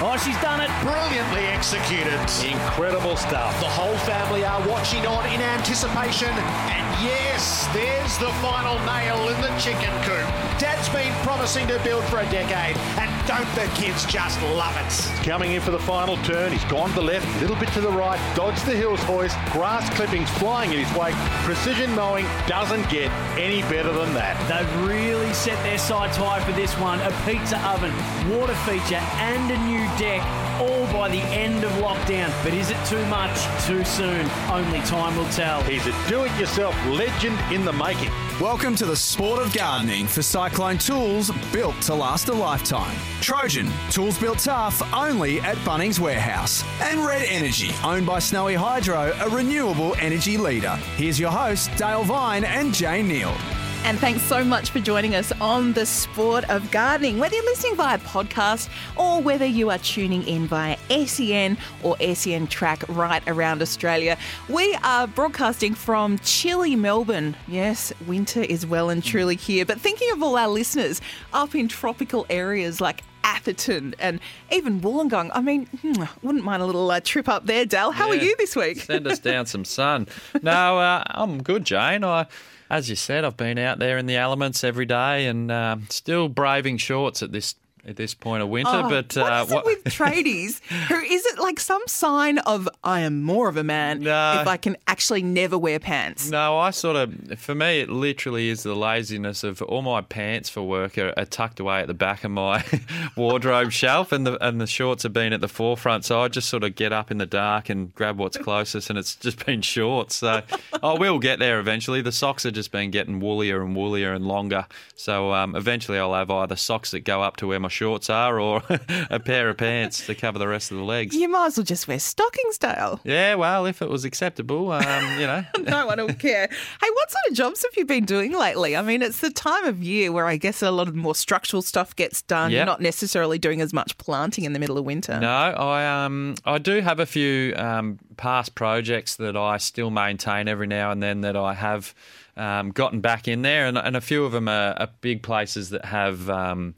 Oh, 0.00 0.16
she's 0.16 0.38
done 0.40 0.60
it. 0.60 0.70
Brilliantly 0.80 1.42
executed. 1.50 2.14
Incredible 2.46 3.16
stuff. 3.16 3.58
The 3.58 3.66
whole 3.66 3.96
family 4.06 4.44
are 4.44 4.60
watching 4.68 5.04
on 5.06 5.26
in 5.26 5.40
anticipation. 5.40 6.30
And 6.30 6.86
yes, 7.02 7.66
there's 7.74 8.16
the 8.18 8.30
final 8.38 8.78
nail 8.86 9.28
in 9.28 9.40
the 9.40 9.50
chicken 9.58 9.90
coop. 10.06 10.22
Dad's 10.60 10.88
been 10.90 11.12
promising 11.26 11.66
to 11.66 11.80
build 11.82 12.04
for 12.04 12.20
a 12.20 12.30
decade. 12.30 12.76
And 12.96 13.10
don't 13.26 13.48
the 13.56 13.66
kids 13.74 14.06
just 14.06 14.40
love 14.42 14.76
it? 14.78 15.24
Coming 15.26 15.52
in 15.52 15.60
for 15.60 15.72
the 15.72 15.80
final 15.80 16.16
turn. 16.18 16.52
He's 16.52 16.64
gone 16.64 16.90
to 16.90 16.94
the 16.94 17.02
left, 17.02 17.26
a 17.36 17.40
little 17.40 17.56
bit 17.56 17.68
to 17.70 17.80
the 17.80 17.90
right, 17.90 18.20
dodged 18.36 18.64
the 18.66 18.76
hills 18.76 19.02
hoist, 19.02 19.36
grass 19.52 19.88
clippings 19.96 20.30
flying 20.38 20.72
in 20.72 20.78
his 20.84 20.96
wake. 20.96 21.14
Precision 21.42 21.92
mowing 21.96 22.24
doesn't 22.46 22.88
get 22.88 23.10
any 23.36 23.62
better 23.62 23.92
than 23.92 24.14
that. 24.14 24.38
They've 24.48 24.86
really 24.86 25.32
set 25.34 25.60
their 25.64 25.78
sights 25.78 26.16
high 26.16 26.40
for 26.40 26.52
this 26.52 26.72
one. 26.78 27.00
A 27.00 27.10
pizza 27.26 27.58
oven, 27.66 27.92
water 28.38 28.54
feature, 28.64 29.02
and 29.18 29.50
a 29.50 29.58
new 29.66 29.87
deck, 29.98 30.22
all 30.60 30.86
by 30.92 31.08
the 31.08 31.20
end 31.34 31.64
of 31.64 31.72
lockdown. 31.72 32.32
But 32.44 32.54
is 32.54 32.70
it 32.70 32.76
too 32.86 33.04
much? 33.06 33.36
Too 33.66 33.84
soon? 33.84 34.30
Only 34.48 34.80
time 34.82 35.16
will 35.16 35.28
tell. 35.30 35.60
He's 35.64 35.84
a 35.86 36.08
do 36.08 36.22
it 36.22 36.38
yourself 36.38 36.74
legend 36.86 37.36
in 37.52 37.64
the 37.64 37.72
making. 37.72 38.12
Welcome 38.40 38.76
to 38.76 38.86
the 38.86 38.94
sport 38.94 39.42
of 39.42 39.52
gardening 39.52 40.06
for 40.06 40.22
Cyclone 40.22 40.78
Tools 40.78 41.32
built 41.52 41.80
to 41.82 41.94
last 41.94 42.28
a 42.28 42.32
lifetime. 42.32 42.96
Trojan, 43.20 43.68
tools 43.90 44.16
built 44.16 44.38
tough 44.38 44.80
only 44.94 45.40
at 45.40 45.56
Bunnings 45.58 45.98
Warehouse. 45.98 46.62
And 46.80 47.04
Red 47.04 47.26
Energy, 47.28 47.72
owned 47.82 48.06
by 48.06 48.20
Snowy 48.20 48.54
Hydro, 48.54 49.12
a 49.18 49.28
renewable 49.28 49.96
energy 49.96 50.38
leader. 50.38 50.76
Here's 50.96 51.18
your 51.18 51.32
hosts, 51.32 51.66
Dale 51.76 52.04
Vine 52.04 52.44
and 52.44 52.72
Jane 52.72 53.08
Nield. 53.08 53.67
And 53.84 53.98
thanks 53.98 54.20
so 54.24 54.44
much 54.44 54.68
for 54.68 54.80
joining 54.80 55.14
us 55.14 55.32
on 55.40 55.72
the 55.72 55.86
sport 55.86 56.48
of 56.50 56.70
gardening. 56.70 57.18
Whether 57.18 57.36
you're 57.36 57.44
listening 57.46 57.74
via 57.74 57.96
podcast 58.00 58.68
or 58.96 59.22
whether 59.22 59.46
you 59.46 59.70
are 59.70 59.78
tuning 59.78 60.22
in 60.28 60.46
via 60.46 60.76
SEN 61.06 61.56
or 61.82 61.96
SEN 62.14 62.48
track 62.48 62.86
right 62.90 63.22
around 63.26 63.62
Australia, 63.62 64.18
we 64.50 64.74
are 64.84 65.06
broadcasting 65.06 65.72
from 65.74 66.18
chilly 66.18 66.76
Melbourne. 66.76 67.34
Yes, 67.46 67.90
winter 68.06 68.42
is 68.42 68.66
well 68.66 68.90
and 68.90 69.02
truly 69.02 69.36
here. 69.36 69.64
But 69.64 69.80
thinking 69.80 70.10
of 70.12 70.22
all 70.22 70.36
our 70.36 70.48
listeners 70.48 71.00
up 71.32 71.54
in 71.54 71.66
tropical 71.66 72.26
areas 72.28 72.82
like 72.82 73.02
Atherton 73.24 73.94
and 73.98 74.20
even 74.52 74.80
Wollongong. 74.82 75.30
I 75.32 75.40
mean, 75.40 75.64
hmm, 75.80 76.02
wouldn't 76.22 76.44
mind 76.44 76.62
a 76.62 76.66
little 76.66 76.90
uh, 76.90 77.00
trip 77.00 77.26
up 77.26 77.46
there, 77.46 77.64
Dal. 77.64 77.92
How 77.92 78.12
Yeah. 78.12 78.20
are 78.20 78.22
you 78.24 78.36
this 78.36 78.54
week? 78.54 78.80
Send 78.80 79.06
us 79.06 79.18
down 79.18 79.46
some 79.46 79.64
sun. 79.64 80.08
No, 80.42 80.78
uh, 80.78 81.02
I'm 81.06 81.42
good, 81.42 81.64
Jane. 81.64 82.04
I, 82.04 82.26
as 82.70 82.90
you 82.90 82.96
said, 82.96 83.24
I've 83.24 83.36
been 83.36 83.58
out 83.58 83.78
there 83.78 83.98
in 83.98 84.06
the 84.06 84.16
elements 84.16 84.62
every 84.62 84.86
day 84.86 85.26
and 85.26 85.50
um, 85.50 85.86
still 85.90 86.28
braving 86.28 86.78
shorts 86.78 87.22
at 87.22 87.32
this 87.32 87.54
at 87.88 87.96
this 87.96 88.14
point 88.14 88.42
of 88.42 88.48
winter. 88.48 88.70
Oh, 88.70 88.88
but 88.88 89.16
what 89.16 89.52
uh, 89.52 89.58
it 89.58 89.64
with 89.64 89.84
tradies? 89.92 90.60
Who 90.88 90.96
is 90.96 91.24
it 91.26 91.38
like 91.38 91.58
some 91.58 91.82
sign 91.86 92.38
of 92.38 92.68
I 92.84 93.00
am 93.00 93.22
more 93.22 93.48
of 93.48 93.56
a 93.56 93.64
man 93.64 94.00
No. 94.00 94.40
if 94.42 94.46
I 94.46 94.56
can 94.58 94.76
actually 94.86 95.22
never 95.22 95.56
wear 95.56 95.78
pants? 95.78 96.30
No, 96.30 96.58
I 96.58 96.70
sort 96.70 96.96
of, 96.96 97.38
for 97.38 97.54
me, 97.54 97.80
it 97.80 97.88
literally 97.88 98.48
is 98.50 98.62
the 98.62 98.74
laziness 98.76 99.42
of 99.42 99.62
all 99.62 99.82
my 99.82 100.02
pants 100.02 100.48
for 100.48 100.62
work 100.62 100.98
are, 100.98 101.14
are 101.16 101.24
tucked 101.24 101.60
away 101.60 101.80
at 101.80 101.86
the 101.86 101.94
back 101.94 102.24
of 102.24 102.30
my 102.30 102.62
wardrobe 103.16 103.72
shelf, 103.72 104.12
and 104.12 104.26
the 104.26 104.38
and 104.46 104.60
the 104.60 104.66
shorts 104.66 105.02
have 105.02 105.12
been 105.12 105.32
at 105.32 105.40
the 105.40 105.48
forefront. 105.48 106.04
So 106.04 106.20
I 106.20 106.28
just 106.28 106.48
sort 106.48 106.64
of 106.64 106.74
get 106.74 106.92
up 106.92 107.10
in 107.10 107.18
the 107.18 107.26
dark 107.26 107.68
and 107.70 107.94
grab 107.94 108.18
what's 108.18 108.36
closest, 108.36 108.90
and 108.90 108.98
it's 108.98 109.16
just 109.16 109.44
been 109.46 109.62
shorts. 109.62 110.16
So 110.16 110.42
I 110.82 110.92
will 110.92 111.18
get 111.18 111.38
there 111.38 111.58
eventually. 111.58 112.02
The 112.02 112.12
socks 112.12 112.42
have 112.42 112.52
just 112.52 112.70
been 112.70 112.90
getting 112.90 113.20
woolier 113.20 113.62
and 113.64 113.74
woolier 113.74 114.12
and 114.12 114.26
longer. 114.26 114.66
So 114.94 115.32
um, 115.32 115.56
eventually, 115.56 115.98
I'll 115.98 116.14
have 116.14 116.30
either 116.30 116.56
socks 116.56 116.90
that 116.90 117.00
go 117.00 117.22
up 117.22 117.36
to 117.38 117.46
where 117.46 117.60
my 117.60 117.68
shorts 117.78 118.10
are, 118.10 118.40
or 118.40 118.62
a 119.10 119.20
pair 119.20 119.48
of 119.48 119.56
pants 119.56 120.04
to 120.06 120.14
cover 120.14 120.38
the 120.38 120.48
rest 120.48 120.72
of 120.72 120.78
the 120.78 120.82
legs. 120.82 121.14
You 121.14 121.28
might 121.28 121.46
as 121.46 121.56
well 121.56 121.64
just 121.64 121.86
wear 121.86 122.00
stockings, 122.00 122.58
Dale. 122.58 123.00
Yeah, 123.04 123.36
well, 123.36 123.66
if 123.66 123.80
it 123.80 123.88
was 123.88 124.04
acceptable, 124.04 124.72
um, 124.72 125.20
you 125.20 125.26
know. 125.26 125.44
no 125.60 125.86
one 125.86 125.98
will 125.98 126.14
care. 126.14 126.48
Hey, 126.48 126.90
what 126.92 127.10
sort 127.10 127.24
of 127.30 127.34
jobs 127.34 127.62
have 127.62 127.76
you 127.76 127.84
been 127.84 128.04
doing 128.04 128.32
lately? 128.32 128.76
I 128.76 128.82
mean, 128.82 129.00
it's 129.00 129.20
the 129.20 129.30
time 129.30 129.64
of 129.64 129.82
year 129.82 130.10
where 130.10 130.26
I 130.26 130.36
guess 130.36 130.60
a 130.60 130.72
lot 130.72 130.88
of 130.88 130.96
more 130.96 131.14
structural 131.14 131.62
stuff 131.62 131.94
gets 131.94 132.22
done. 132.22 132.50
You're 132.50 132.66
not 132.66 132.80
necessarily 132.80 133.38
doing 133.38 133.60
as 133.60 133.72
much 133.72 133.96
planting 133.98 134.44
in 134.44 134.52
the 134.52 134.58
middle 134.58 134.76
of 134.76 134.84
winter. 134.84 135.20
No, 135.20 135.28
I 135.28 136.04
um 136.04 136.34
I 136.44 136.58
do 136.58 136.80
have 136.80 136.98
a 136.98 137.06
few 137.06 137.54
um, 137.56 137.98
past 138.16 138.54
projects 138.54 139.16
that 139.16 139.36
I 139.36 139.58
still 139.58 139.90
maintain 139.90 140.48
every 140.48 140.66
now 140.66 140.90
and 140.90 141.02
then 141.02 141.20
that 141.20 141.36
I 141.36 141.54
have 141.54 141.94
um, 142.36 142.70
gotten 142.70 143.00
back 143.00 143.28
in 143.28 143.42
there, 143.42 143.66
and, 143.66 143.76
and 143.76 143.96
a 143.96 144.00
few 144.00 144.24
of 144.24 144.32
them 144.32 144.48
are, 144.48 144.74
are 144.78 144.88
big 145.00 145.22
places 145.22 145.70
that 145.70 145.84
have. 145.84 146.28
Um, 146.30 146.74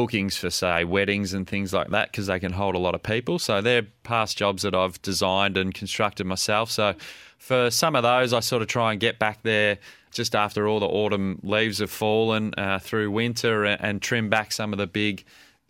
Bookings 0.00 0.34
for, 0.34 0.48
say, 0.48 0.84
weddings 0.84 1.34
and 1.34 1.46
things 1.46 1.74
like 1.74 1.90
that 1.90 2.10
because 2.10 2.26
they 2.26 2.40
can 2.40 2.52
hold 2.52 2.74
a 2.74 2.78
lot 2.78 2.94
of 2.94 3.02
people. 3.02 3.38
So 3.38 3.60
they're 3.60 3.82
past 4.02 4.38
jobs 4.38 4.62
that 4.62 4.74
I've 4.74 5.00
designed 5.02 5.58
and 5.58 5.74
constructed 5.74 6.26
myself. 6.26 6.70
So 6.70 6.94
for 7.36 7.70
some 7.70 7.94
of 7.94 8.02
those, 8.02 8.32
I 8.32 8.40
sort 8.40 8.62
of 8.62 8.68
try 8.68 8.92
and 8.92 9.00
get 9.00 9.18
back 9.18 9.42
there 9.42 9.76
just 10.10 10.34
after 10.34 10.66
all 10.66 10.80
the 10.80 10.86
autumn 10.86 11.38
leaves 11.42 11.80
have 11.80 11.90
fallen 11.90 12.54
uh, 12.56 12.78
through 12.78 13.10
winter 13.10 13.66
and, 13.66 13.80
and 13.82 14.02
trim 14.02 14.30
back 14.30 14.52
some 14.52 14.72
of 14.72 14.78
the 14.78 14.86
big 14.86 15.22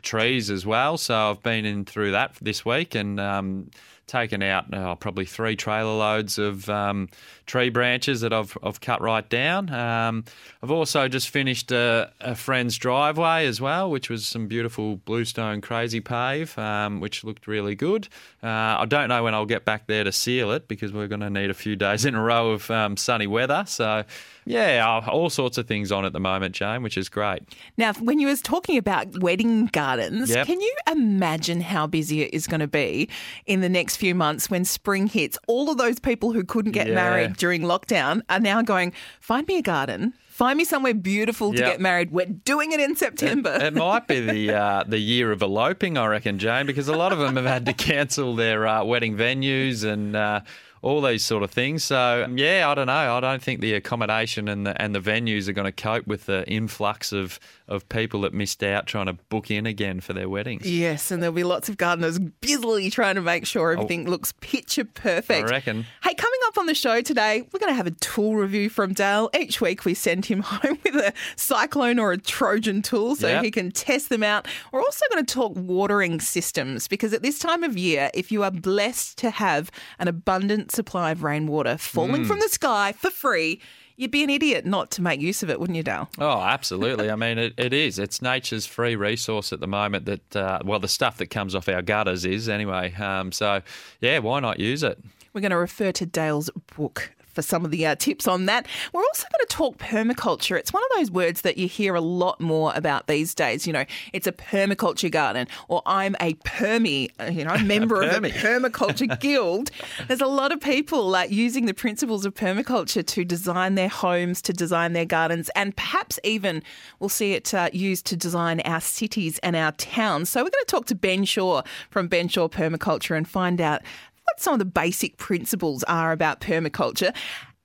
trees 0.03 0.49
as 0.49 0.65
well. 0.65 0.97
So 0.97 1.31
I've 1.31 1.43
been 1.43 1.65
in 1.65 1.85
through 1.85 2.13
that 2.13 2.37
this 2.41 2.65
week 2.65 2.95
and 2.95 3.19
um, 3.19 3.71
taken 4.11 4.43
out 4.43 4.67
oh, 4.75 4.97
probably 4.97 5.25
three 5.25 5.57
trailer 5.57 5.97
loads 5.97 6.37
of 6.39 6.69
um, 6.69 7.09
tree 7.47 7.71
branches 7.71 8.21
that 8.21 8.33
I've, 8.33 8.57
I've 8.63 8.81
cut 8.81 9.01
right 9.01 9.27
down. 9.29 9.73
Um, 9.73 10.25
I've 10.63 10.71
also 10.71 11.09
just 11.09 11.31
finished 11.31 11.71
a, 11.71 12.13
a 12.21 12.35
friend's 12.35 12.77
driveway 12.77 13.47
as 13.47 13.61
well, 13.61 13.91
which 13.91 14.11
was 14.11 14.27
some 14.27 14.49
beautiful 14.49 14.97
bluestone 14.97 15.61
crazy 15.61 16.01
pave, 16.01 16.59
um, 16.59 17.01
which 17.01 17.25
looked 17.25 17.47
really 17.47 17.75
good. 17.75 18.09
Uh, 18.43 18.49
I 18.83 18.87
don't 18.87 19.09
know 19.09 19.23
when 19.23 19.35
I'll 19.35 19.47
get 19.47 19.65
back 19.65 19.87
there 19.87 20.05
to 20.05 20.13
seal 20.13 20.51
it 20.51 20.67
because 20.67 20.93
we're 20.93 21.09
going 21.09 21.21
to 21.21 21.31
need 21.31 21.51
a 21.51 21.55
few 21.55 21.77
days 21.77 22.05
in 22.05 22.15
a 22.15 22.23
row 22.23 22.51
of 22.51 22.71
um, 22.71 22.97
sunny 22.97 23.29
weather. 23.29 23.65
So, 23.67 24.05
yeah, 24.47 25.01
all 25.09 25.31
sorts 25.31 25.59
of 25.59 25.67
things 25.67 25.93
on 25.93 26.05
at 26.05 26.13
the 26.13 26.21
moment, 26.21 26.55
Jane, 26.55 26.83
which 26.83 26.97
is 26.99 27.09
great. 27.09 27.43
Now, 27.77 27.93
when 27.95 28.19
you 28.19 28.27
was 28.27 28.41
talking 28.43 28.77
about 28.79 29.21
wedding 29.23 29.67
gardens, 29.67 30.31
Yep. 30.31 30.47
can 30.47 30.61
you 30.61 30.75
imagine 30.91 31.61
how 31.61 31.87
busy 31.87 32.23
it 32.23 32.35
is 32.35 32.47
going 32.47 32.61
to 32.61 32.67
be 32.69 33.09
in 33.47 33.61
the 33.61 33.69
next 33.69 33.97
few 33.97 34.15
months 34.15 34.51
when 34.51 34.65
spring 34.65 35.07
hits? 35.07 35.39
All 35.47 35.71
of 35.71 35.79
those 35.79 35.99
people 35.99 36.33
who 36.33 36.45
couldn't 36.45 36.73
get 36.73 36.89
Yeah. 36.89 36.95
married 36.95 37.37
during 37.37 37.63
lockdown 37.63 38.23
are 38.29 38.41
now 38.41 38.63
going, 38.63 38.93
find 39.21 39.47
me 39.47 39.59
a 39.59 39.63
garden, 39.63 40.15
find 40.29 40.57
me 40.57 40.65
somewhere 40.65 40.95
beautiful 40.95 41.53
to 41.53 41.59
Yep. 41.59 41.67
get 41.73 41.81
married. 41.81 42.11
We're 42.11 42.27
doing 42.27 42.73
it 42.73 42.81
in 42.81 42.97
September. 42.97 43.53
It 43.61 43.75
might 43.75 44.07
be 44.09 44.21
the 44.21 44.53
uh, 44.55 44.85
the 44.87 44.99
year 44.99 45.33
of 45.33 45.43
eloping, 45.43 45.99
I 45.99 46.07
reckon, 46.07 46.39
Jane, 46.39 46.67
because 46.67 46.89
a 46.89 46.97
lot 46.97 47.13
of 47.13 47.19
them 47.19 47.37
have 47.37 47.45
had 47.45 47.67
to 47.67 47.73
cancel 47.73 48.35
their 48.35 48.67
uh, 48.67 48.85
wedding 48.85 49.17
venues 49.17 49.85
and 49.85 50.17
uh, 50.17 50.41
all 50.83 51.03
these 51.03 51.25
sort 51.25 51.43
of 51.43 51.51
things. 51.51 51.85
So 51.85 52.27
yeah, 52.35 52.69
I 52.69 52.75
don't 52.75 52.87
know. 52.87 53.17
I 53.17 53.21
don't 53.21 53.43
think 53.43 53.61
the 53.61 53.75
accommodation 53.75 54.49
and 54.49 54.67
the 54.67 54.81
and 54.81 54.95
the 54.95 55.01
venues 55.01 55.49
are 55.49 55.53
going 55.53 55.67
to 55.67 55.73
cope 55.73 56.07
with 56.07 56.27
the 56.27 56.49
influx 56.49 57.13
of 57.13 57.39
of 57.69 57.89
people 57.89 58.23
that 58.23 58.35
missed 58.35 58.63
out 58.63 58.87
trying 58.87 59.07
to 59.07 59.13
book 59.13 59.51
in 59.51 59.67
again 59.67 60.01
for 60.01 60.13
their 60.13 60.29
weddings. 60.29 60.71
Yes, 60.71 61.11
and 61.11 61.23
there'll 61.23 61.35
be 61.35 61.45
lots 61.45 61.69
of 61.69 61.77
gardeners 61.77 62.19
busily 62.19 62.91
trying 62.91 63.15
to 63.15 63.21
make 63.21 63.47
sure 63.47 63.71
oh. 63.71 63.73
everything 63.75 64.09
looks 64.09 64.33
picture 64.41 64.85
perfect. 64.85 65.49
I 65.49 65.51
reckon. 65.51 65.87
Hey, 66.03 66.15
coming 66.15 66.41
up 66.47 66.59
on 66.59 66.67
the 66.67 66.75
show 66.75 67.01
today, 67.01 67.43
we're 67.53 67.61
going 67.61 67.73
to 67.73 67.77
have 67.77 67.87
a 67.87 67.93
tool 67.93 68.37
review 68.37 68.71
from 68.71 68.93
Dale. 68.93 69.31
Each 69.39 69.61
week 69.61 69.85
we 69.85 69.95
send 69.95 70.27
him 70.27 70.41
home 70.45 70.79
with 70.85 70.97
a 70.97 71.13
cyclone 71.37 71.99
or 71.99 72.13
a 72.13 72.19
Trojan 72.19 72.83
tool 72.83 73.17
so 73.17 73.29
Yep. 73.29 73.45
he 73.45 73.51
can 73.51 73.71
test 73.71 74.09
them 74.09 74.23
out. 74.25 74.49
We're 74.73 74.81
also 74.81 75.05
going 75.13 75.25
to 75.25 75.35
talk 75.35 75.53
watering 75.55 76.21
systems 76.21 76.89
because 76.89 77.13
at 77.13 77.23
this 77.23 77.39
time 77.39 77.63
of 77.63 77.79
year, 77.79 78.11
if 78.15 78.33
you 78.33 78.43
are 78.43 78.51
blessed 78.51 79.19
to 79.19 79.31
have 79.31 79.71
an 80.01 80.09
abundant 80.09 80.70
supply 80.71 81.11
of 81.11 81.23
rainwater 81.23 81.77
falling 81.77 82.25
from 82.25 82.41
the 82.41 82.49
sky 82.49 82.93
for 82.93 83.11
free, 83.11 83.61
you'd 83.97 84.11
be 84.11 84.23
an 84.25 84.31
idiot 84.31 84.65
not 84.65 84.91
to 84.93 85.03
make 85.03 85.21
use 85.21 85.43
of 85.43 85.51
it, 85.51 85.61
wouldn't 85.61 85.77
you, 85.77 85.83
Dale? 85.83 86.09
Oh, 86.19 86.41
absolutely. 86.41 87.11
I 87.11 87.17
mean, 87.17 87.39
it, 87.39 87.55
it 87.57 87.73
is. 87.73 87.99
It's 87.99 88.23
nature's 88.23 88.65
free 88.65 88.97
resource 88.97 89.53
at 89.53 89.61
the 89.61 89.67
moment 89.67 90.07
that, 90.07 90.37
uh, 90.37 90.61
well, 90.65 90.79
the 90.79 90.89
stuff 90.89 91.19
that 91.19 91.27
comes 91.27 91.55
off 91.55 91.69
our 91.69 91.83
gutters 91.83 92.25
is 92.25 92.49
anyway. 92.49 92.95
Um, 92.95 93.31
so, 93.31 93.63
yeah, 94.01 94.19
why 94.21 94.41
not 94.41 94.59
use 94.59 94.83
it? 94.83 94.99
We're 95.33 95.43
going 95.43 95.51
to 95.51 95.59
refer 95.59 95.93
to 95.93 96.07
Dale's 96.07 96.51
book 96.77 97.13
for 97.33 97.43
some 97.43 97.65
of 97.65 97.71
the 97.71 97.87
uh, 97.87 97.95
tips 97.95 98.27
on 98.27 98.47
that. 98.47 98.67
We're 98.93 99.03
also 99.03 99.27
going 99.33 99.47
to 99.47 99.55
talk 99.55 99.79
permaculture. 99.79 100.59
It's 100.59 100.73
one 100.73 100.83
of 100.83 100.99
those 100.99 101.11
words 101.11 101.43
that 101.43 101.59
you 101.59 101.69
hear 101.69 101.95
a 101.95 102.01
lot 102.01 102.41
more 102.41 102.73
about 102.75 103.07
these 103.07 103.35
days. 103.35 103.67
You 103.67 103.73
know, 103.73 103.85
it's 104.13 104.27
a 104.27 104.33
permaculture 104.33 105.11
garden, 105.11 105.47
or 105.69 105.83
I'm 105.87 106.17
a 106.21 106.35
permy, 106.35 107.11
uh, 107.21 107.25
you 107.25 107.45
know, 107.45 107.57
member 107.65 108.03
of 108.03 108.25
a 108.25 108.31
permaculture 108.31 109.19
guild. 109.21 109.71
There's 110.09 110.21
a 110.21 110.27
lot 110.27 110.53
of 110.53 110.61
people 110.61 111.09
like 111.09 111.31
using 111.31 111.67
the 111.67 111.75
principles 111.75 112.25
of 112.25 112.35
permaculture 112.35 113.05
to 113.07 113.25
design 113.25 113.75
their 113.75 113.89
homes, 113.89 114.43
to 114.43 114.53
design 114.53 114.93
their 114.93 115.05
gardens, 115.05 115.51
and 115.55 115.77
perhaps 115.77 116.19
even 116.25 116.63
we'll 116.99 117.09
see 117.09 117.33
it 117.33 117.53
uh, 117.55 117.71
used 117.73 118.07
to 118.07 118.17
design 118.17 118.61
our 118.61 118.81
cities 118.81 119.39
and 119.39 119.57
our 119.57 119.73
towns. 119.73 120.31
So 120.31 120.41
we're 120.41 120.51
going 120.51 120.65
to 120.65 120.71
talk 120.71 120.87
to 120.87 120.95
Ben 120.95 121.25
Shaw 121.25 121.63
from 121.91 122.09
Ben 122.09 122.29
Shaw 122.29 122.49
Permaculture 122.49 123.17
and 123.17 123.29
find 123.29 123.61
out 123.61 123.83
what 124.31 124.41
some 124.41 124.53
of 124.55 124.59
the 124.59 124.65
basic 124.65 125.17
principles 125.17 125.83
are 125.85 126.13
about 126.13 126.41
permaculture. 126.41 127.15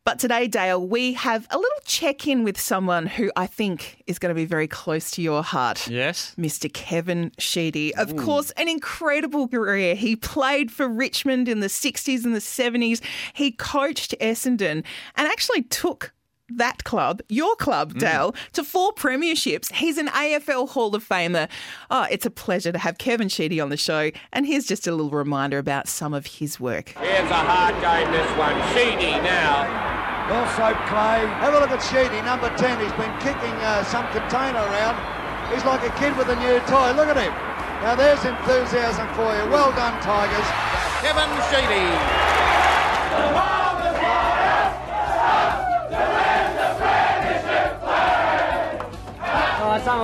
But 0.06 0.20
today, 0.20 0.48
Dale, 0.48 0.86
we 0.86 1.14
have 1.14 1.48
a 1.50 1.58
little 1.58 1.80
check 1.84 2.28
in 2.28 2.44
with 2.44 2.60
someone 2.60 3.08
who 3.08 3.32
I 3.36 3.48
think 3.48 4.04
is 4.06 4.20
going 4.20 4.30
to 4.30 4.36
be 4.36 4.46
very 4.46 4.68
close 4.68 5.10
to 5.12 5.22
your 5.24 5.42
heart. 5.42 5.88
Yes. 5.88 6.36
Mr. 6.38 6.72
Kevin 6.72 7.32
Sheedy. 7.40 7.96
Of 7.96 8.16
course, 8.16 8.52
an 8.52 8.70
incredible 8.70 9.48
career. 9.48 9.96
He 9.96 10.16
played 10.16 10.72
for 10.72 10.88
Richmond 10.88 11.50
in 11.50 11.60
the 11.60 11.68
60s 11.68 12.24
and 12.24 12.36
the 12.36 12.40
70s. 12.40 13.02
He 13.34 13.52
coached 13.52 14.14
Essendon 14.22 14.84
and 15.16 15.28
actually 15.28 15.64
took 15.64 16.14
that 16.50 16.84
club, 16.84 17.22
your 17.30 17.56
club, 17.56 17.98
Dale, 17.98 18.36
to 18.54 18.64
four 18.64 18.94
premierships. 18.94 19.72
He's 19.74 19.98
an 19.98 20.08
AFL 20.08 20.70
Hall 20.70 20.96
of 20.96 21.08
Famer. 21.08 21.50
Oh, 21.90 22.08
it's 22.12 22.26
a 22.26 22.30
pleasure 22.30 22.72
to 22.72 22.78
have 22.78 22.98
Kevin 22.98 23.30
Sheedy 23.30 23.60
on 23.60 23.70
the 23.70 23.78
show. 23.78 24.12
And 24.32 24.46
here's 24.46 24.66
just 24.66 24.88
a 24.88 24.92
little 24.92 25.12
reminder 25.12 25.58
about 25.58 25.88
some 25.88 26.14
of 26.14 26.26
his 26.26 26.60
work. 26.60 26.90
Here's 27.00 27.30
a 27.30 27.34
hard 27.34 27.76
game, 27.82 28.12
this 28.12 28.30
one. 28.38 28.56
Sheedy 28.74 29.12
now. 29.22 29.66
Also, 30.26 30.74
Clay. 30.90 31.22
Have 31.42 31.54
a 31.54 31.60
look 31.60 31.70
at 31.70 31.82
Sheedy, 31.86 32.22
number 32.22 32.50
10. 32.58 32.80
He's 32.82 32.94
been 32.94 33.14
kicking 33.22 33.54
uh, 33.62 33.84
some 33.84 34.08
container 34.10 34.60
around. 34.60 34.98
He's 35.54 35.66
like 35.66 35.84
a 35.86 35.94
kid 36.00 36.18
with 36.18 36.30
a 36.30 36.36
new 36.38 36.58
toy. 36.66 36.94
Look 36.94 37.10
at 37.10 37.18
him. 37.18 37.34
Now, 37.86 37.94
there's 37.94 38.26
enthusiasm 38.26 39.08
for 39.14 39.30
you. 39.38 39.46
Well 39.52 39.70
done, 39.74 40.02
Tigers. 40.02 40.50
Kevin 41.06 41.30
Sheedy. 41.54 41.86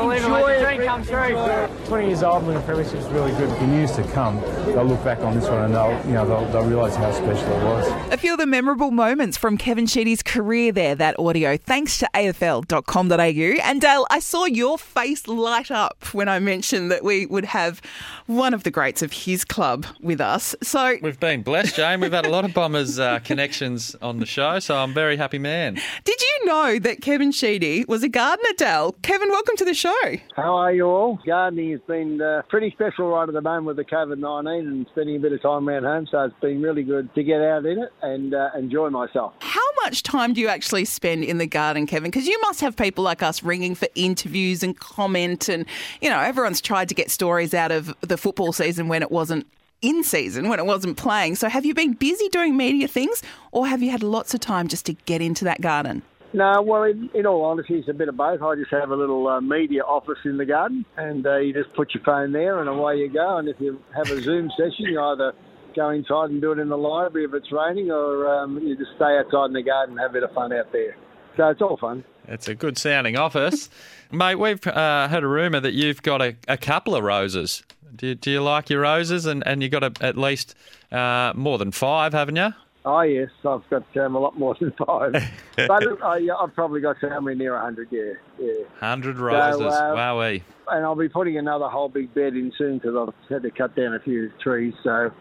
Unbelievable. 0.01 0.35
Enjoy 0.37 0.50
the 0.99 1.03
dream 1.03 1.35
come 1.35 1.67
true. 1.67 1.85
20 1.87 2.07
years 2.07 2.23
old 2.23 2.45
winning 2.45 2.63
premiership 2.63 2.95
is 2.95 3.05
really 3.07 3.31
good. 3.31 3.49
In 3.61 3.73
years 3.73 3.91
to 3.93 4.03
come, 4.11 4.39
they'll 4.65 4.83
look 4.85 5.03
back 5.03 5.19
on 5.19 5.35
this 5.35 5.47
one 5.47 5.65
and 5.65 5.73
they'll, 5.75 6.05
you 6.05 6.13
know, 6.13 6.25
they'll, 6.25 6.45
they'll 6.51 6.69
realise 6.69 6.95
how 6.95 7.11
special 7.11 7.47
it 7.47 7.63
was. 7.63 8.13
A 8.13 8.17
few 8.17 8.33
of 8.33 8.39
the 8.39 8.45
memorable 8.45 8.91
moments 8.91 9.37
from 9.37 9.57
Kevin 9.57 9.85
Sheedy's 9.85 10.23
career 10.23 10.71
there, 10.71 10.95
that 10.95 11.17
audio, 11.19 11.57
thanks 11.57 11.97
to 11.99 12.09
afl.com.au. 12.13 13.61
And 13.63 13.81
Dale, 13.81 14.05
I 14.09 14.19
saw 14.19 14.45
your 14.45 14.77
face 14.77 15.27
light 15.27 15.71
up 15.71 16.03
when 16.13 16.27
I 16.27 16.39
mentioned 16.39 16.91
that 16.91 17.03
we 17.03 17.25
would 17.25 17.45
have 17.45 17.81
one 18.27 18.53
of 18.53 18.63
the 18.63 18.71
greats 18.71 19.01
of 19.01 19.13
his 19.13 19.45
club 19.45 19.85
with 20.01 20.21
us. 20.21 20.55
So, 20.61 20.97
We've 21.01 21.19
been 21.19 21.41
blessed, 21.41 21.75
Jane. 21.75 21.99
We've 21.99 22.11
had 22.11 22.25
a 22.25 22.29
lot 22.29 22.45
of 22.45 22.53
Bombers 22.53 22.99
uh, 22.99 23.19
connections 23.19 23.95
on 24.01 24.19
the 24.19 24.25
show, 24.25 24.59
so 24.59 24.77
I'm 24.77 24.93
very 24.93 25.17
happy 25.17 25.39
man. 25.39 25.75
did 26.03 26.21
you 26.21 26.45
know 26.45 26.79
that 26.79 27.01
Kevin 27.01 27.31
Sheedy 27.31 27.85
was 27.87 28.03
a 28.03 28.09
gardener, 28.09 28.49
Dale? 28.57 28.93
Kevin, 29.01 29.29
welcome 29.29 29.55
to 29.57 29.65
the 29.65 29.73
show. 29.73 29.91
How 30.35 30.55
are 30.55 30.73
you 30.73 30.80
all? 30.81 31.19
Gardening 31.25 31.71
has 31.71 31.81
been 31.87 32.21
uh, 32.21 32.41
pretty 32.49 32.71
special 32.71 33.09
right 33.09 33.27
at 33.27 33.33
the 33.33 33.41
moment 33.41 33.65
with 33.65 33.77
the 33.77 33.85
COVID 33.85 34.17
19 34.19 34.67
and 34.67 34.87
spending 34.91 35.15
a 35.15 35.19
bit 35.19 35.31
of 35.31 35.41
time 35.41 35.67
around 35.67 35.83
home, 35.83 36.07
so 36.09 36.21
it's 36.21 36.39
been 36.41 36.61
really 36.61 36.83
good 36.83 37.13
to 37.15 37.23
get 37.23 37.41
out 37.41 37.65
in 37.65 37.79
it 37.79 37.93
and 38.01 38.33
uh, 38.33 38.49
enjoy 38.57 38.89
myself. 38.89 39.33
How 39.39 39.59
much 39.83 40.03
time 40.03 40.33
do 40.33 40.41
you 40.41 40.47
actually 40.47 40.85
spend 40.85 41.23
in 41.23 41.37
the 41.37 41.47
garden, 41.47 41.87
Kevin? 41.87 42.11
Because 42.11 42.27
you 42.27 42.39
must 42.41 42.61
have 42.61 42.75
people 42.75 43.03
like 43.03 43.23
us 43.23 43.43
ringing 43.43 43.75
for 43.75 43.87
interviews 43.95 44.63
and 44.63 44.77
comment, 44.79 45.49
and 45.49 45.65
you 46.01 46.09
know 46.09 46.19
everyone's 46.19 46.61
tried 46.61 46.89
to 46.89 46.95
get 46.95 47.09
stories 47.09 47.53
out 47.53 47.71
of 47.71 47.95
the 48.01 48.17
football 48.17 48.53
season 48.53 48.87
when 48.87 49.01
it 49.01 49.11
wasn't 49.11 49.47
in 49.81 50.03
season, 50.03 50.47
when 50.49 50.59
it 50.59 50.65
wasn't 50.65 50.97
playing. 50.97 51.35
So 51.35 51.49
have 51.49 51.65
you 51.65 51.73
been 51.73 51.93
busy 51.93 52.29
doing 52.29 52.55
media 52.55 52.87
things, 52.87 53.23
or 53.51 53.67
have 53.67 53.81
you 53.81 53.91
had 53.91 54.03
lots 54.03 54.33
of 54.33 54.39
time 54.39 54.67
just 54.67 54.85
to 54.85 54.93
get 54.93 55.21
into 55.21 55.43
that 55.45 55.61
garden? 55.61 56.03
No, 56.33 56.61
well, 56.61 56.83
in, 56.83 57.09
in 57.13 57.25
all 57.25 57.43
honesty, 57.43 57.75
it's 57.75 57.89
a 57.89 57.93
bit 57.93 58.07
of 58.07 58.15
both. 58.15 58.41
I 58.41 58.55
just 58.55 58.71
have 58.71 58.91
a 58.91 58.95
little 58.95 59.27
uh, 59.27 59.41
media 59.41 59.83
office 59.83 60.19
in 60.23 60.37
the 60.37 60.45
garden, 60.45 60.85
and 60.95 61.25
uh, 61.27 61.37
you 61.37 61.53
just 61.53 61.73
put 61.73 61.93
your 61.93 62.03
phone 62.03 62.31
there, 62.31 62.59
and 62.59 62.69
away 62.69 62.97
you 62.97 63.11
go. 63.11 63.37
And 63.37 63.49
if 63.49 63.57
you 63.59 63.81
have 63.95 64.09
a 64.09 64.21
Zoom 64.21 64.49
session, 64.57 64.85
you 64.85 65.01
either 65.01 65.33
go 65.75 65.89
inside 65.89 66.29
and 66.29 66.41
do 66.41 66.53
it 66.53 66.59
in 66.59 66.69
the 66.69 66.77
library 66.77 67.25
if 67.25 67.33
it's 67.33 67.51
raining, 67.51 67.91
or 67.91 68.33
um, 68.33 68.59
you 68.59 68.77
just 68.77 68.91
stay 68.95 69.17
outside 69.17 69.47
in 69.47 69.53
the 69.53 69.63
garden 69.63 69.97
and 69.97 70.01
have 70.01 70.11
a 70.11 70.13
bit 70.13 70.23
of 70.23 70.31
fun 70.31 70.53
out 70.53 70.71
there. 70.71 70.95
So 71.35 71.49
it's 71.49 71.61
all 71.61 71.77
fun. 71.77 72.03
It's 72.27 72.47
a 72.47 72.55
good 72.55 72.77
sounding 72.77 73.17
office. 73.17 73.69
Mate, 74.11 74.35
we've 74.35 74.65
uh, 74.67 75.07
heard 75.09 75.23
a 75.23 75.27
rumour 75.27 75.59
that 75.59 75.73
you've 75.73 76.01
got 76.01 76.21
a, 76.21 76.35
a 76.47 76.57
couple 76.57 76.95
of 76.95 77.03
roses. 77.03 77.63
Do 77.95 78.07
you, 78.07 78.15
do 78.15 78.31
you 78.31 78.41
like 78.41 78.69
your 78.69 78.81
roses? 78.81 79.25
And, 79.25 79.45
and 79.45 79.61
you've 79.61 79.71
got 79.71 79.83
a, 79.83 79.91
at 80.01 80.17
least 80.17 80.55
uh, 80.91 81.33
more 81.35 81.57
than 81.57 81.71
five, 81.71 82.13
haven't 82.13 82.37
you? 82.37 82.53
Oh 82.83 83.01
yes, 83.01 83.29
I've 83.45 83.67
got 83.69 83.83
um, 83.97 84.15
a 84.15 84.19
lot 84.19 84.37
more 84.39 84.55
than 84.59 84.71
five, 84.85 85.13
but 85.55 86.01
uh, 86.03 86.13
yeah, 86.15 86.33
I've 86.35 86.53
probably 86.55 86.81
got 86.81 86.95
somewhere 86.99 87.35
near 87.35 87.55
a 87.55 87.61
hundred. 87.61 87.89
Yeah, 87.91 88.13
yeah. 88.39 88.53
100 88.79 89.17
roses. 89.17 89.61
uh, 89.61 89.93
Wowee. 89.95 90.41
And 90.69 90.83
I'll 90.85 90.95
be 90.95 91.09
putting 91.09 91.37
another 91.37 91.67
whole 91.67 91.89
big 91.89 92.13
bed 92.13 92.33
in 92.33 92.51
soon 92.57 92.79
because 92.79 92.95
I've 92.95 93.29
had 93.29 93.43
to 93.43 93.51
cut 93.51 93.75
down 93.75 93.93
a 93.93 93.99
few 93.99 94.31
trees, 94.41 94.73
so 94.83 95.11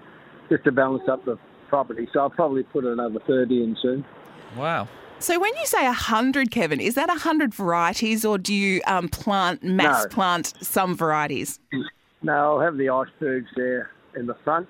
just 0.49 0.65
to 0.65 0.73
balance 0.73 1.09
up 1.09 1.25
the 1.25 1.37
property. 1.69 2.09
So 2.13 2.21
I'll 2.21 2.31
probably 2.31 2.63
put 2.63 2.85
another 2.85 3.21
thirty 3.27 3.63
in 3.63 3.77
soon. 3.83 4.05
Wow. 4.57 4.89
So 5.19 5.39
when 5.39 5.53
you 5.59 5.67
say 5.67 5.85
100, 5.85 6.51
Kevin, 6.51 6.81
is 6.81 6.95
that 6.95 7.09
100 7.09 7.53
varieties, 7.53 8.25
or 8.25 8.39
do 8.39 8.55
you 8.55 8.81
um, 8.87 9.07
plant, 9.11 9.63
mass 9.63 10.05
No. 10.05 10.09
plant 10.09 10.55
some 10.63 10.97
varieties? 10.97 11.61
No, 12.23 12.33
I'll 12.33 12.61
have 12.61 12.79
the 12.79 12.89
icebergs 12.89 13.51
there 13.55 13.91
in 14.17 14.25
the 14.27 14.35
front, 14.45 14.67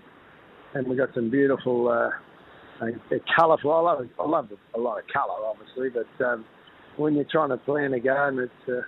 and 0.75 0.89
we've 0.89 0.99
got 0.99 1.15
some 1.15 1.31
beautiful, 1.31 1.89
uh, 1.89 2.11
they're 3.09 3.21
colourful. 3.37 3.71
I 3.73 3.81
love, 3.81 4.09
I 4.19 4.27
love 4.27 4.49
a 4.75 4.79
lot 4.79 4.99
of 4.99 5.05
colour, 5.13 5.35
obviously, 5.45 5.91
but 5.91 6.25
um, 6.25 6.45
when 6.97 7.15
you're 7.15 7.27
trying 7.31 7.51
to 7.51 7.57
plan 7.59 7.93
a 7.95 8.01
garden, 8.01 8.41
it's 8.41 8.69
uh, 8.69 8.83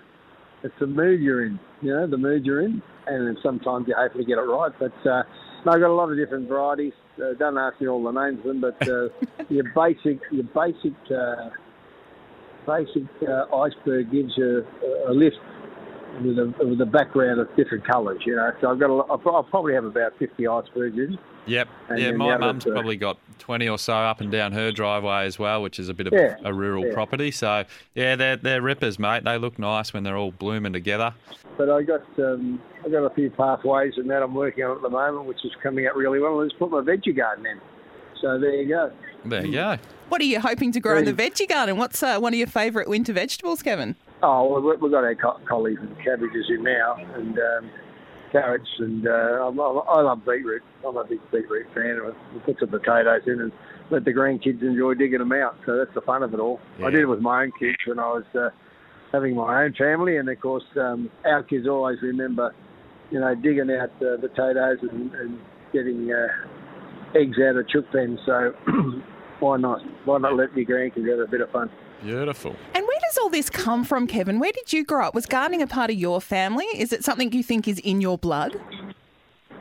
it's 0.64 0.74
the 0.78 0.86
mood 0.86 1.20
you're 1.20 1.44
in, 1.44 1.58
you 1.80 1.92
know, 1.92 2.06
the 2.06 2.16
mood 2.16 2.46
you're 2.46 2.60
in, 2.60 2.82
and 3.06 3.36
sometimes 3.42 3.86
you 3.88 3.94
hopefully 3.96 4.24
get 4.24 4.38
it 4.38 4.42
right. 4.42 4.72
But 4.78 4.94
uh, 5.08 5.22
no, 5.64 5.72
I've 5.72 5.80
got 5.80 5.90
a 5.90 5.94
lot 5.94 6.10
of 6.10 6.16
different 6.16 6.48
varieties. 6.48 6.92
Uh, 7.18 7.34
don't 7.38 7.58
ask 7.58 7.80
me 7.80 7.88
all 7.88 8.02
the 8.02 8.12
names 8.12 8.38
of 8.38 8.44
them, 8.44 8.60
but 8.60 8.88
uh, 8.88 9.08
your 9.48 9.64
basic, 9.74 10.20
your 10.30 10.44
basic, 10.54 10.94
uh, 11.10 11.50
basic 12.66 13.08
uh, 13.28 13.54
iceberg 13.56 14.12
gives 14.12 14.32
you 14.36 14.64
a, 15.06 15.10
a 15.10 15.12
lift 15.12 15.36
with 16.26 16.38
a, 16.38 16.66
with 16.66 16.80
a 16.80 16.86
background 16.86 17.40
of 17.40 17.54
different 17.56 17.86
colours, 17.86 18.20
you 18.24 18.36
know. 18.36 18.50
So 18.60 18.70
I've 18.70 18.78
got, 18.78 18.90
a, 18.90 18.94
lot- 18.94 19.06
I'll 19.10 19.34
I'll 19.34 19.42
probably 19.42 19.74
have 19.74 19.84
about 19.84 20.19
50 20.19 20.46
icebergs 20.46 20.96
in. 20.98 21.19
Yep. 21.46 21.69
And 21.88 21.98
yeah, 21.98 22.12
my 22.12 22.32
the 22.32 22.38
mum's 22.38 22.66
uh, 22.66 22.70
probably 22.70 22.96
got 22.96 23.19
20 23.40 23.69
or 23.69 23.78
so 23.78 23.94
up 23.94 24.20
and 24.20 24.30
down 24.30 24.52
her 24.52 24.70
driveway 24.70 25.26
as 25.26 25.38
well, 25.38 25.60
which 25.62 25.78
is 25.78 25.88
a 25.88 25.94
bit 25.94 26.06
of 26.06 26.12
Yeah, 26.12 26.36
a 26.44 26.54
rural 26.54 26.86
yeah. 26.86 26.94
property. 26.94 27.30
So, 27.32 27.64
yeah, 27.94 28.14
they're, 28.16 28.36
they're 28.36 28.62
rippers, 28.62 28.98
mate. 28.98 29.24
They 29.24 29.38
look 29.38 29.58
nice 29.58 29.92
when 29.92 30.04
they're 30.04 30.16
all 30.16 30.30
blooming 30.32 30.72
together. 30.72 31.14
But 31.58 31.69
I 31.69 31.82
got 31.82 32.02
um, 32.19 32.60
I 32.84 32.88
got 32.88 33.04
a 33.04 33.10
few 33.14 33.30
pathways 33.30 33.94
and 33.96 34.08
that 34.10 34.22
I'm 34.22 34.34
working 34.34 34.64
on 34.64 34.76
at 34.76 34.82
the 34.82 34.88
moment, 34.88 35.26
which 35.26 35.44
is 35.44 35.52
coming 35.62 35.86
out 35.86 35.96
really 35.96 36.19
well. 36.19 36.40
I 36.40 36.44
just 36.44 36.58
put 36.58 36.70
my 36.70 36.80
veggie 36.80 37.16
garden 37.16 37.44
in. 37.44 37.60
So 38.20 38.38
there 38.38 38.54
you 38.54 38.69
go. 38.69 38.92
There 39.24 39.44
you 39.44 39.52
go. 39.52 39.76
What 40.08 40.20
are 40.20 40.24
you 40.24 40.40
hoping 40.40 40.72
to 40.72 40.80
grow 40.80 40.98
in 40.98 41.04
the 41.04 41.12
veggie 41.12 41.48
garden? 41.48 41.76
What's 41.76 42.02
uh, 42.02 42.19
one 42.19 42.32
of 42.32 42.38
your 42.38 42.46
favourite 42.46 42.88
winter 42.88 43.12
vegetables, 43.12 43.62
Kevin? 43.62 43.96
Oh, 44.22 44.46
well, 44.52 44.60
we- 44.62 44.76
we've 44.76 44.92
got 44.92 45.04
our 45.04 45.14
co- 45.14 45.40
collies 45.48 45.78
and 45.80 45.96
cabbages 46.04 46.46
in 46.48 46.62
now, 46.62 46.94
and 47.16 47.38
um, 47.38 47.70
carrots, 48.30 48.69
and 48.78 49.06
uh, 49.06 49.10
I'm, 49.48 49.58
I'm, 49.58 49.80
I 49.88 50.00
love 50.00 50.20
beetroot. 50.24 50.62
I'm 50.86 50.96
a 50.96 51.04
big 51.04 51.20
beetroot 51.32 51.66
fan. 51.74 52.00
We 52.32 52.41
put 52.41 52.56
some 52.60 52.69
potatoes 52.70 53.22
in 53.26 53.41
and 53.41 53.52
let 53.91 54.05
the 54.05 54.12
grandkids 54.12 54.62
enjoy 54.62 54.94
digging 54.94 55.19
them 55.19 55.32
out. 55.32 55.56
So 55.67 55.76
that's 55.76 55.93
the 55.94 56.00
fun 56.02 56.22
of 56.22 56.32
it 56.34 56.41
all. 56.41 56.60
Yeah. 56.79 56.86
I 56.86 56.91
did 56.91 57.00
it 57.00 57.06
with 57.06 57.20
my 57.20 57.43
own 57.43 57.52
kids 57.58 57.76
when 57.86 57.98
I 57.98 58.08
was 58.08 58.24
uh, 58.34 58.48
having 59.12 59.34
my 59.36 59.64
own 59.64 59.74
family, 59.74 60.17
and 60.17 60.29
of 60.29 60.41
course, 60.41 60.64
um, 60.81 61.10
our 61.26 61.43
kids 61.43 61.67
always 61.69 61.98
remember, 62.00 62.55
you 63.10 63.20
know, 63.20 63.34
digging 63.34 63.70
out 63.70 63.91
uh, 64.02 64.17
potatoes 64.20 64.79
and, 64.82 65.12
and 65.14 65.38
getting 65.72 66.12
uh, 66.12 67.19
eggs 67.19 67.36
out 67.46 67.56
of 67.56 67.69
chook 67.69 67.91
pens. 67.93 68.19
So 68.24 68.52
why 69.41 69.56
not? 69.58 69.81
Why 70.05 70.19
not 70.19 70.36
let 70.36 70.56
your 70.56 70.64
grandkids 70.67 71.10
have 71.10 71.26
a 71.26 71.31
bit 71.31 71.41
of 71.41 71.50
fun? 71.50 71.69
Beautiful. 72.02 72.56
And 72.74 72.84
where 72.86 72.98
does 73.00 73.18
all 73.18 73.28
this 73.28 73.48
come 73.48 73.84
from, 73.84 74.06
Kevin? 74.06 74.40
Where 74.40 74.52
did 74.52 74.72
you 74.72 74.84
grow 74.84 75.06
up? 75.06 75.14
Was 75.14 75.26
gardening 75.26 75.62
a 75.62 75.66
part 75.66 75.90
of 75.90 75.96
your 75.96 76.20
family? 76.20 76.66
Is 76.74 76.92
it 76.92 77.04
something 77.04 77.32
you 77.32 77.42
think 77.42 77.68
is 77.68 77.78
in 77.78 78.00
your 78.00 78.18
blood? 78.18 78.60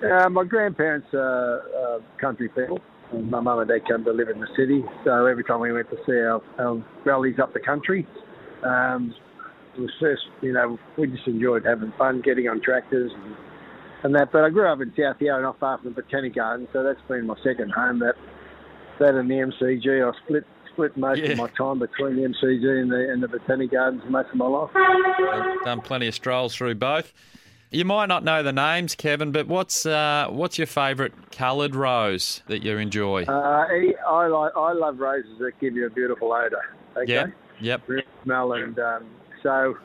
Uh, 0.03 0.29
my 0.29 0.43
grandparents 0.43 1.07
are 1.13 1.62
uh, 1.77 2.00
country 2.19 2.50
people. 2.50 2.79
My 3.13 3.39
mum 3.39 3.60
and 3.60 3.69
dad 3.69 3.86
came 3.88 4.03
to 4.05 4.12
live 4.12 4.29
in 4.29 4.39
the 4.39 4.48
city, 4.55 4.83
so 5.03 5.25
every 5.25 5.43
time 5.43 5.60
we 5.60 5.71
went 5.71 5.89
to 5.89 5.98
see 6.05 6.13
our, 6.13 6.41
our 6.57 6.83
rallies 7.03 7.39
up 7.39 7.53
the 7.53 7.60
country, 7.60 8.07
um, 8.63 9.13
it 9.75 9.81
was 9.81 9.91
first, 10.00 10.21
you 10.41 10.53
know, 10.53 10.79
we 10.98 11.07
just 11.07 11.27
enjoyed 11.27 11.65
having 11.65 11.93
fun, 11.98 12.21
getting 12.21 12.48
on 12.48 12.62
tractors 12.62 13.12
and, 13.13 13.36
and 14.03 14.15
that. 14.15 14.31
But 14.31 14.45
I 14.45 14.50
grew 14.50 14.65
up 14.65 14.79
in 14.81 14.93
South 14.98 15.17
Yarra, 15.19 15.41
not 15.41 15.60
far 15.60 15.77
from 15.77 15.93
the 15.93 16.01
Botanic 16.01 16.36
Garden, 16.36 16.67
so 16.74 16.83
that's 16.83 17.01
been 17.07 17.27
my 17.27 17.36
second 17.43 17.71
home. 17.71 18.00
That 18.00 18.15
that 19.00 19.15
and 19.15 19.29
the 19.29 19.36
MCG, 19.36 20.07
I 20.07 20.17
split 20.24 20.45
split 20.74 20.96
most 20.98 21.20
Yeah. 21.22 21.32
of 21.32 21.38
my 21.38 21.48
time 21.58 21.80
between 21.80 22.16
the 22.18 22.24
MCG 22.24 22.82
and 22.82 22.92
the 22.92 23.10
and 23.12 23.22
the 23.24 23.28
Botanic 23.28 23.72
Gardens 23.72 24.04
most 24.10 24.30
of 24.30 24.36
my 24.36 24.46
life. 24.48 24.70
I've 24.75 25.63
done 25.66 25.82
plenty 25.82 26.08
of 26.08 26.13
strolls 26.16 26.56
through 26.56 26.75
both. 26.75 27.13
You 27.74 27.86
might 27.86 28.08
not 28.08 28.25
know 28.25 28.44
the 28.44 28.51
names, 28.51 28.96
Kevin, 28.96 29.32
but 29.32 29.48
what's 29.48 29.86
uh, 29.86 30.28
what's 30.30 30.58
your 30.58 30.68
favourite 30.68 31.32
coloured 31.32 31.74
rose 31.75 32.42
that 32.48 32.63
you 32.63 32.78
enjoy? 32.78 33.24
Uh, 33.28 33.32
I, 33.32 33.94
I 34.08 34.28
like 34.28 34.51
I 34.58 34.74
love 34.74 35.00
roses 35.00 35.38
that 35.40 35.54
give 35.62 35.75
you 35.75 35.86
a 35.86 35.90
beautiful 35.90 36.34
odour. 36.34 36.62
Okay. 36.98 37.13
Yep. 37.13 37.32
Yep. 37.62 37.82
real 37.88 38.01
smell 38.24 38.54
and 38.54 38.78
um, 38.80 39.06
so 39.44 39.78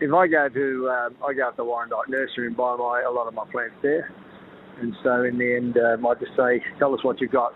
if 0.00 0.12
I 0.12 0.26
go 0.26 0.48
to 0.48 0.90
um, 0.90 1.16
I 1.26 1.32
go 1.32 1.48
up 1.48 1.56
to 1.56 1.62
Warrandyte 1.62 2.08
Nursery 2.08 2.48
and 2.48 2.56
buy 2.56 2.74
my 2.76 3.02
a 3.06 3.10
lot 3.10 3.26
of 3.28 3.34
my 3.34 3.44
plants 3.50 3.76
there, 3.82 4.12
and 4.80 4.94
so 5.02 5.22
in 5.24 5.38
the 5.38 5.54
end 5.56 5.78
um, 5.78 6.06
I 6.06 6.14
just 6.14 6.36
say 6.36 6.62
tell 6.78 6.92
us 6.94 7.02
what 7.04 7.20
you've 7.20 7.30
got, 7.32 7.54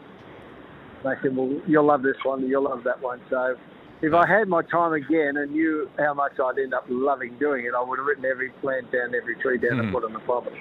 they 1.05 1.13
said, 1.23 1.37
well, 1.37 1.61
you'll 1.67 1.85
love 1.85 2.03
this 2.03 2.17
one, 2.25 2.47
you'll 2.49 2.65
love 2.65 2.83
that 2.85 3.01
one. 3.01 3.21
So 3.31 3.57
if 4.03 4.13
I 4.15 4.27
had 4.27 4.49
my 4.49 4.63
time 4.63 4.93
again 4.95 5.37
and 5.37 5.53
knew 5.53 5.89
how 5.99 6.15
much 6.15 6.33
I'd 6.41 6.59
end 6.59 6.75
up 6.75 6.85
loving 6.89 7.37
doing 7.39 7.67
it, 7.67 7.73
I 7.77 7.83
would 7.83 7.99
have 7.99 8.07
written 8.07 8.25
every 8.25 8.51
plant 8.51 8.91
down, 8.91 9.15
every 9.15 9.37
tree 9.37 9.59
down, 9.59 9.79
and 9.79 9.89
Hmm. 9.89 9.95
put 9.95 10.05
on 10.05 10.13
the 10.13 10.19
property. 10.21 10.57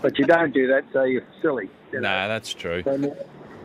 But 0.00 0.18
you 0.18 0.26
don't 0.26 0.52
do 0.54 0.68
that, 0.68 0.84
so 0.92 1.02
you're 1.04 1.24
silly. 1.42 1.68
You 1.92 2.00
know? 2.00 2.08
No, 2.08 2.28
that's 2.28 2.54
true. 2.54 2.82
So 2.84 3.16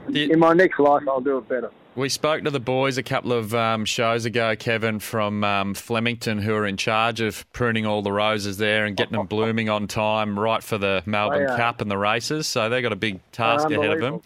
in 0.07 0.39
my 0.39 0.53
next 0.53 0.79
life, 0.79 1.03
I'll 1.07 1.21
do 1.21 1.37
it 1.37 1.47
better. 1.47 1.69
We 1.95 2.09
spoke 2.09 2.43
to 2.43 2.49
the 2.49 2.59
boys 2.59 2.97
a 2.97 3.03
couple 3.03 3.33
of 3.33 3.53
um, 3.53 3.85
shows 3.85 4.25
ago, 4.25 4.55
Kevin, 4.55 4.97
from 4.97 5.43
um, 5.43 5.75
Flemington, 5.75 6.39
who 6.39 6.55
are 6.55 6.65
in 6.65 6.75
charge 6.75 7.21
of 7.21 7.45
pruning 7.53 7.85
all 7.85 8.01
the 8.01 8.11
roses 8.11 8.57
there 8.57 8.85
and 8.85 8.97
getting 8.97 9.15
them 9.15 9.27
blooming 9.27 9.69
on 9.69 9.87
time, 9.87 10.39
right 10.39 10.63
for 10.63 10.79
the 10.79 11.03
Melbourne 11.05 11.45
They 11.45 11.51
are. 11.51 11.55
Cup 11.55 11.81
and 11.81 11.91
the 11.91 11.97
races. 11.97 12.47
So 12.47 12.67
they've 12.67 12.81
got 12.81 12.93
a 12.93 12.97
big 12.97 13.19
task 13.31 13.69
ahead 13.69 13.91
of 13.91 13.99
them. 13.99 14.21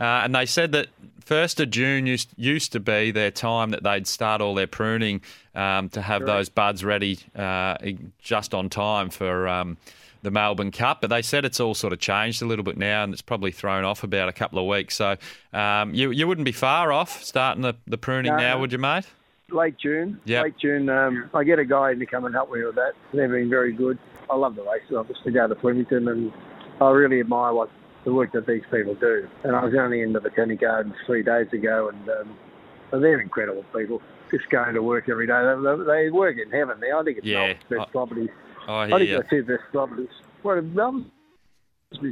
Uh, 0.00 0.22
and 0.24 0.34
they 0.34 0.46
said 0.46 0.72
that 0.72 0.88
1st 1.30 1.60
of 1.60 1.70
June 1.70 2.06
used, 2.06 2.30
used 2.36 2.72
to 2.72 2.80
be 2.80 3.10
their 3.10 3.30
time 3.30 3.70
that 3.70 3.84
they'd 3.84 4.06
start 4.06 4.40
all 4.40 4.54
their 4.54 4.66
pruning 4.66 5.20
um, 5.54 5.88
to 5.90 6.02
have 6.02 6.26
those 6.26 6.48
buds 6.48 6.84
ready 6.84 7.20
uh, 7.36 7.76
just 8.18 8.52
on 8.52 8.68
time 8.68 9.10
for 9.10 9.46
um, 9.46 9.76
the 10.22 10.30
Melbourne 10.30 10.72
Cup. 10.72 11.00
But 11.00 11.10
they 11.10 11.22
said 11.22 11.44
it's 11.44 11.60
all 11.60 11.74
sort 11.74 11.92
of 11.92 12.00
changed 12.00 12.42
a 12.42 12.46
little 12.46 12.64
bit 12.64 12.76
now 12.76 13.04
and 13.04 13.12
it's 13.12 13.22
probably 13.22 13.52
thrown 13.52 13.84
off 13.84 14.02
about 14.02 14.28
a 14.28 14.32
couple 14.32 14.58
of 14.58 14.66
weeks. 14.66 14.96
So 14.96 15.16
um, 15.52 15.94
you, 15.94 16.10
you 16.10 16.26
wouldn't 16.26 16.46
be 16.46 16.52
far 16.52 16.92
off 16.92 17.22
starting 17.22 17.62
the, 17.62 17.76
the 17.86 17.98
pruning 17.98 18.32
No, 18.32 18.38
now, 18.38 18.58
would 18.58 18.72
you, 18.72 18.78
mate? 18.78 19.06
Late 19.50 19.76
June. 19.78 20.20
Yep. 20.24 20.42
Late 20.42 20.58
June. 20.58 20.88
Um, 20.88 21.30
I 21.34 21.44
get 21.44 21.58
a 21.58 21.64
guy 21.64 21.94
to 21.94 22.06
come 22.06 22.24
and 22.24 22.34
help 22.34 22.52
me 22.52 22.64
with 22.64 22.76
that. 22.76 22.92
They've 23.12 23.30
been 23.30 23.50
very 23.50 23.72
good. 23.72 23.98
I 24.30 24.36
love 24.36 24.56
the 24.56 24.62
races. 24.62 24.96
To 25.24 25.30
go 25.30 25.46
to 25.46 25.54
Flemington 25.56 26.08
and 26.08 26.32
I 26.80 26.90
really 26.90 27.20
admire 27.20 27.52
what 27.52 27.68
the 28.04 28.12
work 28.12 28.32
that 28.32 28.46
these 28.46 28.62
people 28.70 28.94
do. 28.94 29.28
And 29.44 29.54
I 29.54 29.64
was 29.64 29.74
only 29.78 30.00
in 30.02 30.12
the 30.12 30.20
Botanic 30.20 30.60
Gardens 30.60 30.94
three 31.06 31.22
days 31.22 31.48
ago, 31.52 31.90
and 31.92 32.08
um, 32.08 33.00
they're 33.02 33.20
incredible 33.20 33.64
people. 33.76 34.00
Just 34.30 34.48
going 34.50 34.74
to 34.74 34.82
work 34.82 35.08
every 35.08 35.26
day. 35.26 35.32
They, 35.32 35.84
they 36.06 36.10
work 36.10 36.36
in 36.38 36.50
heaven 36.50 36.78
there. 36.80 36.96
I 36.96 37.02
think 37.04 37.18
it's 37.18 37.26
Yeah. 37.26 37.38
Melbourne's 37.48 37.64
best 37.68 37.80
I- 37.80 37.90
properties. 37.92 38.28
I 38.68 38.82
I 38.84 38.88
think 38.98 39.08
you. 39.10 39.16
the 39.18 39.24
two 39.28 39.42
best 39.42 39.62
properties. 39.72 40.08
Well, 40.44 40.60
Melbourne's 40.62 41.06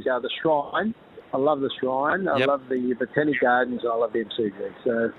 are 0.09 0.19
the 0.21 0.29
Shrine. 0.41 0.93
I 1.33 1.37
love 1.37 1.61
the 1.61 1.69
Shrine. 1.79 2.27
I 2.27 2.37
Yep. 2.39 2.47
love 2.47 2.61
the 2.69 2.93
Botanic 2.99 3.39
Gardens. 3.39 3.81
I 3.89 3.95
love 3.95 4.11
the 4.13 4.19
MCG. 4.25 4.53
So 4.83 5.11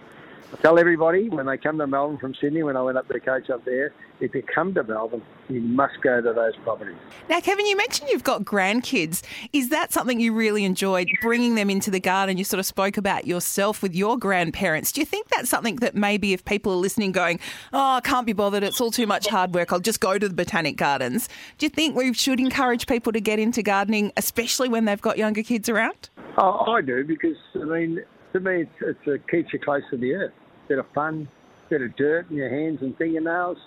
I 0.52 0.56
tell 0.56 0.78
everybody 0.78 1.28
when 1.28 1.46
they 1.46 1.56
come 1.56 1.78
to 1.78 1.86
Melbourne 1.86 2.18
from 2.18 2.34
Sydney, 2.34 2.62
when 2.62 2.76
I 2.76 2.82
went 2.82 2.98
up 2.98 3.06
to 3.08 3.20
coach 3.20 3.50
up 3.50 3.64
there, 3.64 3.92
if 4.20 4.34
you 4.34 4.42
come 4.42 4.74
to 4.74 4.82
Melbourne, 4.82 5.22
you 5.48 5.60
must 5.60 6.00
go 6.02 6.20
to 6.20 6.32
those 6.32 6.56
properties. 6.56 6.96
Now, 7.28 7.40
Kevin, 7.40 7.66
you 7.66 7.76
mentioned 7.76 8.10
you've 8.10 8.24
got 8.24 8.42
grandkids. 8.42 9.22
Is 9.52 9.68
that 9.70 9.92
something 9.92 10.20
you 10.20 10.32
really 10.32 10.64
enjoyed 10.64 11.08
bringing 11.22 11.54
them 11.54 11.70
into 11.70 11.90
the 11.90 12.00
garden? 12.00 12.36
You 12.36 12.44
sort 12.44 12.58
of 12.58 12.66
spoke 12.66 12.96
about 12.96 13.26
yourself 13.26 13.82
with 13.82 13.94
your 13.94 14.18
grandparents. 14.18 14.92
Do 14.92 15.00
you 15.00 15.04
think 15.04 15.28
that's 15.28 15.48
something 15.48 15.76
that 15.76 15.94
maybe 15.94 16.32
if 16.32 16.44
people 16.44 16.72
are 16.72 16.76
listening 16.76 17.12
going, 17.12 17.38
oh, 17.72 17.94
I 17.94 18.00
can't 18.00 18.26
be 18.26 18.32
bothered, 18.32 18.62
it's 18.62 18.80
all 18.80 18.90
too 18.90 19.06
much 19.06 19.28
hard 19.28 19.54
work, 19.54 19.72
I'll 19.72 19.80
just 19.80 20.00
go 20.00 20.18
to 20.18 20.28
the 20.28 20.34
Botanic 20.34 20.76
Gardens? 20.76 21.28
Do 21.58 21.66
you 21.66 21.70
think 21.70 21.96
we 21.96 22.12
should 22.12 22.40
encourage 22.40 22.86
people 22.86 23.12
to 23.12 23.20
get 23.20 23.38
into 23.38 23.62
gardening, 23.62 24.12
especially 24.16 24.68
when 24.68 24.84
they've 24.84 25.00
got 25.00 25.16
younger 25.16 25.42
kids 25.42 25.68
around? 25.68 26.10
Oh, 26.36 26.72
I 26.72 26.80
do 26.82 27.04
because 27.04 27.36
I 27.54 27.64
mean, 27.64 28.02
to 28.32 28.40
me, 28.40 28.62
it's, 28.62 28.70
it's 28.80 29.06
a 29.06 29.18
keeps 29.30 29.52
you 29.52 29.58
close 29.58 29.82
to 29.90 29.96
the 29.96 30.14
earth. 30.14 30.32
Bit 30.68 30.78
of 30.78 30.86
fun, 30.94 31.28
bit 31.68 31.82
of 31.82 31.94
dirt 31.96 32.30
in 32.30 32.36
your 32.36 32.48
hands 32.50 32.80
and 32.82 32.96
fingernails. 32.96 33.58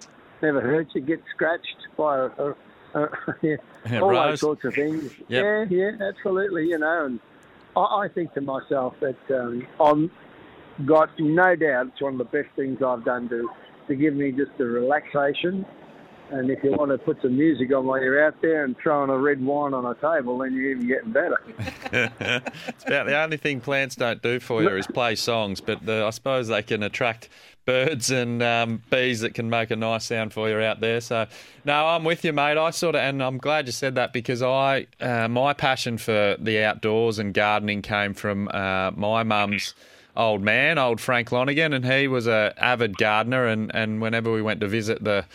Never 0.41 0.61
hurts 0.61 0.91
you. 0.95 1.01
Get 1.01 1.21
scratched 1.33 1.87
by 1.97 2.17
a, 2.17 2.27
a, 2.27 2.55
a 2.95 3.09
yeah, 3.41 3.55
Yeah, 3.91 3.99
all 4.01 4.09
rose. 4.11 4.31
those 4.31 4.39
sorts 4.39 4.65
of 4.65 4.73
things. 4.73 5.11
Yep. 5.27 5.69
Yeah, 5.69 5.77
yeah, 5.77 5.91
absolutely. 6.07 6.67
You 6.67 6.79
know, 6.79 7.05
and 7.05 7.19
I, 7.75 7.81
I 7.81 8.07
think 8.13 8.33
to 8.33 8.41
myself 8.41 8.95
that 8.99 9.17
um, 9.31 9.65
I'm 9.79 10.11
got 10.85 11.09
no 11.19 11.55
doubt 11.55 11.87
it's 11.87 12.01
one 12.01 12.13
of 12.13 12.17
the 12.17 12.25
best 12.25 12.49
things 12.55 12.81
I've 12.81 13.05
done 13.05 13.29
to 13.29 13.49
to 13.87 13.95
give 13.95 14.13
me 14.13 14.31
just 14.31 14.57
the 14.57 14.65
relaxation. 14.65 15.65
And 16.33 16.49
if 16.49 16.63
you 16.63 16.71
want 16.71 16.89
to 16.89 16.97
put 16.97 17.21
some 17.21 17.37
music 17.37 17.71
on 17.75 17.85
while 17.85 18.01
you're 18.01 18.25
out 18.25 18.41
there 18.41 18.63
and 18.63 18.75
throwing 18.81 19.11
a 19.11 19.17
red 19.17 19.39
wine 19.39 19.75
on 19.75 19.85
a 19.85 19.93
table, 19.93 20.39
then 20.39 20.53
you're 20.53 20.71
even 20.71 20.87
getting 20.87 21.11
better. 21.11 21.39
it's 21.91 22.85
about 22.85 23.05
the 23.05 23.15
only 23.15 23.37
thing 23.37 23.61
plants 23.61 23.95
don't 23.95 24.19
do 24.23 24.39
for 24.39 24.63
you 24.63 24.75
is 24.75 24.87
play 24.87 25.13
songs, 25.13 25.61
but 25.61 25.85
the, 25.85 26.03
I 26.03 26.09
suppose 26.09 26.47
they 26.47 26.63
can 26.63 26.81
attract 26.81 27.29
birds 27.65 28.09
and 28.09 28.41
um, 28.41 28.81
bees 28.89 29.21
that 29.21 29.35
can 29.35 29.47
make 29.47 29.69
a 29.69 29.75
nice 29.75 30.05
sound 30.05 30.33
for 30.33 30.49
you 30.49 30.57
out 30.57 30.79
there. 30.79 31.01
So, 31.01 31.27
no, 31.65 31.87
I'm 31.87 32.03
with 32.03 32.25
you, 32.25 32.33
mate. 32.33 32.57
I 32.57 32.71
sort 32.71 32.95
of, 32.95 33.01
and 33.01 33.21
I'm 33.21 33.37
glad 33.37 33.67
you 33.67 33.71
said 33.71 33.93
that 33.93 34.11
because 34.11 34.41
I, 34.41 34.87
uh, 34.99 35.27
my 35.27 35.53
passion 35.53 35.99
for 35.99 36.35
the 36.39 36.63
outdoors 36.63 37.19
and 37.19 37.31
gardening 37.31 37.83
came 37.83 38.15
from 38.15 38.47
uh, 38.47 38.89
my 38.95 39.21
mum's 39.21 39.75
old 40.15 40.41
man, 40.41 40.79
old 40.79 40.99
Frank 40.99 41.29
Lonigan, 41.29 41.75
and 41.75 41.85
he 41.85 42.07
was 42.07 42.25
a 42.25 42.55
avid 42.57 42.97
gardener. 42.97 43.45
And, 43.45 43.73
and 43.75 44.01
whenever 44.01 44.31
we 44.31 44.41
went 44.41 44.61
to 44.61 44.67
visit 44.67 45.03
the 45.03 45.25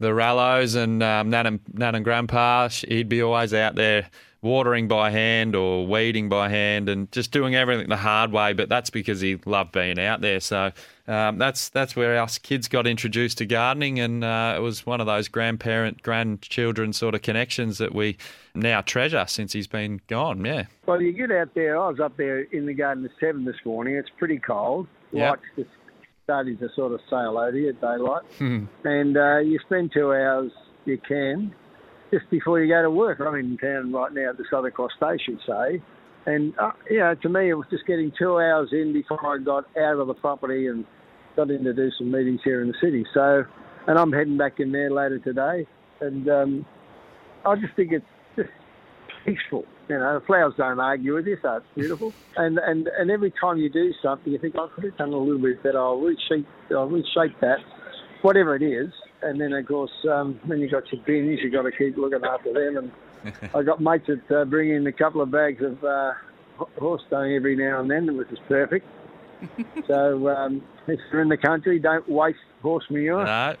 the 0.00 0.08
Rallos 0.08 0.74
and 0.74 1.02
um, 1.02 1.30
Nan, 1.30 1.46
and, 1.46 1.60
Nan 1.72 1.94
and 1.94 2.04
Grandpa, 2.04 2.68
he'd 2.68 3.08
be 3.08 3.22
always 3.22 3.54
out 3.54 3.76
there 3.76 4.08
watering 4.42 4.88
by 4.88 5.10
hand 5.10 5.54
or 5.54 5.86
weeding 5.86 6.30
by 6.30 6.48
hand 6.48 6.88
and 6.88 7.12
just 7.12 7.30
doing 7.30 7.54
everything 7.54 7.88
the 7.90 7.96
hard 7.96 8.32
way. 8.32 8.54
But 8.54 8.70
that's 8.70 8.90
because 8.90 9.20
he 9.20 9.38
loved 9.44 9.72
being 9.72 9.98
out 9.98 10.22
there. 10.22 10.40
So 10.40 10.72
um, 11.06 11.38
that's 11.38 11.68
that's 11.68 11.94
where 11.94 12.20
us 12.20 12.38
kids 12.38 12.66
got 12.66 12.86
introduced 12.86 13.38
to 13.38 13.46
gardening, 13.46 14.00
and 14.00 14.24
uh, 14.24 14.54
it 14.56 14.60
was 14.60 14.86
one 14.86 15.00
of 15.00 15.06
those 15.06 15.28
grandparent 15.28 16.02
grandchildren 16.02 16.92
sort 16.92 17.14
of 17.14 17.22
connections 17.22 17.78
that 17.78 17.94
we 17.94 18.16
now 18.54 18.80
treasure 18.80 19.26
since 19.28 19.52
he's 19.52 19.66
been 19.66 20.00
gone. 20.08 20.44
Yeah. 20.44 20.64
Well, 20.86 21.02
you 21.02 21.12
get 21.12 21.30
out 21.30 21.54
there. 21.54 21.78
I 21.78 21.88
was 21.88 22.00
up 22.00 22.16
there 22.16 22.40
in 22.40 22.66
the 22.66 22.74
garden 22.74 23.04
at 23.04 23.10
seven 23.20 23.44
this 23.44 23.56
morning. 23.64 23.96
It's 23.96 24.10
pretty 24.18 24.38
cold. 24.38 24.86
Yep. 25.12 25.30
Lights 25.30 25.42
just 25.56 25.79
starting 26.30 26.56
to 26.56 26.68
sort 26.76 26.92
of 26.92 27.00
sail 27.10 27.36
over 27.36 27.58
you 27.58 27.70
at 27.70 27.80
daylight, 27.80 28.22
Hmm. 28.38 28.64
and 28.84 29.16
uh, 29.16 29.38
you 29.38 29.58
spend 29.66 29.90
two 29.92 30.12
hours 30.12 30.52
you 30.84 30.96
can 30.96 31.52
just 32.12 32.30
before 32.30 32.60
you 32.60 32.72
go 32.72 32.82
to 32.82 32.90
work. 32.90 33.18
I'm 33.20 33.34
in 33.34 33.58
town 33.58 33.92
right 33.92 34.12
now 34.12 34.30
at 34.30 34.38
the 34.38 34.44
Southern 34.48 34.70
Cross 34.70 34.92
Station, 34.96 35.40
say, 35.44 35.82
and 36.26 36.56
uh, 36.56 36.70
you 36.88 36.98
know, 37.00 37.16
to 37.16 37.28
me, 37.28 37.50
it 37.50 37.54
was 37.54 37.66
just 37.68 37.84
getting 37.84 38.12
two 38.16 38.38
hours 38.38 38.68
in 38.70 38.92
before 38.92 39.18
I 39.26 39.42
got 39.42 39.64
out 39.76 39.98
of 39.98 40.06
the 40.06 40.14
property 40.14 40.68
and 40.68 40.84
got 41.34 41.50
in 41.50 41.64
to 41.64 41.72
do 41.72 41.90
some 41.98 42.12
meetings 42.12 42.40
here 42.44 42.62
in 42.62 42.68
the 42.68 42.74
city. 42.80 43.04
So, 43.12 43.44
and 43.88 43.98
I'm 43.98 44.12
heading 44.12 44.36
back 44.36 44.60
in 44.60 44.70
there 44.70 44.90
later 44.90 45.18
today, 45.18 45.66
and 46.00 46.28
um, 46.28 46.66
I 47.44 47.56
just 47.56 47.74
think 47.74 47.90
it's 47.90 48.06
just 48.36 48.50
peaceful. 49.24 49.64
You 49.90 49.98
know, 49.98 50.20
the 50.20 50.24
flowers 50.24 50.54
don't 50.56 50.78
argue 50.78 51.16
with 51.16 51.26
you, 51.26 51.36
so 51.42 51.56
it's 51.56 51.66
beautiful. 51.74 52.12
And 52.36 52.60
and 52.60 52.86
and 52.86 53.10
every 53.10 53.32
time 53.40 53.56
you 53.56 53.68
do 53.68 53.92
something, 54.00 54.32
you 54.32 54.38
think, 54.38 54.54
I 54.56 54.68
could 54.72 54.84
have 54.84 54.96
done 54.96 55.12
a 55.12 55.18
little 55.18 55.42
bit 55.42 55.60
better. 55.64 55.80
I'll 55.80 55.98
reshape, 56.00 56.46
I'll 56.70 56.88
reshape 56.88 57.40
that, 57.40 57.58
whatever 58.22 58.54
it 58.54 58.62
is. 58.62 58.92
And 59.22 59.40
then 59.40 59.52
of 59.52 59.66
course, 59.66 59.90
um, 60.08 60.38
when 60.46 60.60
you 60.60 60.70
got 60.70 60.84
your 60.92 61.02
bins, 61.02 61.40
you 61.42 61.50
got 61.50 61.62
to 61.62 61.72
keep 61.72 61.96
looking 61.96 62.20
after 62.24 62.52
them. 62.52 62.92
And 63.24 63.50
I 63.54 63.64
got 63.64 63.80
mates 63.80 64.06
that 64.06 64.30
uh, 64.30 64.44
bring 64.44 64.70
in 64.70 64.86
a 64.86 64.92
couple 64.92 65.22
of 65.22 65.32
bags 65.32 65.60
of 65.60 65.82
uh, 65.82 66.12
horse 66.78 67.02
dung 67.10 67.32
every 67.32 67.56
now 67.56 67.80
and 67.80 67.90
then, 67.90 68.16
which 68.16 68.30
is 68.30 68.38
perfect. 68.46 68.86
so 69.88 70.28
um, 70.28 70.62
if 70.86 71.00
you're 71.10 71.20
in 71.20 71.28
the 71.28 71.36
country, 71.36 71.80
don't 71.80 72.08
waste 72.08 72.38
horse 72.62 72.84
manure. 72.90 73.24
No. 73.24 73.56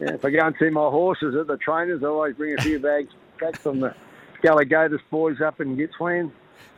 Yeah, 0.00 0.14
if 0.14 0.24
I 0.24 0.30
go 0.30 0.46
and 0.46 0.56
see 0.58 0.68
my 0.68 0.90
horses 0.90 1.36
at 1.36 1.46
the 1.46 1.58
trainers, 1.58 2.02
I 2.02 2.08
always 2.08 2.34
bring 2.34 2.58
a 2.58 2.60
few 2.60 2.80
bags 2.80 3.10
back 3.40 3.56
from 3.56 3.78
the 3.78 3.94
Gallagher's 4.42 5.00
boys 5.10 5.40
up 5.40 5.60
in 5.60 5.76
Gippsland. 5.76 6.30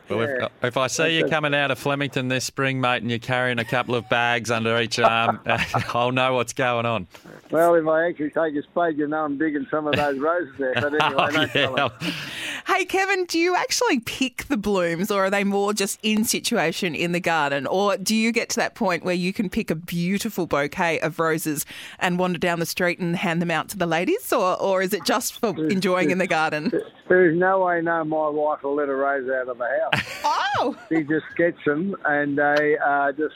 Well, 0.09 0.19
Yeah. 0.27 0.45
if, 0.45 0.51
if 0.65 0.77
I 0.77 0.87
see 0.87 1.17
you 1.17 1.27
coming 1.27 1.53
out 1.53 1.71
of 1.71 1.79
Flemington 1.79 2.27
this 2.27 2.43
spring, 2.43 2.81
mate, 2.81 3.01
and 3.01 3.09
you're 3.09 3.19
carrying 3.19 3.59
a 3.59 3.63
couple 3.65 3.95
of 3.95 4.09
bags 4.09 4.51
under 4.51 4.77
each 4.81 4.99
arm, 4.99 5.39
I'll 5.93 6.11
know 6.11 6.33
what's 6.33 6.51
going 6.53 6.85
on. 6.85 7.07
Well, 7.49 7.75
if 7.75 7.87
I 7.87 8.07
actually 8.07 8.31
take 8.31 8.55
a 8.55 8.63
spade, 8.63 8.97
you 8.97 9.07
know 9.07 9.23
I'm 9.23 9.37
digging 9.37 9.67
some 9.71 9.87
of 9.87 9.95
those 9.95 10.17
roses 10.19 10.53
there. 10.57 10.73
But 10.75 11.01
anyway, 11.01 11.49
Oh, 11.55 11.75
no 11.75 11.91
yeah. 12.01 12.11
Hey, 12.67 12.85
Kevin, 12.85 13.25
do 13.25 13.39
you 13.39 13.55
actually 13.55 13.99
pick 13.99 14.45
the 14.45 14.57
blooms 14.57 15.11
or 15.11 15.25
are 15.25 15.29
they 15.29 15.43
more 15.43 15.73
just 15.73 15.99
in 16.03 16.23
situation 16.25 16.93
in 16.95 17.11
the 17.11 17.19
garden? 17.19 17.65
Or 17.67 17.95
do 17.97 18.15
you 18.15 18.31
get 18.31 18.49
to 18.49 18.55
that 18.57 18.75
point 18.75 19.03
where 19.03 19.15
you 19.15 19.33
can 19.33 19.49
pick 19.49 19.69
a 19.71 19.75
beautiful 19.75 20.45
bouquet 20.45 20.99
of 20.99 21.19
roses 21.19 21.65
and 21.99 22.19
wander 22.19 22.37
down 22.39 22.59
the 22.59 22.65
street 22.65 22.99
and 22.99 23.15
hand 23.15 23.41
them 23.41 23.51
out 23.51 23.69
to 23.69 23.77
the 23.77 23.85
ladies? 23.87 24.31
Or, 24.31 24.59
or 24.61 24.81
is 24.81 24.93
it 24.93 25.05
just 25.05 25.39
for 25.39 25.49
enjoying 25.69 26.11
in 26.11 26.17
the 26.17 26.27
garden? 26.27 26.71
There 27.11 27.29
is 27.29 27.37
no 27.37 27.65
way, 27.65 27.81
no, 27.81 28.05
my 28.05 28.29
wife 28.29 28.63
will 28.63 28.75
let 28.75 28.87
a 28.87 28.95
rose 28.95 29.29
out 29.29 29.49
of 29.49 29.57
the 29.57 29.67
house. 29.67 30.21
Oh! 30.23 30.77
she 30.87 31.03
just 31.03 31.25
gets 31.35 31.57
them 31.65 31.93
and 32.05 32.37
they 32.37 32.77
are 32.77 33.11
just 33.11 33.35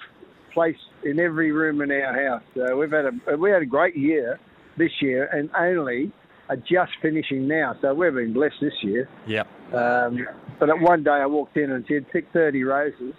placed 0.53 0.79
in 1.03 1.20
every 1.20 1.51
room 1.51 1.82
in 1.82 1.91
our 1.91 2.13
house. 2.13 2.44
Uh, 2.55 2.74
we've 2.77 2.91
had 2.91 3.03
a 3.03 3.36
we 3.36 3.51
had 3.51 3.62
a 3.62 3.65
great 3.65 3.98
year 3.98 4.39
this 4.77 4.91
year, 5.01 5.25
and 5.25 5.50
only 5.58 6.13
are 6.48 6.55
just 6.55 6.94
finishing 7.01 7.50
now. 7.50 7.75
So 7.82 7.94
we've 7.94 8.13
been 8.13 8.32
blessed 8.32 8.62
this 8.62 8.82
year. 8.82 9.10
Yep. 9.27 9.46
Um, 9.74 10.25
but 10.58 10.70
at 10.70 10.79
one 10.79 11.03
day 11.03 11.12
I 11.12 11.25
walked 11.25 11.58
in 11.58 11.70
and 11.72 11.84
said, 11.89 12.05
pick 12.13 12.27
30 12.32 12.63
roses 12.63 13.13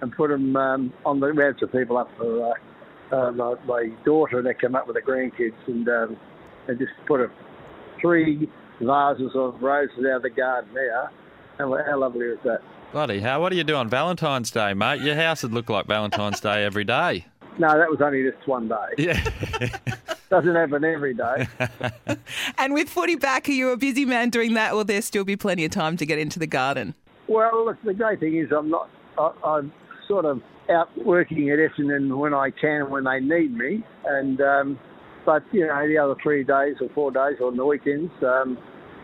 and 0.00 0.10
put 0.10 0.30
them 0.30 0.56
um, 0.56 0.90
on 1.04 1.20
the, 1.20 1.34
we 1.34 1.42
had 1.42 1.56
some 1.60 1.68
people 1.68 1.98
up 1.98 2.08
for 2.16 2.54
uh, 3.12 3.14
uh, 3.14 3.30
my, 3.32 3.56
my 3.66 3.92
daughter 4.06 4.40
they 4.40 4.54
came 4.54 4.74
up 4.74 4.86
with 4.86 4.96
the 4.96 5.02
grandkids 5.02 5.52
and 5.66 5.86
um, 5.86 6.16
they 6.66 6.76
just 6.76 6.92
put 7.06 7.20
a, 7.20 7.30
three 8.00 8.48
vases 8.80 9.32
of 9.34 9.60
roses 9.62 9.98
out 10.06 10.16
of 10.16 10.22
the 10.22 10.30
garden 10.30 10.70
there. 10.74 11.10
How, 11.58 11.78
how 11.84 11.98
lovely 11.98 12.26
is 12.26 12.38
that? 12.44 12.60
Bloody 12.92 13.20
hell! 13.20 13.42
What 13.42 13.50
do 13.50 13.56
you 13.56 13.64
do 13.64 13.74
on 13.74 13.88
Valentine's 13.88 14.50
Day, 14.50 14.72
mate? 14.72 15.02
Your 15.02 15.14
house 15.14 15.42
would 15.42 15.52
look 15.52 15.68
like 15.68 15.86
Valentine's 15.86 16.40
Day 16.40 16.64
every 16.64 16.84
day. 16.84 17.26
No, 17.58 17.76
that 17.76 17.90
was 17.90 18.00
only 18.00 18.22
this 18.22 18.36
one 18.46 18.68
day. 18.68 18.76
Yeah. 18.98 19.20
Doesn't 20.30 20.54
happen 20.54 20.84
every 20.84 21.12
day. 21.12 21.48
And 22.56 22.72
with 22.72 22.88
footy 22.88 23.16
back, 23.16 23.48
are 23.48 23.52
you 23.52 23.70
a 23.70 23.76
busy 23.76 24.04
man 24.04 24.30
doing 24.30 24.54
that, 24.54 24.74
or 24.74 24.84
there 24.84 25.02
still 25.02 25.24
be 25.24 25.34
plenty 25.34 25.64
of 25.64 25.72
time 25.72 25.96
to 25.96 26.06
get 26.06 26.20
into 26.20 26.38
the 26.38 26.46
garden? 26.46 26.94
Well, 27.26 27.66
look, 27.66 27.82
the 27.82 27.94
great 27.94 28.20
thing 28.20 28.36
is 28.36 28.52
I'm 28.56 28.70
not. 28.70 28.88
I, 29.18 29.32
I'm 29.44 29.72
sort 30.06 30.24
of 30.24 30.40
out 30.70 30.88
working 31.04 31.50
at 31.50 31.58
Essendon 31.58 32.16
when 32.16 32.32
I 32.32 32.50
can 32.50 32.82
and 32.82 32.90
when 32.90 33.04
they 33.04 33.18
need 33.18 33.56
me, 33.56 33.82
and 34.06 34.40
um, 34.40 34.78
but 35.28 35.42
you 35.52 35.66
know 35.66 35.86
the 35.86 35.98
other 35.98 36.14
three 36.22 36.42
days 36.42 36.76
or 36.80 36.88
four 36.94 37.10
days 37.10 37.36
on 37.42 37.54
the 37.54 37.66
weekends, 37.66 38.10
um, 38.22 38.56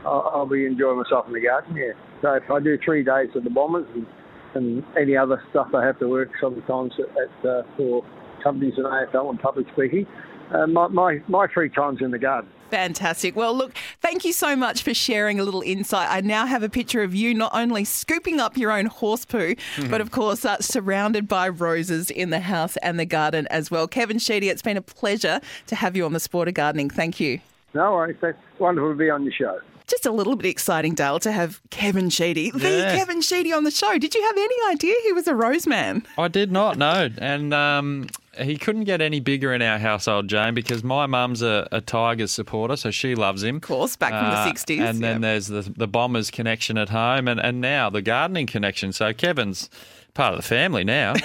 I'll, 0.06 0.30
I'll 0.32 0.46
be 0.46 0.64
enjoying 0.64 0.96
myself 0.96 1.26
in 1.26 1.34
the 1.34 1.40
garden. 1.40 1.76
Yeah. 1.76 1.92
So 2.22 2.32
if 2.32 2.50
I 2.50 2.60
do 2.60 2.78
three 2.82 3.04
days 3.04 3.28
of 3.34 3.44
the 3.44 3.50
Bombers 3.50 3.86
and, 3.94 4.06
and 4.54 4.82
any 4.98 5.18
other 5.18 5.42
stuff 5.50 5.68
I 5.74 5.84
have 5.84 5.98
to 5.98 6.08
work 6.08 6.30
sometimes 6.40 6.92
at, 6.98 7.10
at 7.10 7.46
uh, 7.46 7.62
for 7.76 8.02
companies 8.42 8.72
in 8.78 8.84
AFL 8.84 9.28
and 9.28 9.38
public 9.38 9.66
speaking, 9.74 10.06
uh, 10.54 10.66
my, 10.66 10.88
my 10.88 11.18
my 11.28 11.46
free 11.52 11.68
time's 11.68 11.98
in 12.00 12.10
the 12.10 12.18
garden. 12.18 12.50
Fantastic. 12.74 13.36
Well, 13.36 13.54
look, 13.54 13.72
thank 14.00 14.24
you 14.24 14.32
so 14.32 14.56
much 14.56 14.82
for 14.82 14.92
sharing 14.92 15.38
a 15.38 15.44
little 15.44 15.62
insight. 15.62 16.08
I 16.10 16.20
now 16.22 16.44
have 16.44 16.64
a 16.64 16.68
picture 16.68 17.04
of 17.04 17.14
you 17.14 17.32
not 17.32 17.52
only 17.54 17.84
scooping 17.84 18.40
up 18.40 18.56
your 18.56 18.72
own 18.72 18.86
horse 18.86 19.24
poo, 19.24 19.54
but 19.88 20.00
of 20.00 20.10
course, 20.10 20.44
uh, 20.44 20.60
surrounded 20.60 21.28
by 21.28 21.48
roses 21.48 22.10
in 22.10 22.30
the 22.30 22.40
house 22.40 22.76
and 22.78 22.98
the 22.98 23.04
garden 23.04 23.46
as 23.48 23.70
well. 23.70 23.86
Kevin 23.86 24.18
Sheedy, 24.18 24.48
it's 24.48 24.60
been 24.60 24.76
a 24.76 24.82
pleasure 24.82 25.40
to 25.68 25.76
have 25.76 25.96
you 25.96 26.04
on 26.04 26.14
the 26.14 26.18
Sport 26.18 26.48
of 26.48 26.54
Gardening. 26.54 26.90
Thank 26.90 27.20
you. 27.20 27.38
No 27.74 27.92
worries. 27.92 28.16
That's 28.20 28.36
wonderful 28.58 28.90
to 28.90 28.96
be 28.96 29.08
on 29.08 29.22
your 29.22 29.32
show. 29.32 29.60
Just 29.86 30.04
a 30.04 30.10
little 30.10 30.34
bit 30.34 30.48
exciting, 30.48 30.94
Dale, 30.94 31.20
to 31.20 31.30
have 31.30 31.60
Kevin 31.70 32.10
Sheedy, 32.10 32.50
the 32.54 32.90
Kevin 32.96 33.20
Sheedy 33.20 33.52
on 33.52 33.62
the 33.62 33.70
show. 33.70 33.98
Did 33.98 34.16
you 34.16 34.22
have 34.22 34.36
any 34.36 34.72
idea 34.72 34.96
he 35.04 35.12
was 35.12 35.28
a 35.28 35.34
rose 35.36 35.68
man? 35.68 36.04
I 36.18 36.26
did 36.26 36.50
not 36.50 36.76
know, 36.76 37.08
and 37.18 37.54
um, 37.54 38.08
he 38.38 38.56
couldn't 38.56 38.84
get 38.84 39.00
any 39.00 39.20
bigger 39.20 39.52
in 39.52 39.62
our 39.62 39.78
household, 39.78 40.28
Jane, 40.28 40.54
because 40.54 40.82
my 40.84 41.06
mum's 41.06 41.42
a, 41.42 41.68
a 41.72 41.80
Tigers 41.80 42.30
supporter, 42.30 42.76
so 42.76 42.90
she 42.90 43.14
loves 43.14 43.42
him. 43.42 43.56
Of 43.56 43.62
course, 43.62 43.96
back 43.96 44.10
from 44.10 44.30
the 44.30 44.36
uh, 44.36 44.52
60s, 44.52 44.90
And 44.90 45.00
then 45.00 45.14
yep. 45.14 45.20
there's 45.20 45.46
the 45.48 45.62
the 45.76 45.88
Bombers 45.88 46.30
connection 46.30 46.78
at 46.78 46.88
home, 46.88 47.28
and, 47.28 47.40
and 47.40 47.60
now 47.60 47.90
the 47.90 48.02
gardening 48.02 48.46
connection. 48.46 48.92
So 48.92 49.12
Kevin's 49.12 49.68
part 50.14 50.34
of 50.34 50.40
the 50.40 50.46
family 50.46 50.84
now. 50.84 51.14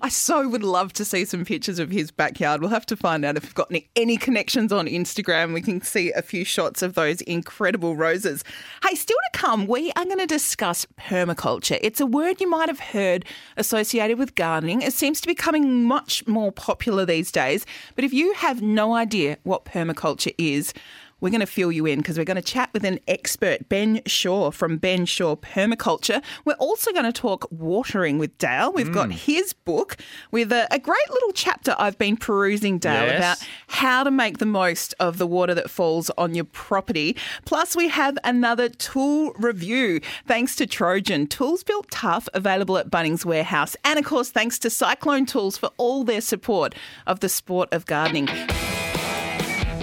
I 0.00 0.08
so 0.08 0.48
would 0.48 0.64
love 0.64 0.92
to 0.94 1.04
see 1.04 1.24
some 1.24 1.44
pictures 1.44 1.78
of 1.78 1.90
his 1.90 2.10
backyard. 2.10 2.60
We'll 2.60 2.70
have 2.70 2.86
to 2.86 2.96
find 2.96 3.24
out 3.24 3.36
if 3.36 3.44
we've 3.44 3.54
got 3.54 3.70
any, 3.70 3.88
any 3.94 4.16
connections 4.16 4.72
on 4.72 4.86
Instagram. 4.86 5.54
We 5.54 5.62
can 5.62 5.80
see 5.80 6.10
a 6.12 6.22
few 6.22 6.44
shots 6.44 6.82
of 6.82 6.94
those 6.94 7.20
incredible 7.22 7.94
roses. 7.94 8.42
Hey, 8.86 8.96
still 8.96 9.16
to 9.32 9.38
come, 9.38 9.66
we 9.66 9.92
are 9.92 10.04
going 10.04 10.18
to 10.18 10.26
discuss 10.26 10.86
permaculture. 10.98 11.78
It's 11.82 12.00
a 12.00 12.06
word 12.06 12.40
you 12.40 12.50
might 12.50 12.68
have 12.68 12.80
heard 12.80 13.24
associated 13.56 14.18
with 14.18 14.34
gardening. 14.34 14.82
It 14.82 14.92
seems 14.92 15.20
to 15.20 15.28
be 15.28 15.36
becoming 15.36 15.84
much 15.84 16.26
more 16.26 16.50
popular 16.50 17.04
these 17.04 17.30
days. 17.30 17.66
But 17.94 18.04
if 18.04 18.12
you 18.14 18.32
have 18.32 18.62
no 18.62 18.94
idea 18.94 19.36
what 19.42 19.66
permaculture 19.66 20.34
is, 20.38 20.72
we're 21.20 21.30
going 21.30 21.40
to 21.40 21.46
fill 21.46 21.72
you 21.72 21.86
in 21.86 21.98
because 21.98 22.18
we're 22.18 22.24
going 22.24 22.36
to 22.36 22.42
chat 22.42 22.70
with 22.72 22.84
an 22.84 22.98
expert, 23.08 23.68
Ben 23.68 24.02
Shaw 24.06 24.50
from 24.50 24.76
Ben 24.76 25.06
Shaw 25.06 25.34
Permaculture. 25.36 26.22
We're 26.44 26.54
also 26.54 26.92
going 26.92 27.04
to 27.04 27.12
talk 27.12 27.46
watering 27.50 28.18
with 28.18 28.36
Dale. 28.38 28.72
We've 28.72 28.92
got 28.92 29.08
mm. 29.08 29.12
his 29.12 29.52
book 29.52 29.96
with 30.30 30.52
a, 30.52 30.66
a 30.70 30.78
great 30.78 31.10
little 31.10 31.32
chapter 31.32 31.74
I've 31.78 31.98
been 31.98 32.16
perusing, 32.16 32.78
Dale, 32.78 33.06
Yes. 33.06 33.18
about 33.18 33.48
how 33.68 34.04
to 34.04 34.10
make 34.10 34.38
the 34.38 34.46
most 34.46 34.94
of 35.00 35.18
the 35.18 35.26
water 35.26 35.54
that 35.54 35.70
falls 35.70 36.10
on 36.18 36.34
your 36.34 36.44
property. 36.44 37.16
Plus, 37.44 37.74
we 37.74 37.88
have 37.88 38.18
another 38.24 38.68
tool 38.68 39.32
review 39.38 40.00
thanks 40.26 40.54
to 40.56 40.66
Trojan. 40.66 41.26
Tools 41.26 41.62
built 41.62 41.90
tough, 41.90 42.28
available 42.34 42.76
at 42.78 42.90
Bunnings 42.90 43.24
Warehouse. 43.24 43.76
And 43.84 43.98
of 43.98 44.04
course, 44.04 44.30
thanks 44.30 44.58
to 44.60 44.70
Cyclone 44.70 45.24
Tools 45.26 45.56
for 45.56 45.70
all 45.76 46.04
their 46.04 46.20
support 46.20 46.74
of 47.06 47.20
the 47.20 47.28
sport 47.28 47.72
of 47.72 47.86
gardening. 47.86 48.28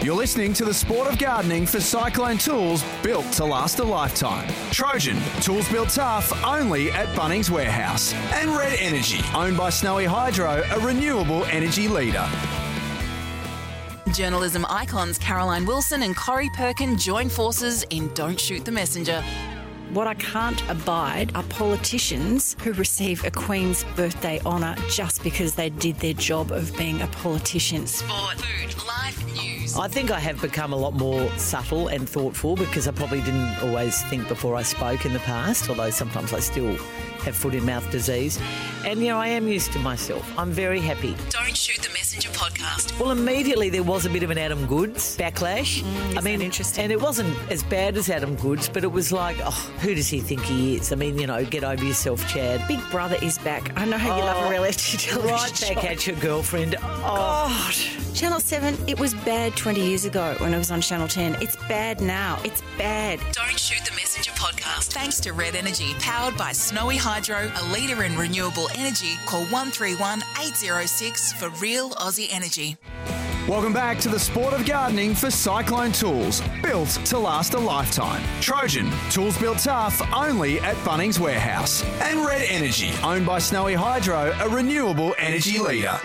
You're 0.04 0.16
listening 0.16 0.52
to 0.56 0.66
the 0.66 0.74
sport 0.74 1.10
of 1.10 1.18
gardening 1.18 1.66
for 1.66 1.80
Cyclone 1.80 2.38
Tools 2.38 2.84
built 3.02 3.32
to 3.34 3.46
last 3.46 3.80
a 3.80 3.86
lifetime. 3.86 4.54
Trojan, 4.70 5.18
tools 5.40 5.70
built 5.70 5.92
tough 5.92 6.44
only 6.44 6.92
at 6.92 7.08
Bunnings 7.16 7.50
Warehouse. 7.50 8.14
And 8.34 8.50
Red 8.50 8.78
Energy, 8.82 9.22
owned 9.34 9.56
by 9.56 9.70
Snowy 9.70 10.04
Hydro, 10.04 10.62
a 10.72 10.80
renewable 10.82 11.46
energy 11.46 11.88
leader. 11.88 12.28
Journalism 14.14 14.66
icons 14.68 15.18
Caroline 15.18 15.66
Wilson 15.66 16.04
and 16.04 16.18
Corrie 16.18 16.52
Perkin 16.54 16.98
join 16.98 17.30
forces 17.30 17.86
in 17.90 18.14
Don't 18.14 18.38
Shoot 18.38 18.66
the 18.66 18.74
Messenger. 18.74 19.24
What 19.94 20.08
I 20.08 20.16
can't 20.16 20.60
abide 20.72 21.32
are 21.36 21.44
politicians 21.44 22.56
who 22.64 22.74
receive 22.74 23.24
a 23.26 23.30
Queen's 23.30 23.84
birthday 23.96 24.42
honour 24.44 24.76
just 24.90 25.22
because 25.22 25.54
they 25.54 25.70
did 25.70 25.98
their 25.98 26.16
job 26.16 26.52
of 26.52 26.76
being 26.78 27.00
a 27.04 27.08
politician. 27.08 27.86
Sport, 27.86 28.42
food, 28.42 28.76
life, 28.88 29.24
news. 29.36 29.78
I 29.78 29.88
think 29.88 30.10
I 30.10 30.20
have 30.20 30.42
become 30.42 30.74
a 30.74 30.76
lot 30.76 30.96
more 30.96 31.30
subtle 31.38 31.90
and 31.90 32.10
thoughtful 32.10 32.56
because 32.56 32.88
I 32.88 32.92
probably 32.92 33.22
didn't 33.22 33.56
always 33.62 34.02
think 34.06 34.28
before 34.28 34.56
I 34.56 34.64
spoke 34.64 35.06
in 35.06 35.14
the 35.14 35.20
past, 35.20 35.70
although 35.70 35.92
sometimes 35.92 36.34
I 36.34 36.40
still 36.40 36.76
have 37.24 37.36
foot 37.36 37.54
and 37.54 37.66
mouth 37.66 37.90
disease. 37.92 38.40
And, 38.86 39.00
you 39.00 39.08
know, 39.08 39.18
I 39.18 39.28
am 39.30 39.48
used 39.48 39.72
to 39.74 39.80
myself. 39.80 40.30
I'm 40.38 40.52
very 40.52 40.80
happy. 40.82 41.16
Don't 41.30 41.56
Shoot 41.56 41.82
the 41.82 41.90
Messenger 41.94 42.30
podcast. 42.30 43.00
Well, 43.00 43.12
immediately 43.12 43.70
there 43.70 43.84
was 43.84 44.06
a 44.06 44.10
bit 44.10 44.24
of 44.24 44.30
an 44.30 44.38
Adam 44.38 44.66
Goodes 44.68 45.18
backlash. 45.18 45.82
Mm, 45.82 46.18
I 46.18 46.22
mean, 46.22 46.42
interesting. 46.42 46.84
And 46.84 46.92
it 46.92 47.00
wasn't 47.00 47.36
as 47.50 47.64
bad 47.64 47.96
as 47.96 48.10
Adam 48.10 48.36
Goodes, 48.36 48.68
but 48.68 48.84
it 48.84 48.92
was 48.92 49.12
like, 49.12 49.38
oh, 49.44 49.52
who 49.82 49.96
does 49.96 50.10
he 50.10 50.20
think 50.20 50.42
he 50.42 50.76
is? 50.76 50.92
I 50.92 50.96
mean, 50.96 51.18
you 51.18 51.28
know, 51.28 51.46
get 51.46 51.64
over 51.64 51.84
yourself, 51.84 52.28
Chad. 52.28 52.68
Big 52.68 52.80
Brother 52.92 53.18
is 53.22 53.38
back. 53.40 53.72
I 53.78 53.86
know 53.86 53.98
how 53.98 54.18
you 54.18 54.24
love 54.24 54.38
oh, 54.44 54.48
a 54.48 54.52
reality 54.52 54.98
television 54.98 55.32
Right 55.34 55.56
show. 55.56 55.76
back 55.76 55.86
at 55.86 56.06
your 56.08 56.16
girlfriend. 56.18 56.76
Oh, 56.82 56.82
God. 56.82 58.16
Channel 58.16 58.40
7, 58.40 58.78
it 58.88 59.00
was 59.00 59.14
bad 59.16 59.56
20 59.56 59.82
years 59.84 60.06
ago 60.06 60.36
when 60.40 60.54
I 60.54 60.58
was 60.58 60.70
on 60.72 60.82
Channel 60.82 61.08
10. 61.08 61.42
It's 61.42 61.56
bad 61.68 62.00
now. 62.02 62.40
It's 62.44 62.62
bad. 62.78 63.20
Don't 63.32 63.58
Shoot 63.60 63.84
the 63.86 63.92
Messenger 63.92 64.03
podcast. 64.22 64.94
Thanks 64.94 65.20
to 65.22 65.34
Red 65.34 65.56
Energy, 65.56 65.94
powered 66.00 66.38
by 66.38 66.52
Snowy 66.52 66.98
Hydro, 66.98 67.52
a 67.56 67.74
leader 67.74 68.04
in 68.04 68.16
renewable 68.16 68.70
energy. 68.76 69.18
Call 69.26 69.44
131 69.46 70.20
806 70.40 71.34
for 71.34 71.50
real 71.62 71.92
Aussie 71.92 72.28
energy. 72.32 72.78
Welcome 73.48 73.74
back 73.74 73.98
to 74.00 74.10
the 74.10 74.20
sport 74.20 74.54
of 74.54 74.66
gardening 74.66 75.14
for 75.14 75.30
Cyclone 75.30 75.92
Tools, 75.92 76.42
built 76.62 76.90
to 77.06 77.18
last 77.18 77.56
a 77.56 77.60
lifetime. 77.60 78.24
Trojan, 78.40 78.90
tools 79.10 79.38
built 79.38 79.60
tough 79.60 80.02
only 80.14 80.60
at 80.60 80.76
Bunnings 80.78 81.20
Warehouse. 81.20 81.84
And 82.00 82.26
Red 82.26 82.44
Energy, 82.50 82.92
owned 83.04 83.26
by 83.26 83.40
Snowy 83.40 83.74
Hydro, 83.74 84.34
a 84.40 84.48
renewable 84.48 85.14
energy 85.18 85.60
leader. 85.60 86.00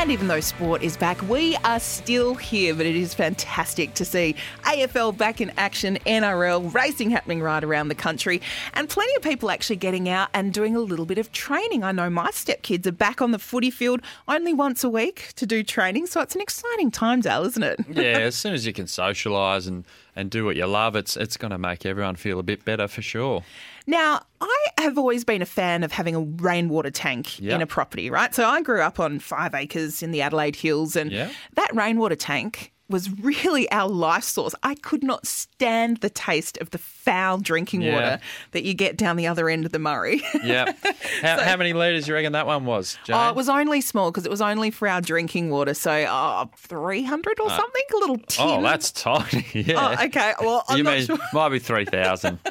And 0.00 0.10
even 0.10 0.28
though 0.28 0.40
sport 0.40 0.82
is 0.82 0.96
back, 0.96 1.20
we 1.28 1.56
are 1.56 1.78
still 1.78 2.34
here, 2.34 2.74
but 2.74 2.86
it 2.86 2.96
is 2.96 3.12
fantastic 3.12 3.92
to 3.94 4.04
see 4.06 4.34
AFL 4.62 5.14
back 5.14 5.42
in 5.42 5.52
action, 5.58 5.98
NRL, 6.06 6.72
racing 6.72 7.10
happening 7.10 7.42
right 7.42 7.62
around 7.62 7.88
the 7.88 7.94
country, 7.94 8.40
and 8.72 8.88
plenty 8.88 9.14
of 9.16 9.20
people 9.20 9.50
actually 9.50 9.76
getting 9.76 10.08
out 10.08 10.30
and 10.32 10.54
doing 10.54 10.74
a 10.74 10.80
little 10.80 11.04
bit 11.04 11.18
of 11.18 11.32
training. 11.32 11.84
I 11.84 11.92
know 11.92 12.08
my 12.08 12.30
stepkids 12.30 12.86
are 12.86 12.92
back 12.92 13.20
on 13.20 13.32
the 13.32 13.38
footy 13.38 13.70
field 13.70 14.00
only 14.26 14.54
once 14.54 14.82
a 14.82 14.88
week 14.88 15.34
to 15.36 15.44
do 15.44 15.62
training, 15.62 16.06
so 16.06 16.22
it's 16.22 16.34
an 16.34 16.40
exciting 16.40 16.90
time, 16.90 17.20
Dale, 17.20 17.44
isn't 17.44 17.62
it? 17.62 17.80
yeah, 17.90 18.20
as 18.20 18.36
soon 18.36 18.54
as 18.54 18.64
you 18.64 18.72
can 18.72 18.86
socialise 18.86 19.68
and, 19.68 19.84
and 20.16 20.30
do 20.30 20.44
what 20.44 20.56
you 20.56 20.66
love, 20.66 20.96
it's 20.96 21.16
it's 21.16 21.36
going 21.36 21.50
to 21.50 21.58
make 21.58 21.84
everyone 21.86 22.16
feel 22.16 22.38
a 22.38 22.42
bit 22.42 22.64
better 22.64 22.88
for 22.88 23.02
sure. 23.02 23.42
Now, 23.86 24.22
I 24.40 24.66
have 24.78 24.98
always 24.98 25.24
been 25.24 25.42
a 25.42 25.46
fan 25.46 25.82
of 25.82 25.92
having 25.92 26.14
a 26.14 26.20
rainwater 26.20 26.90
tank 26.90 27.40
Yep. 27.40 27.54
in 27.56 27.62
a 27.62 27.66
property, 27.66 28.10
right? 28.10 28.34
So 28.34 28.44
I 28.46 28.62
grew 28.62 28.80
up 28.82 29.00
on 29.00 29.18
five 29.18 29.54
acres 29.54 30.02
in 30.02 30.10
the 30.12 30.22
Adelaide 30.22 30.56
Hills, 30.56 30.96
and 30.96 31.10
Yeah. 31.10 31.30
that 31.54 31.74
rainwater 31.74 32.16
tank 32.16 32.72
was 32.90 33.10
really 33.20 33.70
our 33.70 33.88
life 33.88 34.24
source. 34.24 34.54
I 34.62 34.74
could 34.74 35.02
not 35.02 35.26
stand 35.26 35.98
the 35.98 36.10
taste 36.10 36.58
of 36.58 36.70
the 36.70 36.78
foul 36.78 37.38
drinking 37.38 37.82
Yeah. 37.82 37.94
water 37.94 38.20
that 38.50 38.64
you 38.64 38.74
get 38.74 38.96
down 38.96 39.16
the 39.16 39.26
other 39.26 39.48
end 39.48 39.64
of 39.64 39.72
the 39.72 39.78
Murray. 39.78 40.22
Yeah. 40.42 40.72
how, 41.22 41.40
how 41.42 41.56
many 41.56 41.72
litres 41.72 42.04
do 42.06 42.10
you 42.10 42.14
reckon 42.14 42.32
that 42.32 42.46
one 42.46 42.64
was, 42.66 42.98
Jane? 43.04 43.16
Oh, 43.16 43.28
it 43.30 43.36
was 43.36 43.48
only 43.48 43.80
small 43.80 44.10
because 44.10 44.24
it 44.26 44.30
was 44.30 44.40
only 44.42 44.70
for 44.70 44.88
our 44.88 45.00
drinking 45.00 45.50
water. 45.50 45.74
So, 45.74 45.92
oh, 46.08 46.50
300 46.56 47.38
or 47.40 47.46
Uh, 47.50 47.56
something? 47.56 47.82
A 47.92 47.96
little 47.98 48.18
tin. 48.18 48.46
Oh, 48.48 48.62
that's 48.62 48.90
tiny. 48.90 49.46
Yeah. 49.54 49.96
Oh, 50.00 50.04
okay. 50.06 50.32
Well, 50.40 50.64
I'm 50.68 50.78
you 50.78 50.84
mean 50.84 51.06
sure. 51.06 51.18
might 51.32 51.50
be 51.50 51.58
three 51.58 51.84
thousand? 51.84 52.38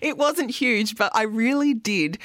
It 0.00 0.16
wasn't 0.16 0.50
huge, 0.50 0.96
but 0.96 1.14
I 1.14 1.22
really 1.24 1.74
did 1.74 2.18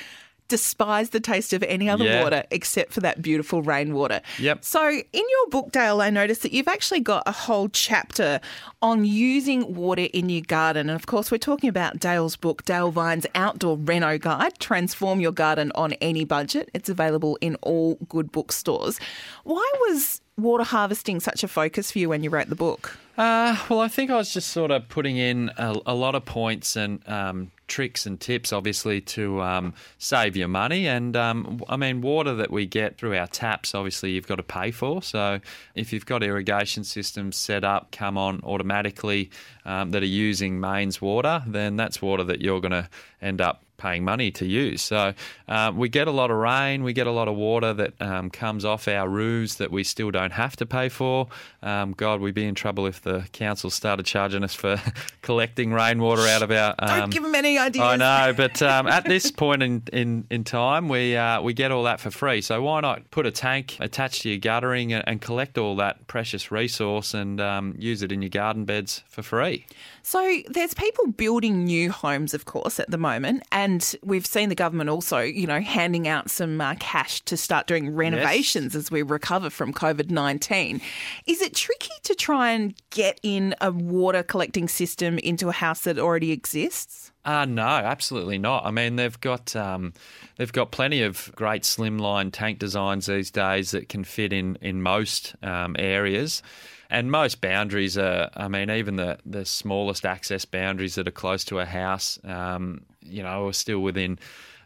despise 0.54 1.10
the 1.10 1.20
taste 1.20 1.52
of 1.52 1.64
any 1.64 1.90
other 1.90 2.06
Yeah. 2.06 2.22
water 2.24 2.44
except 2.52 2.94
for 2.94 3.00
that 3.02 3.24
beautiful 3.24 3.64
rainwater. 3.64 4.22
Yep. 4.38 4.64
So, 4.64 4.88
in 4.88 5.02
your 5.36 5.48
book, 5.50 5.72
Dale, 5.72 6.00
I 6.00 6.12
noticed 6.12 6.44
that 6.44 6.52
you've 6.54 6.68
actually 6.68 7.00
got 7.00 7.24
a 7.26 7.32
whole 7.32 7.70
chapter 7.70 8.40
on 8.80 9.04
using 9.04 9.74
water 9.74 10.08
in 10.14 10.30
your 10.30 10.44
garden. 10.44 10.92
And 10.92 10.96
of 10.96 11.08
course, 11.08 11.32
we're 11.32 11.40
talking 11.40 11.70
about 11.70 11.98
Dale's 12.00 12.36
book, 12.36 12.64
Dale 12.66 12.92
Vine's 12.92 13.26
Outdoor 13.34 13.78
Reno 13.78 14.20
Guide 14.20 14.60
Transform 14.60 15.20
Your 15.20 15.32
Garden 15.32 15.72
on 15.74 15.94
Any 15.94 16.24
Budget. 16.24 16.70
It's 16.76 16.88
available 16.88 17.36
in 17.42 17.56
all 17.64 17.96
good 18.08 18.32
bookstores. 18.32 19.00
Why 19.44 19.68
was 19.88 20.22
water 20.38 20.64
harvesting 20.64 21.20
such 21.20 21.44
a 21.44 21.48
focus 21.48 21.92
for 21.92 22.00
you 22.00 22.10
when 22.10 22.24
you 22.24 22.30
wrote 22.30 22.50
the 22.50 22.56
book? 22.56 22.98
Uh, 23.16 23.56
well, 23.70 23.80
I 23.80 23.90
think 23.90 24.10
I 24.10 24.16
was 24.16 24.34
just 24.34 24.50
sort 24.50 24.72
of 24.72 24.90
putting 24.90 25.18
in 25.18 25.52
a, 25.58 25.76
a 25.86 25.94
lot 25.94 26.16
of 26.16 26.26
points 26.26 26.76
and 26.76 27.08
um, 27.08 27.52
tricks 27.68 28.08
and 28.08 28.20
tips, 28.20 28.52
obviously, 28.52 29.02
to 29.02 29.40
um, 29.42 29.76
save 30.00 30.36
your 30.36 30.48
money. 30.48 30.88
And 30.88 31.16
um, 31.16 31.62
I 31.70 31.78
mean, 31.78 32.02
water 32.02 32.34
that 32.34 32.50
we 32.50 32.66
get 32.66 32.98
through 32.98 33.16
our 33.16 33.28
taps, 33.28 33.76
obviously, 33.76 34.12
you've 34.12 34.26
got 34.26 34.38
to 34.38 34.44
pay 34.44 34.72
for. 34.72 35.04
So 35.04 35.40
if 35.76 35.94
you've 35.94 36.08
got 36.08 36.24
irrigation 36.24 36.84
systems 36.84 37.38
set 37.38 37.64
up, 37.64 37.92
come 37.92 38.18
on 38.18 38.42
automatically 38.44 39.30
um, 39.64 39.92
that 39.92 40.02
are 40.02 40.08
using 40.08 40.60
mains 40.60 41.00
water, 41.00 41.44
then 41.46 41.76
that's 41.76 42.02
water 42.02 42.24
that 42.24 42.42
you're 42.42 42.62
going 42.62 42.72
to 42.72 42.90
end 43.22 43.42
up 43.42 43.64
paying 43.84 44.06
money 44.06 44.32
to 44.32 44.46
use. 44.46 44.82
So 44.82 45.14
um, 45.50 45.78
we 45.78 45.90
get 45.90 46.08
a 46.08 46.12
lot 46.12 46.32
of 46.32 46.38
rain, 46.38 46.84
we 46.84 46.94
get 46.94 47.06
a 47.06 47.12
lot 47.12 47.28
of 47.28 47.36
water 47.36 47.74
that 47.74 48.02
um, 48.02 48.30
comes 48.30 48.64
off 48.64 48.88
our 48.88 49.10
roofs 49.10 49.56
that 49.56 49.72
we 49.72 49.84
still 49.84 50.10
don't 50.10 50.32
have 50.32 50.56
to 50.58 50.66
pay 50.66 50.88
for. 50.88 51.28
Um, 51.62 51.92
God, 51.92 52.22
we'd 52.22 52.34
be 52.34 52.46
in 52.46 52.56
trouble 52.56 52.86
if 52.86 53.02
the 53.02 53.26
council 53.34 53.70
started 53.70 54.06
charging 54.06 54.42
us 54.44 54.54
for 54.54 54.82
collecting 55.22 55.74
rainwater 55.74 56.22
out 56.22 56.44
of 56.44 56.52
our. 56.52 56.76
Don't 56.80 57.10
give 57.10 57.24
them 57.24 57.36
any 57.36 57.58
ideas. 57.58 57.84
I 57.84 57.96
know, 57.98 58.34
but 58.38 58.62
um, 58.62 58.88
at 58.88 59.04
this 59.04 59.32
point 59.32 59.62
in, 59.62 59.84
in, 59.92 60.28
in 60.30 60.44
time, 60.46 60.88
we 60.88 61.18
uh, 61.18 61.42
we 61.42 61.54
get 61.54 61.72
all 61.72 61.84
that 61.84 62.00
for 62.00 62.10
free. 62.10 62.42
So 62.42 62.62
why 62.62 62.80
not 62.80 63.12
put 63.12 63.26
a 63.26 63.32
tank 63.32 63.76
attached 63.82 64.22
to 64.22 64.30
your 64.30 64.40
guttering 64.40 64.94
and, 64.94 65.04
and 65.06 65.22
collect 65.22 65.58
all 65.58 65.76
that 65.76 66.08
precious 66.08 66.52
resource 66.52 67.14
and 67.14 67.42
um, 67.42 67.76
use 67.78 68.02
it 68.02 68.14
in 68.14 68.22
your 68.22 68.30
garden 68.30 68.64
beds 68.64 69.04
for 69.10 69.24
free? 69.24 69.66
So 70.06 70.40
there's 70.50 70.74
people 70.74 71.08
building 71.08 71.64
new 71.64 71.90
homes, 71.90 72.34
of 72.34 72.44
course, 72.44 72.78
at 72.78 72.92
the 72.92 72.98
moment, 72.98 73.44
and 73.54 73.96
we've 74.04 74.26
seen 74.26 74.50
the 74.50 74.56
government 74.56 74.90
also, 74.90 75.20
you 75.20 75.48
know, 75.48 75.62
handing 75.62 76.10
out 76.10 76.30
some 76.30 76.60
uh, 76.60 76.76
cash 76.78 77.22
to 77.22 77.38
start 77.38 77.68
doing 77.68 77.96
renovations 77.96 78.76
as 78.76 78.92
we 78.92 79.02
recover 79.02 79.50
from 79.50 79.72
COVID 79.72 80.12
nineteen. 80.12 80.82
Is 81.26 81.42
it 81.42 81.56
tricky 81.56 81.94
to 82.04 82.16
try 82.16 82.52
and 82.52 82.76
get 82.90 83.18
in 83.24 83.56
a 83.62 83.72
water 83.72 84.24
collecting 84.24 84.68
system 84.68 85.20
into 85.20 85.48
a 85.48 85.54
house 85.54 85.86
that 85.86 85.98
already 85.98 86.34
exists? 86.34 87.12
Uh, 87.24 87.46
no, 87.46 87.64
absolutely 87.64 88.38
not. 88.38 88.66
I 88.66 88.72
mean, 88.72 88.98
they've 88.98 89.20
got 89.22 89.56
um, 89.56 89.94
they've 90.36 90.52
got 90.52 90.72
plenty 90.72 91.02
of 91.02 91.32
great 91.36 91.64
slimline 91.64 92.30
tank 92.34 92.60
designs 92.60 93.06
these 93.06 93.32
days 93.32 93.72
that 93.72 93.88
can 93.88 94.04
fit 94.04 94.34
in 94.34 94.58
in 94.62 94.84
most 94.84 95.34
um, 95.42 95.78
areas. 95.80 96.44
And 96.90 97.12
most 97.12 97.42
boundaries 97.42 97.98
are, 97.98 98.30
I 98.36 98.48
mean, 98.48 98.70
even 98.70 98.98
the, 98.98 99.18
the 99.26 99.46
smallest 99.46 100.06
access 100.06 100.46
boundaries 100.46 100.96
that 100.96 101.08
are 101.08 101.12
close 101.12 101.44
to 101.46 101.60
a 101.60 101.66
house, 101.66 102.20
um, 102.24 102.82
you 103.02 103.24
know, 103.24 103.48
are 103.48 103.54
still 103.54 103.80
within 103.80 104.20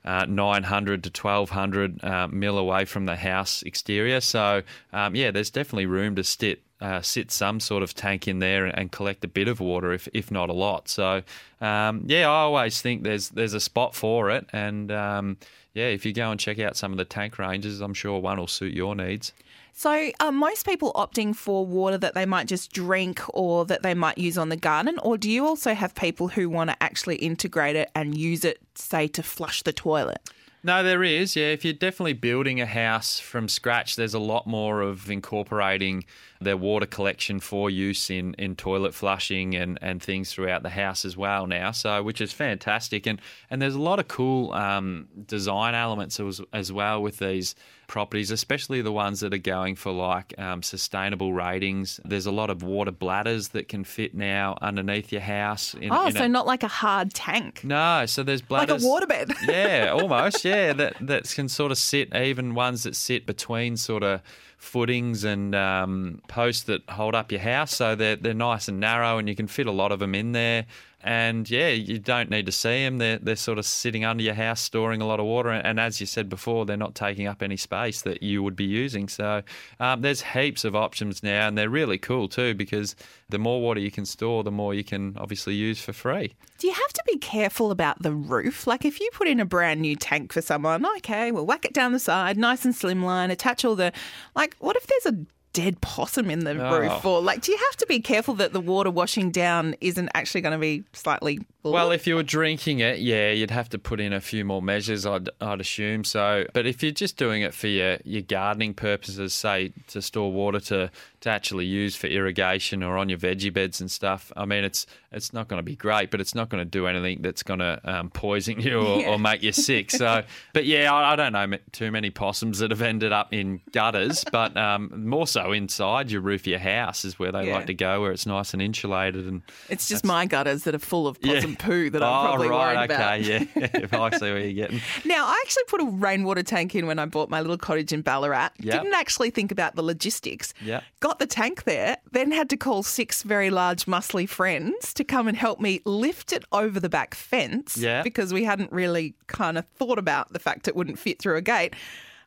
uh, 0.07 0.25
900 0.25 1.03
to 1.03 1.09
1200 1.09 2.03
uh, 2.03 2.27
mil 2.29 2.57
away 2.57 2.85
from 2.85 3.05
the 3.05 3.15
house 3.15 3.61
exterior. 3.63 4.21
So, 4.21 4.63
um, 4.93 5.15
yeah, 5.15 5.31
there's 5.31 5.49
definitely 5.49 5.85
room 5.85 6.15
to 6.15 6.23
sit. 6.23 6.61
Uh, 6.79 7.01
sit 7.01 7.31
some 7.31 7.59
sort 7.59 7.81
of 7.81 7.95
tank 7.95 8.27
in 8.27 8.37
there 8.37 8.67
and 8.67 8.91
collect 8.91 9.23
a 9.23 9.27
bit 9.27 9.47
of 9.47 9.59
water, 9.59 9.93
if 9.93 10.07
if 10.13 10.29
not 10.29 10.47
a 10.47 10.53
lot. 10.53 10.87
So, 10.87 11.23
um, 11.59 12.03
yeah, 12.05 12.29
I 12.29 12.41
always 12.41 12.79
think 12.83 13.01
there's 13.01 13.29
there's 13.29 13.55
a 13.55 13.59
spot 13.59 13.95
for 13.95 14.29
it, 14.29 14.45
and 14.53 14.91
um, 14.91 15.37
yeah, 15.73 15.85
if 15.87 16.05
you 16.05 16.13
go 16.13 16.29
and 16.29 16.39
check 16.39 16.59
out 16.59 16.77
some 16.77 16.91
of 16.91 16.99
the 16.99 17.05
tank 17.05 17.39
ranges, 17.39 17.81
I'm 17.81 17.95
sure 17.95 18.19
one 18.19 18.39
will 18.39 18.45
suit 18.45 18.75
your 18.75 18.95
needs. 18.95 19.33
So, 19.79 20.09
are 20.19 20.31
most 20.31 20.65
people 20.65 20.91
opting 20.95 21.35
for 21.35 21.63
water 21.63 21.99
that 21.99 22.15
they 22.15 22.25
might 22.25 22.47
just 22.47 22.73
drink 22.73 23.21
or 23.31 23.63
that 23.65 23.83
they 23.83 23.93
might 23.93 24.17
use 24.17 24.35
on 24.35 24.49
the 24.49 24.55
garden? 24.55 24.97
Or 25.03 25.19
do 25.19 25.29
you 25.29 25.45
also 25.45 25.75
have 25.75 25.93
people 25.93 26.29
who 26.29 26.49
want 26.49 26.71
to 26.71 26.83
actually 26.83 27.17
integrate 27.17 27.75
it 27.75 27.91
and 27.93 28.17
use 28.17 28.43
it, 28.43 28.57
say, 28.73 29.07
to 29.09 29.21
flush 29.21 29.61
the 29.61 29.71
toilet? 29.71 30.17
No, 30.63 30.81
there 30.81 31.03
is. 31.03 31.35
Yeah, 31.35 31.49
if 31.49 31.63
you're 31.63 31.75
definitely 31.75 32.13
building 32.13 32.59
a 32.59 32.65
house 32.65 33.19
from 33.19 33.47
scratch, 33.47 33.95
there's 33.95 34.15
a 34.15 34.19
lot 34.19 34.47
more 34.47 34.81
of 34.81 35.11
incorporating 35.11 36.05
their 36.41 36.57
water 36.57 36.87
collection 36.87 37.39
for 37.39 37.69
use 37.69 38.09
in, 38.09 38.33
in 38.33 38.55
toilet 38.55 38.95
flushing 38.95 39.55
and, 39.55 39.77
and 39.83 40.01
things 40.01 40.33
throughout 40.33 40.63
the 40.63 40.71
house 40.71 41.05
as 41.05 41.15
well 41.15 41.45
now. 41.45 41.69
So, 41.69 42.01
which 42.01 42.19
is 42.19 42.33
fantastic, 42.33 43.05
and 43.05 43.21
and 43.51 43.61
there's 43.61 43.75
a 43.75 43.81
lot 43.81 43.99
of 43.99 44.07
cool 44.07 44.53
um, 44.53 45.07
design 45.27 45.75
elements 45.75 46.19
as, 46.19 46.41
as 46.51 46.71
well 46.71 47.03
with 47.03 47.19
these 47.19 47.53
properties, 47.87 48.31
especially 48.31 48.81
the 48.81 48.91
ones 48.91 49.21
that 49.21 49.33
are 49.33 49.39
going 49.39 49.75
for 49.75 49.91
like 49.91 50.37
um, 50.37 50.61
sustainable 50.61 51.33
ratings. 51.33 51.99
There's 52.05 52.25
a 52.25 52.31
lot 52.31 52.49
of 52.49 52.61
water 52.61 52.91
bladders 52.91 53.49
that 53.49 53.67
can 53.67 53.83
fit 53.83 54.13
now 54.13 54.57
underneath 54.61 55.11
your 55.11 55.21
house. 55.21 55.73
In, 55.73 55.91
oh, 55.91 56.07
in 56.07 56.13
so 56.13 56.25
a, 56.25 56.29
not 56.29 56.45
like 56.45 56.63
a 56.63 56.67
hard 56.67 57.13
tank. 57.13 57.63
no, 57.63 58.05
so 58.05 58.23
there's 58.23 58.41
bladders 58.41 58.83
Like 58.83 59.03
a 59.03 59.05
waterbed. 59.05 59.33
yeah, 59.47 59.89
almost. 59.93 60.43
Yeah, 60.45 60.73
that 60.73 60.95
that 61.01 61.29
can 61.33 61.49
sort 61.49 61.71
of 61.71 61.77
sit, 61.77 62.15
even 62.15 62.53
ones 62.53 62.83
that 62.83 62.95
sit 62.95 63.25
between 63.25 63.77
sort 63.77 64.03
of 64.03 64.21
footings 64.57 65.23
and 65.23 65.55
um, 65.55 66.21
posts 66.27 66.63
that 66.63 66.81
hold 66.89 67.15
up 67.15 67.31
your 67.31 67.41
house. 67.41 67.75
So 67.75 67.95
they're 67.95 68.15
they're 68.15 68.33
nice 68.33 68.67
and 68.67 68.79
narrow, 68.79 69.17
and 69.17 69.29
you 69.29 69.35
can 69.35 69.47
fit 69.47 69.67
a 69.67 69.71
lot 69.71 69.91
of 69.91 69.99
them 69.99 70.13
in 70.13 70.33
there. 70.33 70.65
And 71.01 71.49
yeah, 71.49 71.69
you 71.69 71.99
don't 71.99 72.29
need 72.29 72.47
to 72.47 72.51
see 72.51 72.83
them. 72.83 72.97
They're 72.97 73.19
they're 73.19 73.35
sort 73.35 73.59
of 73.59 73.65
sitting 73.65 74.03
under 74.03 74.23
your 74.23 74.33
house, 74.33 74.59
storing 74.59 75.01
a 75.01 75.05
lot 75.05 75.19
of 75.19 75.25
water. 75.25 75.49
And 75.51 75.79
as 75.79 76.01
you 76.01 76.07
said 76.07 76.27
before, 76.27 76.65
they're 76.65 76.75
not 76.75 76.95
taking 76.95 77.27
up 77.27 77.43
any 77.43 77.57
space 77.57 78.01
that 78.01 78.23
you 78.23 78.41
would 78.41 78.55
be 78.55 78.65
using. 78.65 79.07
So 79.07 79.43
um, 79.79 80.01
there's 80.01 80.21
heaps 80.21 80.65
of 80.65 80.75
options 80.75 81.21
now, 81.21 81.47
and 81.47 81.57
they're 81.57 81.69
really 81.69 81.99
cool 81.99 82.27
too 82.27 82.55
because 82.55 82.95
the 83.29 83.37
more 83.37 83.61
water 83.61 83.79
you 83.79 83.91
can 83.91 84.05
store, 84.05 84.43
the 84.43 84.51
more 84.51 84.73
you 84.73 84.83
can 84.83 85.15
obviously 85.17 85.53
use 85.53 85.79
for 85.79 85.93
free. 85.93 86.33
Do 86.57 86.67
you 86.67 86.73
have 86.73 86.93
to 86.93 87.03
be 87.05 87.17
careful 87.19 87.69
about 87.69 88.01
the 88.01 88.13
roof? 88.13 88.65
Like 88.65 88.83
if 88.83 88.99
you 88.99 89.09
put 89.13 89.27
in 89.27 89.39
a 89.39 89.45
brand 89.45 89.81
new 89.81 89.95
tank 89.95 90.33
for 90.33 90.41
someone, 90.41 90.85
okay, 90.97 91.31
we'll 91.31 91.45
whack 91.45 91.65
it 91.65 91.73
down 91.73 91.93
the 91.93 91.99
side, 91.99 92.37
nice 92.37 92.65
and 92.65 92.73
slimline, 92.73 93.31
attach 93.31 93.63
all 93.63 93.75
the 93.75 93.93
like 94.35 94.55
what 94.59 94.75
if 94.75 94.87
there's 94.87 95.13
a 95.13 95.17
dead 95.57 95.81
possum 95.81 96.29
in 96.29 96.41
the 96.43 96.51
Oh. 96.51 96.79
roof 96.79 97.03
or 97.03 97.19
like 97.19 97.41
do 97.41 97.51
you 97.51 97.57
have 97.57 97.75
to 97.77 97.87
be 97.87 97.99
careful 97.99 98.35
that 98.35 98.53
the 98.53 98.59
water 98.59 98.91
washing 98.91 99.31
down 99.31 99.73
isn't 99.81 100.07
actually 100.13 100.41
going 100.41 100.51
to 100.51 100.59
be 100.59 100.83
slightly 100.93 101.39
Well, 101.63 101.89
if 101.91 102.05
you 102.07 102.15
were 102.15 102.23
drinking 102.23 102.79
it, 102.79 102.99
yeah, 102.99 103.31
you'd 103.31 103.51
have 103.51 103.67
to 103.69 103.79
put 103.79 103.99
in 103.99 104.13
a 104.13 104.21
few 104.21 104.45
more 104.45 104.61
measures, 104.61 105.05
I'd, 105.05 105.29
I'd 105.41 105.59
assume. 105.59 106.03
So, 106.05 106.45
but 106.53 106.65
if 106.65 106.81
you're 106.81 106.91
just 107.05 107.17
doing 107.17 107.41
it 107.41 107.53
for 107.53 107.67
your, 107.67 107.97
your 108.05 108.21
gardening 108.21 108.73
purposes, 108.73 109.33
say 109.33 109.73
to 109.87 110.01
store 110.01 110.31
water 110.31 110.59
to, 110.71 110.91
to 111.27 111.31
actually 111.31 111.65
use 111.65 111.95
for 111.95 112.07
irrigation 112.07 112.83
or 112.83 112.97
on 112.97 113.09
your 113.09 113.19
veggie 113.19 113.53
beds 113.53 113.79
and 113.81 113.89
stuff, 113.91 114.31
I 114.35 114.45
mean, 114.45 114.63
it's 114.63 114.85
it's 115.11 115.31
not 115.31 115.47
going 115.47 115.59
to 115.59 115.63
be 115.63 115.75
great, 115.75 116.11
but 116.11 116.19
it's 116.19 116.35
not 116.35 116.49
going 116.49 116.59
to 116.61 116.69
do 116.69 116.85
anything 116.87 117.21
that's 117.21 117.41
going 117.43 117.59
to 117.59 117.79
um, 117.85 118.09
poison 118.09 118.59
you 118.59 118.79
or, 118.79 118.99
Yeah. 119.01 119.09
or 119.09 119.19
make 119.19 119.41
you 119.41 119.51
sick. 119.53 119.89
So, 119.91 120.23
but 120.53 120.65
yeah, 120.65 120.93
I, 120.93 121.13
I 121.13 121.15
don't 121.15 121.31
know 121.33 121.57
too 121.71 121.91
many 121.91 122.09
possums 122.09 122.59
that 122.59 122.71
have 122.71 122.81
ended 122.81 123.11
up 123.13 123.33
in 123.33 123.61
gutters, 123.71 124.25
but 124.31 124.57
um, 124.57 125.05
more 125.05 125.25
so 125.27 125.51
inside 125.53 126.11
your 126.11 126.21
roof 126.21 126.41
of 126.41 126.47
your 126.47 126.59
house 126.59 127.05
is 127.05 127.17
where 127.17 127.31
they 127.31 127.47
Yeah. 127.47 127.55
like 127.55 127.67
to 127.67 127.73
go, 127.73 128.01
where 128.01 128.11
it's 128.11 128.25
nice 128.25 128.53
and 128.53 128.61
insulated 128.61 129.27
and. 129.27 129.41
It's 129.69 129.87
just 129.87 130.03
my 130.03 130.25
gutters 130.25 130.63
that 130.63 130.75
are 130.75 130.79
full 130.79 131.07
of 131.07 131.17
Yeah. 131.21 131.35
possum 131.35 131.55
poo 131.55 131.89
that 131.91 132.03
I'm 132.03 132.09
oh, 132.25 132.27
probably 132.29 132.49
right, 132.49 132.75
worried 132.75 132.85
about. 132.91 133.19
okay, 133.19 133.47
yeah. 133.61 133.87
I 134.01 134.17
see 134.17 134.25
where 134.25 134.39
you're 134.39 134.67
getting. 134.67 134.81
Now, 135.05 135.25
I 135.27 135.41
actually 135.45 135.63
put 135.67 135.81
a 135.81 135.85
rainwater 135.85 136.43
tank 136.43 136.75
in 136.75 136.85
when 136.87 136.99
I 136.99 137.05
bought 137.05 137.29
my 137.29 137.41
little 137.41 137.57
cottage 137.57 137.93
in 137.93 138.01
Ballarat. 138.01 138.49
Yep. 138.59 138.81
Didn't 138.83 138.95
actually 138.95 139.29
think 139.31 139.51
about 139.51 139.75
the 139.75 139.81
logistics. 139.83 140.53
Yeah. 140.61 140.81
Got 140.99 141.16
the 141.19 141.27
tank 141.27 141.63
there, 141.63 141.97
then 142.11 142.31
had 142.31 142.49
to 142.51 142.57
call 142.57 142.83
six 142.83 143.23
very 143.23 143.49
large, 143.49 143.85
muscly 143.85 144.27
friends 144.27 144.93
to 144.93 145.03
come 145.03 145.27
and 145.27 145.37
help 145.37 145.59
me 145.59 145.81
lift 145.85 146.31
it 146.33 146.43
over 146.51 146.79
the 146.79 146.89
back 146.89 147.15
fence 147.15 147.77
Yeah. 147.77 148.03
because 148.03 148.33
we 148.33 148.43
hadn't 148.43 148.71
really 148.71 149.15
kind 149.27 149.57
of 149.57 149.65
thought 149.75 149.97
about 149.99 150.33
the 150.33 150.39
fact 150.39 150.67
it 150.67 150.75
wouldn't 150.75 150.99
fit 150.99 151.19
through 151.19 151.37
a 151.37 151.41
gate. 151.41 151.73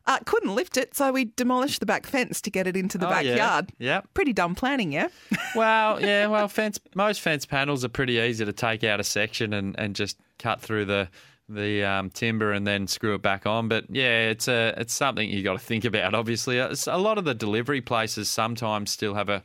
Uh, 0.07 0.17
couldn't 0.25 0.55
lift 0.55 0.77
it, 0.77 0.95
so 0.95 1.11
we 1.11 1.25
demolished 1.35 1.79
the 1.79 1.85
back 1.85 2.07
fence 2.07 2.41
to 2.41 2.49
get 2.49 2.65
it 2.65 2.75
into 2.75 2.97
the 2.97 3.05
Oh, 3.07 3.19
yeah. 3.19 3.35
backyard. 3.35 3.71
Yep. 3.77 4.07
Pretty 4.15 4.33
dumb 4.33 4.55
planning, 4.55 4.91
yeah? 4.91 5.09
Well, 5.55 6.01
yeah, 6.01 6.27
well, 6.27 6.47
fence 6.47 6.79
most 6.95 7.21
fence 7.21 7.45
panels 7.45 7.83
are 7.85 7.89
pretty 7.89 8.13
easy 8.13 8.43
to 8.45 8.53
take 8.53 8.83
out 8.83 8.99
a 8.99 9.03
section 9.03 9.53
and, 9.53 9.75
and 9.77 9.95
just 9.95 10.17
cut 10.39 10.59
through 10.61 10.85
the 10.85 11.07
the 11.53 11.83
um, 11.83 12.09
timber 12.09 12.51
and 12.51 12.65
then 12.65 12.87
screw 12.87 13.15
it 13.15 13.21
back 13.21 13.45
on. 13.45 13.67
But 13.67 13.85
yeah, 13.89 14.29
it's 14.29 14.47
a 14.47 14.73
it's 14.77 14.93
something 14.93 15.29
you 15.29 15.43
got 15.43 15.53
to 15.53 15.59
think 15.59 15.85
about. 15.85 16.13
Obviously, 16.13 16.57
a 16.57 16.97
lot 16.97 17.17
of 17.17 17.25
the 17.25 17.33
delivery 17.33 17.81
places 17.81 18.29
sometimes 18.29 18.91
still 18.91 19.13
have 19.15 19.29
a 19.29 19.43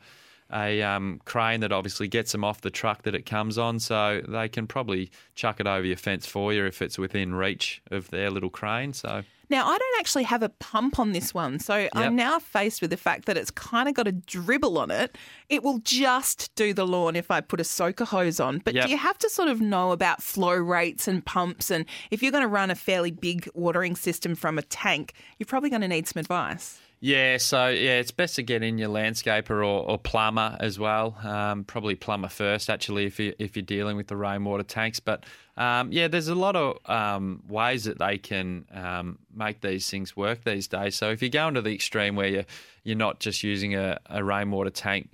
a 0.52 0.82
um, 0.82 1.20
crane 1.24 1.60
that 1.60 1.72
obviously 1.72 2.08
gets 2.08 2.32
them 2.32 2.44
off 2.44 2.60
the 2.60 2.70
truck 2.70 3.02
that 3.02 3.14
it 3.14 3.26
comes 3.26 3.58
on, 3.58 3.78
so 3.80 4.22
they 4.26 4.48
can 4.48 4.66
probably 4.66 5.10
chuck 5.34 5.60
it 5.60 5.66
over 5.66 5.84
your 5.84 5.96
fence 5.96 6.26
for 6.26 6.52
you 6.52 6.64
if 6.64 6.80
it's 6.82 6.98
within 6.98 7.34
reach 7.34 7.82
of 7.90 8.10
their 8.10 8.30
little 8.30 8.50
crane. 8.50 8.92
So 8.92 9.22
Now, 9.48 9.66
I 9.66 9.78
don't 9.78 10.00
actually 10.00 10.24
have 10.24 10.42
a 10.42 10.48
pump 10.48 10.98
on 10.98 11.12
this 11.12 11.32
one, 11.32 11.58
so 11.58 11.88
I'm 11.92 12.16
now 12.16 12.38
faced 12.40 12.80
with 12.80 12.90
the 12.90 12.96
fact 12.96 13.26
that 13.26 13.36
it's 13.36 13.50
kind 13.50 13.88
of 13.88 13.94
got 13.94 14.08
a 14.08 14.12
dribble 14.12 14.76
on 14.78 14.90
it. 14.90 15.16
It 15.48 15.62
will 15.62 15.78
just 15.78 16.52
do 16.56 16.74
the 16.74 16.86
lawn 16.86 17.14
if 17.14 17.30
I 17.30 17.40
put 17.40 17.60
a 17.60 17.64
soaker 17.64 18.04
hose 18.04 18.40
on. 18.40 18.58
But 18.58 18.74
Yep. 18.74 18.86
do 18.86 18.90
you 18.90 18.98
have 18.98 19.18
to 19.18 19.30
sort 19.30 19.48
of 19.48 19.60
know 19.60 19.92
about 19.92 20.22
flow 20.22 20.54
rates 20.54 21.06
and 21.06 21.24
pumps? 21.24 21.70
And 21.70 21.84
if 22.10 22.22
you're 22.22 22.32
going 22.32 22.42
to 22.42 22.48
run 22.48 22.70
a 22.70 22.74
fairly 22.74 23.12
big 23.12 23.48
watering 23.54 23.94
system 23.94 24.34
from 24.34 24.58
a 24.58 24.62
tank, 24.62 25.12
you're 25.38 25.46
probably 25.46 25.70
going 25.70 25.82
to 25.82 25.88
need 25.88 26.08
some 26.08 26.20
advice. 26.20 26.80
Yeah, 27.00 27.36
so 27.36 27.68
yeah, 27.68 27.98
it's 27.98 28.10
best 28.10 28.36
to 28.36 28.42
get 28.42 28.62
in 28.62 28.78
your 28.78 28.88
landscaper 28.88 29.50
or, 29.50 29.64
or 29.64 29.98
plumber 29.98 30.56
as 30.60 30.78
well. 30.78 31.16
Um, 31.22 31.64
probably 31.64 31.94
plumber 31.94 32.28
first, 32.28 32.70
actually, 32.70 33.04
if 33.04 33.20
you 33.20 33.34
if 33.38 33.54
you're 33.54 33.62
dealing 33.62 33.96
with 33.96 34.06
the 34.06 34.16
rainwater 34.16 34.62
tanks. 34.62 34.98
But 34.98 35.24
um, 35.58 35.92
yeah, 35.92 36.08
there's 36.08 36.28
a 36.28 36.34
lot 36.34 36.56
of 36.56 36.78
um, 36.86 37.42
ways 37.48 37.84
that 37.84 37.98
they 37.98 38.16
can 38.16 38.64
um, 38.72 39.18
make 39.34 39.60
these 39.60 39.90
things 39.90 40.16
work 40.16 40.44
these 40.44 40.68
days. 40.68 40.96
So 40.96 41.10
if 41.10 41.20
you're 41.20 41.28
going 41.28 41.54
to 41.54 41.62
the 41.62 41.74
extreme 41.74 42.16
where 42.16 42.28
you're 42.28 42.46
you're 42.82 42.96
not 42.96 43.20
just 43.20 43.42
using 43.42 43.74
a, 43.74 43.98
a 44.06 44.24
rainwater 44.24 44.70
tank. 44.70 45.10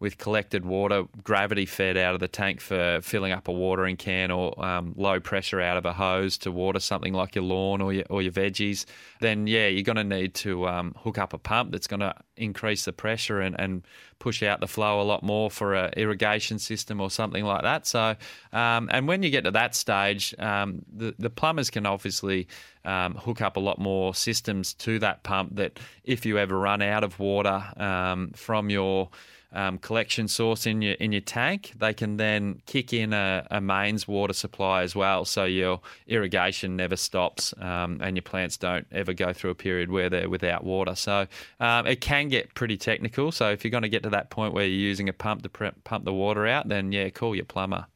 With 0.00 0.16
collected 0.16 0.64
water, 0.64 1.04
gravity 1.24 1.66
fed 1.66 1.96
out 1.96 2.14
of 2.14 2.20
the 2.20 2.28
tank 2.28 2.60
for 2.60 3.00
filling 3.02 3.32
up 3.32 3.48
a 3.48 3.52
watering 3.52 3.96
can 3.96 4.30
or 4.30 4.64
um, 4.64 4.94
low 4.96 5.18
pressure 5.18 5.60
out 5.60 5.76
of 5.76 5.84
a 5.84 5.92
hose 5.92 6.38
to 6.38 6.52
water 6.52 6.78
something 6.78 7.12
like 7.12 7.34
your 7.34 7.42
lawn 7.44 7.80
or 7.80 7.92
your, 7.92 8.04
or 8.08 8.22
your 8.22 8.30
veggies, 8.30 8.84
then 9.20 9.48
yeah, 9.48 9.66
you're 9.66 9.82
going 9.82 9.96
to 9.96 10.04
need 10.04 10.34
to 10.34 10.68
um, 10.68 10.94
hook 10.98 11.18
up 11.18 11.32
a 11.32 11.38
pump 11.38 11.72
that's 11.72 11.88
going 11.88 12.00
to 12.00 12.14
increase 12.36 12.84
the 12.84 12.92
pressure 12.92 13.40
and, 13.40 13.58
and 13.58 13.82
push 14.18 14.42
out 14.42 14.60
the 14.60 14.66
flow 14.66 15.00
a 15.00 15.02
lot 15.02 15.22
more 15.22 15.50
for 15.50 15.74
an 15.74 15.92
irrigation 15.96 16.58
system 16.58 17.00
or 17.00 17.10
something 17.10 17.44
like 17.44 17.62
that. 17.62 17.86
So, 17.86 18.14
um, 18.52 18.88
and 18.92 19.08
when 19.08 19.22
you 19.22 19.30
get 19.30 19.44
to 19.44 19.50
that 19.52 19.74
stage, 19.74 20.34
um, 20.38 20.84
the, 20.92 21.14
the 21.18 21.30
plumbers 21.30 21.70
can 21.70 21.86
obviously 21.86 22.48
um, 22.84 23.14
hook 23.14 23.42
up 23.42 23.56
a 23.56 23.60
lot 23.60 23.78
more 23.78 24.14
systems 24.14 24.74
to 24.74 24.98
that 25.00 25.22
pump 25.22 25.56
that 25.56 25.78
if 26.04 26.24
you 26.24 26.38
ever 26.38 26.58
run 26.58 26.82
out 26.82 27.04
of 27.04 27.18
water 27.18 27.64
um, 27.76 28.30
from 28.34 28.70
your 28.70 29.10
um, 29.52 29.78
collection 29.78 30.28
source 30.28 30.66
in 30.66 30.82
your 30.82 30.94
in 30.94 31.12
your 31.12 31.20
tank, 31.22 31.72
they 31.76 31.94
can 31.94 32.16
then 32.16 32.60
kick 32.66 32.92
in 32.92 33.12
a, 33.12 33.46
a 33.50 33.60
mains 33.60 34.06
water 34.06 34.34
supply 34.34 34.82
as 34.82 34.94
well, 34.94 35.24
so 35.24 35.44
your 35.44 35.80
irrigation 36.06 36.76
never 36.76 36.96
stops 36.96 37.54
um, 37.58 38.00
and 38.02 38.16
your 38.16 38.22
plants 38.22 38.56
don't 38.56 38.86
ever 38.92 39.12
go 39.12 39.32
through 39.32 39.50
a 39.50 39.54
period 39.54 39.90
where 39.90 40.10
they're 40.10 40.28
without 40.28 40.64
water. 40.64 40.94
So 40.94 41.26
um, 41.60 41.86
it 41.86 42.00
can 42.00 42.28
get 42.28 42.54
pretty 42.54 42.76
technical. 42.76 43.32
So 43.32 43.50
if 43.50 43.64
you're 43.64 43.70
going 43.70 43.82
to 43.82 43.88
get 43.88 44.02
to 44.02 44.10
that 44.10 44.30
point 44.30 44.52
where 44.52 44.64
you're 44.64 44.74
using 44.74 45.08
a 45.08 45.12
pump 45.12 45.42
to 45.42 45.48
pre- 45.48 45.70
pump 45.84 46.04
the 46.04 46.12
water 46.12 46.46
out, 46.46 46.68
then 46.68 46.92
yeah, 46.92 47.08
call 47.10 47.34
your 47.34 47.46
plumber. 47.46 47.86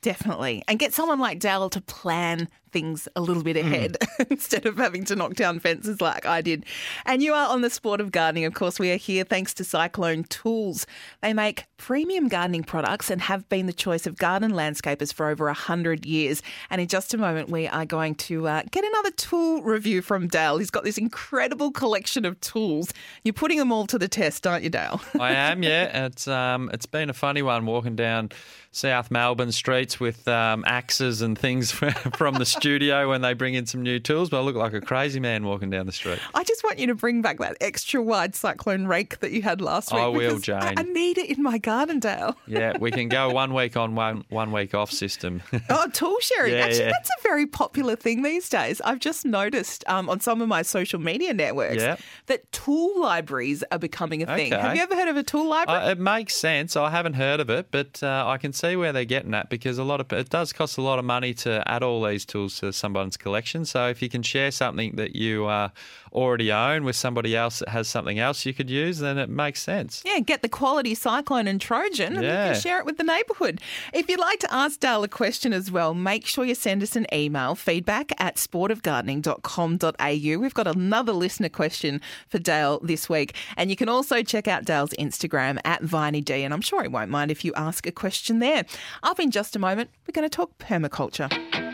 Definitely. 0.00 0.62
And 0.68 0.78
get 0.78 0.94
someone 0.94 1.18
like 1.18 1.40
Dale 1.40 1.68
to 1.70 1.80
plan 1.80 2.48
things 2.70 3.08
a 3.16 3.20
little 3.20 3.42
bit 3.42 3.56
ahead 3.56 3.96
mm. 4.00 4.26
instead 4.30 4.66
of 4.66 4.76
having 4.76 5.04
to 5.04 5.16
knock 5.16 5.34
down 5.34 5.60
fences 5.60 6.00
like 6.00 6.26
I 6.26 6.40
did. 6.40 6.64
And 7.04 7.22
you 7.22 7.32
are 7.34 7.48
on 7.48 7.62
the 7.62 7.70
sport 7.70 8.00
of 8.00 8.12
gardening. 8.12 8.44
Of 8.44 8.54
course, 8.54 8.78
we 8.78 8.90
are 8.90 8.96
here 8.96 9.24
thanks 9.24 9.54
to 9.54 9.64
Cyclone 9.64 10.24
Tools. 10.24 10.86
They 11.22 11.32
make 11.32 11.66
premium 11.76 12.28
gardening 12.28 12.64
products 12.64 13.10
and 13.10 13.20
have 13.22 13.48
been 13.48 13.66
the 13.66 13.72
choice 13.72 14.06
of 14.06 14.16
garden 14.16 14.52
landscapers 14.52 15.12
for 15.12 15.28
over 15.28 15.46
100 15.46 16.04
years. 16.04 16.42
And 16.70 16.80
in 16.80 16.88
just 16.88 17.14
a 17.14 17.18
moment, 17.18 17.48
we 17.50 17.66
are 17.66 17.86
going 17.86 18.14
to 18.16 18.48
uh, 18.48 18.62
get 18.70 18.84
another 18.84 19.10
tool 19.12 19.62
review 19.62 20.02
from 20.02 20.28
Dale. 20.28 20.58
He's 20.58 20.70
got 20.70 20.84
this 20.84 20.98
incredible 20.98 21.70
collection 21.70 22.24
of 22.24 22.38
tools. 22.40 22.92
You're 23.24 23.32
putting 23.32 23.58
them 23.58 23.72
all 23.72 23.86
to 23.86 23.98
the 23.98 24.08
test, 24.08 24.46
aren't 24.46 24.64
you, 24.64 24.70
Dale? 24.70 25.00
I 25.20 25.32
am, 25.32 25.62
yeah. 25.62 26.06
It's, 26.06 26.28
um, 26.28 26.70
it's 26.72 26.86
been 26.86 27.10
a 27.10 27.14
funny 27.14 27.42
one 27.42 27.66
walking 27.66 27.96
down 27.96 28.30
South 28.70 29.10
Melbourne 29.10 29.52
streets 29.52 29.98
with 29.98 30.28
um, 30.28 30.64
axes 30.66 31.22
and 31.22 31.38
things 31.38 31.70
from 32.16 32.34
the 32.34 32.44
studio 32.60 33.08
when 33.08 33.20
they 33.22 33.32
bring 33.34 33.54
in 33.54 33.66
some 33.66 33.82
new 33.82 33.98
tools, 33.98 34.30
but 34.30 34.38
I 34.38 34.42
look 34.42 34.56
like 34.56 34.72
a 34.72 34.80
crazy 34.80 35.20
man 35.20 35.44
walking 35.44 35.70
down 35.70 35.86
the 35.86 35.92
street. 35.92 36.18
I 36.34 36.44
just 36.44 36.62
want 36.64 36.78
you 36.78 36.86
to 36.88 36.94
bring 36.94 37.22
back 37.22 37.38
that 37.38 37.56
extra 37.60 38.02
wide 38.02 38.34
cyclone 38.34 38.86
rake 38.86 39.20
that 39.20 39.32
you 39.32 39.42
had 39.42 39.60
last 39.60 39.92
week. 39.92 40.00
I 40.00 40.08
will, 40.08 40.38
Jane. 40.38 40.56
I, 40.56 40.74
I 40.76 40.82
need 40.82 41.18
it 41.18 41.30
in 41.36 41.42
my 41.42 41.58
garden, 41.58 41.98
Dale. 42.00 42.36
yeah, 42.46 42.76
we 42.78 42.90
can 42.90 43.08
go 43.08 43.30
one 43.32 43.54
week 43.54 43.76
on, 43.76 43.94
one 43.94 44.24
one 44.28 44.52
week 44.52 44.74
off 44.74 44.90
system. 44.90 45.42
oh, 45.70 45.88
tool 45.92 46.16
sharing. 46.20 46.52
Yeah, 46.54 46.60
Actually, 46.60 46.84
yeah. 46.86 46.90
that's 46.92 47.10
a 47.10 47.22
very 47.22 47.46
popular 47.46 47.96
thing 47.96 48.22
these 48.22 48.48
days. 48.48 48.80
I've 48.82 48.98
just 49.00 49.24
noticed 49.24 49.84
um, 49.88 50.08
on 50.08 50.20
some 50.20 50.40
of 50.40 50.48
my 50.48 50.62
social 50.62 51.00
media 51.00 51.32
networks 51.34 51.82
Yeah. 51.82 51.96
that 52.26 52.50
tool 52.52 53.00
libraries 53.00 53.64
are 53.70 53.78
becoming 53.78 54.22
a 54.22 54.26
thing. 54.26 54.52
Okay. 54.52 54.60
Have 54.62 54.76
you 54.76 54.82
ever 54.82 54.94
heard 54.94 55.08
of 55.08 55.16
a 55.16 55.22
tool 55.22 55.48
library? 55.48 55.82
Uh, 55.84 55.90
it 55.90 55.98
makes 55.98 56.34
sense. 56.34 56.76
I 56.76 56.90
haven't 56.90 57.14
heard 57.14 57.40
of 57.40 57.50
it, 57.50 57.68
but 57.70 58.02
uh, 58.02 58.24
I 58.26 58.38
can 58.38 58.52
see 58.52 58.76
where 58.76 58.92
they're 58.92 59.04
getting 59.04 59.34
at 59.34 59.50
because 59.50 59.78
a 59.78 59.84
lot 59.84 60.00
of 60.00 60.12
it 60.12 60.28
does 60.30 60.52
cost 60.52 60.78
a 60.78 60.82
lot 60.82 60.98
of 60.98 61.04
money 61.04 61.34
to 61.34 61.62
add 61.66 61.82
all 61.82 62.02
these 62.04 62.24
tools 62.24 62.47
to 62.56 62.72
someone's 62.72 63.16
collection. 63.16 63.64
So 63.64 63.88
if 63.88 64.02
you 64.02 64.08
can 64.08 64.22
share 64.22 64.50
something 64.50 64.96
that 64.96 65.14
you 65.14 65.46
uh, 65.46 65.68
already 66.12 66.52
own 66.52 66.84
with 66.84 66.96
somebody 66.96 67.36
else 67.36 67.60
that 67.60 67.68
has 67.68 67.88
something 67.88 68.18
else 68.18 68.46
you 68.46 68.54
could 68.54 68.70
use, 68.70 68.98
then 68.98 69.18
it 69.18 69.28
makes 69.28 69.62
sense. 69.62 70.02
Yeah, 70.04 70.20
get 70.20 70.42
the 70.42 70.48
quality 70.48 70.94
Cyclone 70.94 71.46
and 71.46 71.60
Trojan 71.60 72.16
and 72.16 72.22
you 72.22 72.30
can 72.30 72.60
share 72.60 72.78
it 72.78 72.86
with 72.86 72.96
the 72.96 73.04
neighbourhood. 73.04 73.60
If 73.92 74.08
you'd 74.08 74.20
like 74.20 74.40
to 74.40 74.52
ask 74.52 74.80
Dale 74.80 75.04
a 75.04 75.08
question 75.08 75.52
as 75.52 75.70
well, 75.70 75.94
make 75.94 76.26
sure 76.26 76.44
you 76.44 76.54
send 76.54 76.82
us 76.82 76.96
an 76.96 77.06
email, 77.12 77.54
feedback 77.54 78.12
at 78.20 78.36
sportofgardening.com.au. 78.36 80.40
We've 80.40 80.54
got 80.54 80.66
another 80.66 81.12
listener 81.12 81.48
question 81.48 82.00
for 82.28 82.38
Dale 82.38 82.80
this 82.82 83.08
week. 83.08 83.34
And 83.56 83.70
you 83.70 83.76
can 83.76 83.88
also 83.88 84.22
check 84.22 84.48
out 84.48 84.64
Dale's 84.64 84.90
Instagram 84.98 85.60
at 85.64 85.82
VineyD, 85.82 86.30
and 86.30 86.52
I'm 86.52 86.60
sure 86.60 86.82
he 86.82 86.88
won't 86.88 87.10
mind 87.10 87.30
if 87.30 87.44
you 87.44 87.52
ask 87.54 87.86
a 87.86 87.92
question 87.92 88.38
there. 88.38 88.64
Up 89.02 89.20
in 89.20 89.30
just 89.30 89.56
a 89.56 89.58
moment, 89.58 89.90
we're 90.06 90.12
going 90.12 90.28
to 90.28 90.34
talk 90.34 90.56
permaculture. 90.58 91.67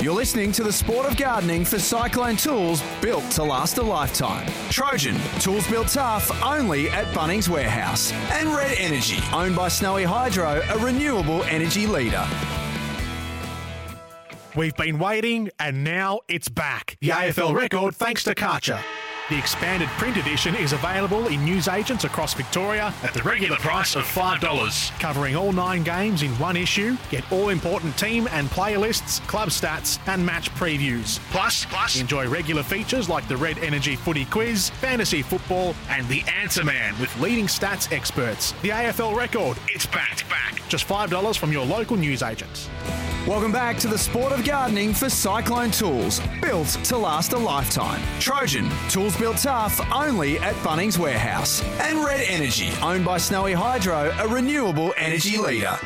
You're 0.00 0.14
listening 0.14 0.52
to 0.52 0.62
the 0.62 0.72
sport 0.72 1.06
of 1.06 1.16
gardening 1.16 1.64
for 1.64 1.80
Cyclone 1.80 2.36
Tools 2.36 2.84
built 3.02 3.28
to 3.32 3.42
last 3.42 3.78
a 3.78 3.82
lifetime. 3.82 4.46
Trojan, 4.70 5.16
tools 5.40 5.66
built 5.66 5.88
tough 5.88 6.30
only 6.44 6.88
at 6.90 7.04
Bunnings 7.06 7.48
Warehouse. 7.48 8.12
And 8.30 8.48
Red 8.50 8.76
Energy, 8.78 9.18
owned 9.32 9.56
by 9.56 9.66
Snowy 9.66 10.04
Hydro, 10.04 10.62
a 10.68 10.78
renewable 10.78 11.42
energy 11.44 11.88
leader. 11.88 12.24
We've 14.54 14.76
been 14.76 15.00
waiting, 15.00 15.50
and 15.58 15.82
now 15.82 16.20
it's 16.28 16.48
back. 16.48 16.96
The 17.00 17.08
AFL 17.08 17.52
record, 17.56 17.96
thanks 17.96 18.22
to 18.24 18.36
Karcher. 18.36 18.80
The 19.28 19.36
expanded 19.36 19.90
print 19.90 20.16
edition 20.16 20.54
is 20.54 20.72
available 20.72 21.26
in 21.26 21.44
newsagents 21.44 22.04
across 22.04 22.32
Victoria 22.32 22.94
at 23.02 23.12
the 23.12 23.22
regular 23.22 23.56
price 23.56 23.94
of 23.94 24.04
$5. 24.04 24.98
Covering 25.00 25.36
all 25.36 25.52
nine 25.52 25.82
games 25.82 26.22
in 26.22 26.30
one 26.38 26.56
issue, 26.56 26.96
get 27.10 27.30
all 27.30 27.50
important 27.50 27.94
team 27.98 28.26
and 28.30 28.50
player 28.50 28.78
lists, 28.78 29.20
club 29.26 29.50
stats, 29.50 29.98
and 30.08 30.24
match 30.24 30.50
previews. 30.54 31.18
Plus, 31.30 31.66
plus, 31.66 32.00
enjoy 32.00 32.26
regular 32.26 32.62
features 32.62 33.10
like 33.10 33.28
the 33.28 33.36
Red 33.36 33.58
Energy 33.58 33.96
Footy 33.96 34.24
Quiz, 34.24 34.70
Fantasy 34.70 35.20
Football, 35.20 35.74
and 35.90 36.08
the 36.08 36.22
Answer 36.22 36.64
Man 36.64 36.98
with 36.98 37.14
leading 37.20 37.48
stats 37.48 37.92
experts. 37.92 38.52
The 38.62 38.70
AFL 38.70 39.14
record, 39.14 39.58
it's 39.68 39.84
back, 39.84 40.26
back. 40.30 40.66
Just 40.70 40.88
$5 40.88 41.36
from 41.36 41.52
your 41.52 41.66
local 41.66 41.98
newsagents. 41.98 42.70
Welcome 43.28 43.52
back 43.52 43.76
to 43.80 43.88
the 43.88 43.98
sport 43.98 44.32
of 44.32 44.42
gardening 44.42 44.94
for 44.94 45.10
Cyclone 45.10 45.70
Tools, 45.70 46.22
built 46.40 46.68
to 46.84 46.96
last 46.96 47.34
a 47.34 47.38
lifetime. 47.38 48.00
Trojan, 48.20 48.70
tools 48.88 49.17
built 49.18 49.38
tough 49.38 49.80
only 49.92 50.38
at 50.38 50.54
Bunnings 50.56 50.96
Warehouse. 50.96 51.62
And 51.80 52.04
Red 52.04 52.24
Energy, 52.28 52.70
owned 52.82 53.04
by 53.04 53.18
Snowy 53.18 53.52
Hydro, 53.52 54.14
a 54.18 54.28
renewable 54.28 54.94
energy 54.96 55.36
leader. 55.36 55.76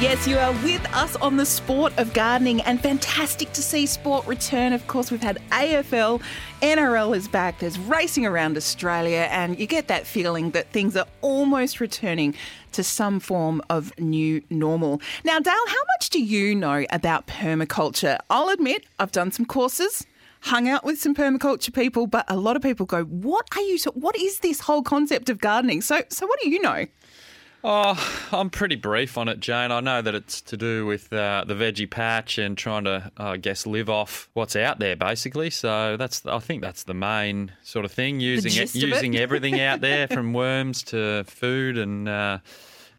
Yes, 0.00 0.26
you 0.26 0.36
are 0.36 0.52
with 0.64 0.84
us 0.94 1.14
on 1.16 1.36
the 1.36 1.46
sport 1.46 1.96
of 1.96 2.12
gardening, 2.12 2.60
and 2.62 2.80
fantastic 2.80 3.52
to 3.52 3.62
see 3.62 3.86
sport 3.86 4.26
return. 4.26 4.72
Of 4.72 4.84
course, 4.88 5.12
we've 5.12 5.22
had 5.22 5.38
AFL, 5.50 6.20
NRL 6.60 7.16
is 7.16 7.28
back, 7.28 7.60
there's 7.60 7.78
racing 7.78 8.26
around 8.26 8.56
Australia, 8.56 9.28
and 9.30 9.58
you 9.60 9.66
get 9.68 9.86
that 9.88 10.04
feeling 10.04 10.50
that 10.50 10.70
things 10.72 10.96
are 10.96 11.06
almost 11.20 11.78
returning 11.78 12.34
to 12.72 12.82
some 12.82 13.20
form 13.20 13.62
of 13.70 13.96
new 13.96 14.42
normal. 14.50 15.00
Now, 15.24 15.38
Dale, 15.38 15.54
how 15.68 15.82
much 15.96 16.10
do 16.10 16.20
you 16.20 16.56
know 16.56 16.84
about 16.90 17.28
permaculture? 17.28 18.18
I'll 18.28 18.48
admit, 18.48 18.84
I've 18.98 19.12
done 19.12 19.30
some 19.30 19.46
courses. 19.46 20.04
Hung 20.42 20.68
out 20.68 20.84
with 20.84 21.00
some 21.00 21.14
permaculture 21.14 21.72
people, 21.72 22.06
but 22.06 22.24
a 22.28 22.36
lot 22.36 22.56
of 22.56 22.62
people 22.62 22.86
go, 22.86 23.04
"What 23.04 23.46
are 23.54 23.62
you? 23.62 23.78
What 23.94 24.16
is 24.16 24.40
this 24.40 24.60
whole 24.60 24.82
concept 24.82 25.30
of 25.30 25.38
gardening?" 25.38 25.82
So, 25.82 26.02
so 26.08 26.26
what 26.26 26.40
do 26.40 26.50
you 26.50 26.60
know? 26.60 26.86
Oh, 27.64 28.26
I'm 28.32 28.50
pretty 28.50 28.74
brief 28.74 29.16
on 29.16 29.28
it, 29.28 29.38
Jane. 29.38 29.70
I 29.70 29.78
know 29.78 30.02
that 30.02 30.14
it's 30.16 30.40
to 30.42 30.56
do 30.56 30.84
with 30.84 31.12
uh, 31.12 31.44
the 31.46 31.54
veggie 31.54 31.88
patch 31.88 32.38
and 32.38 32.58
trying 32.58 32.84
to, 32.84 33.12
I 33.16 33.36
guess, 33.36 33.66
live 33.66 33.88
off 33.88 34.28
what's 34.32 34.56
out 34.56 34.80
there, 34.80 34.96
basically. 34.96 35.50
So 35.50 35.96
that's, 35.96 36.26
I 36.26 36.40
think, 36.40 36.60
that's 36.60 36.82
the 36.82 36.94
main 36.94 37.52
sort 37.62 37.84
of 37.84 37.92
thing. 37.92 38.18
Using 38.18 38.60
it. 38.60 38.74
using 38.74 39.16
everything 39.16 39.60
out 39.60 39.80
there, 39.80 40.08
from 40.08 40.32
worms 40.32 40.82
to 40.84 41.22
food 41.24 41.78
and 41.78 42.08
uh, 42.08 42.38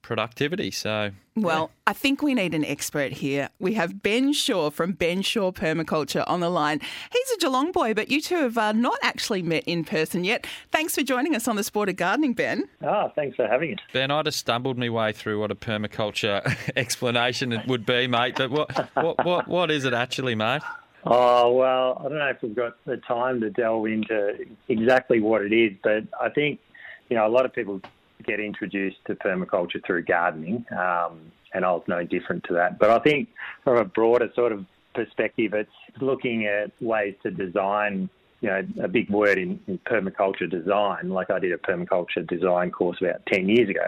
productivity. 0.04 0.70
So 0.70 1.12
Well, 1.36 1.72
I 1.88 1.94
think 1.94 2.22
we 2.22 2.36
need 2.36 2.54
an 2.54 2.64
expert 2.64 3.14
here. 3.14 3.50
We 3.58 3.74
have 3.74 4.04
Ben 4.04 4.34
Shaw 4.34 4.70
from 4.70 4.92
Ben 4.92 5.24
Shaw 5.24 5.52
Permaculture 5.52 6.24
on 6.28 6.42
the 6.42 6.50
line. 6.50 6.80
He's 7.12 7.32
a 7.32 7.40
Geelong 7.40 7.72
boy, 7.72 7.96
but 7.96 8.12
you 8.12 8.22
two 8.22 8.36
have 8.36 8.58
uh, 8.58 8.72
not 8.74 9.00
actually 9.02 9.42
met 9.42 9.64
in 9.64 9.84
person 9.84 10.24
yet. 10.24 10.46
Thanks 10.72 10.94
for 10.94 11.02
joining 11.02 11.36
us 11.36 11.48
on 11.48 11.56
the 11.56 11.64
Sport 11.64 11.90
of 11.90 11.96
Gardening, 11.96 12.34
Ben. 12.34 12.70
Ah, 12.84 13.10
thanks 13.16 13.36
for 13.36 13.48
having 13.48 13.74
us. 13.74 13.80
Ben, 13.92 14.12
I 14.12 14.22
just 14.22 14.38
stumbled 14.38 14.78
my 14.78 14.90
way 14.90 15.12
through 15.12 15.40
what 15.40 15.50
a 15.50 15.56
permaculture 15.56 16.56
explanation 16.76 17.52
it 17.52 17.66
would 17.68 17.86
be, 17.86 18.06
mate. 18.06 18.36
But 18.38 18.52
what 18.52 18.90
what 18.94 19.26
what, 19.26 19.48
what 19.48 19.72
is 19.72 19.86
it 19.86 19.94
actually, 19.94 20.36
mate? 20.36 20.62
Oh, 21.06 21.52
well, 21.52 21.98
I 22.00 22.04
don't 22.04 22.18
know 22.18 22.28
if 22.28 22.42
we've 22.42 22.56
got 22.56 22.78
the 22.86 22.98
time 22.98 23.42
to 23.42 23.50
delve 23.50 23.88
into 23.88 24.46
exactly 24.70 25.20
what 25.20 25.42
it 25.42 25.52
is, 25.52 25.74
but 25.84 26.04
I 26.22 26.30
think, 26.30 26.62
you 27.10 27.18
know, 27.18 27.28
a 27.28 27.30
lot 27.30 27.46
of 27.46 27.54
people 27.54 27.82
get 28.24 28.40
introduced 28.40 28.98
to 29.08 29.16
permaculture 29.16 29.86
through 29.86 30.04
gardening, 30.04 30.66
um, 30.72 31.32
and 31.54 31.66
I 31.66 31.72
was 31.72 31.84
no 31.88 32.04
different 32.04 32.44
to 32.46 32.54
that. 32.54 32.80
But 32.80 32.90
I 32.90 33.00
think 33.00 33.30
from 33.64 33.78
a 33.78 33.86
broader 33.86 34.30
sort 34.36 34.52
of 34.52 34.66
perspective, 34.94 35.54
it's 35.54 35.72
looking 36.02 36.46
at 36.46 36.72
ways 36.82 37.16
to 37.24 37.32
design, 37.32 38.10
you 38.42 38.50
know, 38.50 38.68
a 38.82 38.88
big 38.88 39.10
word 39.10 39.38
in, 39.38 39.60
in 39.68 39.80
permaculture 39.80 40.50
design. 40.50 41.10
Like 41.10 41.30
I 41.30 41.40
did 41.40 41.52
a 41.52 41.58
permaculture 41.58 42.28
design 42.28 42.72
course 42.72 42.98
about 43.02 43.26
10 43.28 43.50
years 43.50 43.70
ago. 43.70 43.88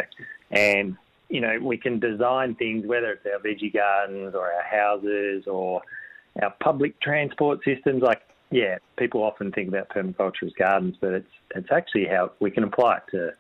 And, 0.52 0.96
you 1.30 1.42
know, 1.42 1.58
we 1.62 1.78
can 1.78 2.00
design 2.00 2.56
things, 2.56 2.86
whether 2.86 3.12
it's 3.12 3.26
our 3.26 3.40
veggie 3.40 3.74
gardens 3.74 4.36
or 4.36 4.52
our 4.52 4.64
houses 4.64 5.46
or 5.48 5.82
our 6.42 6.54
public 6.62 7.00
transport 7.02 7.60
systems. 7.64 8.02
Like, 8.02 8.22
yeah, 8.52 8.78
people 8.98 9.24
often 9.24 9.52
think 9.52 9.70
about 9.70 9.90
permaculture 9.90 10.44
as 10.44 10.54
gardens, 10.54 10.96
but 11.00 11.14
it's, 11.14 11.32
it's 11.56 11.72
actually 11.72 12.06
how 12.06 12.32
we 12.40 12.52
can 12.52 12.64
apply 12.64 12.98
it 12.98 13.04
to 13.12 13.34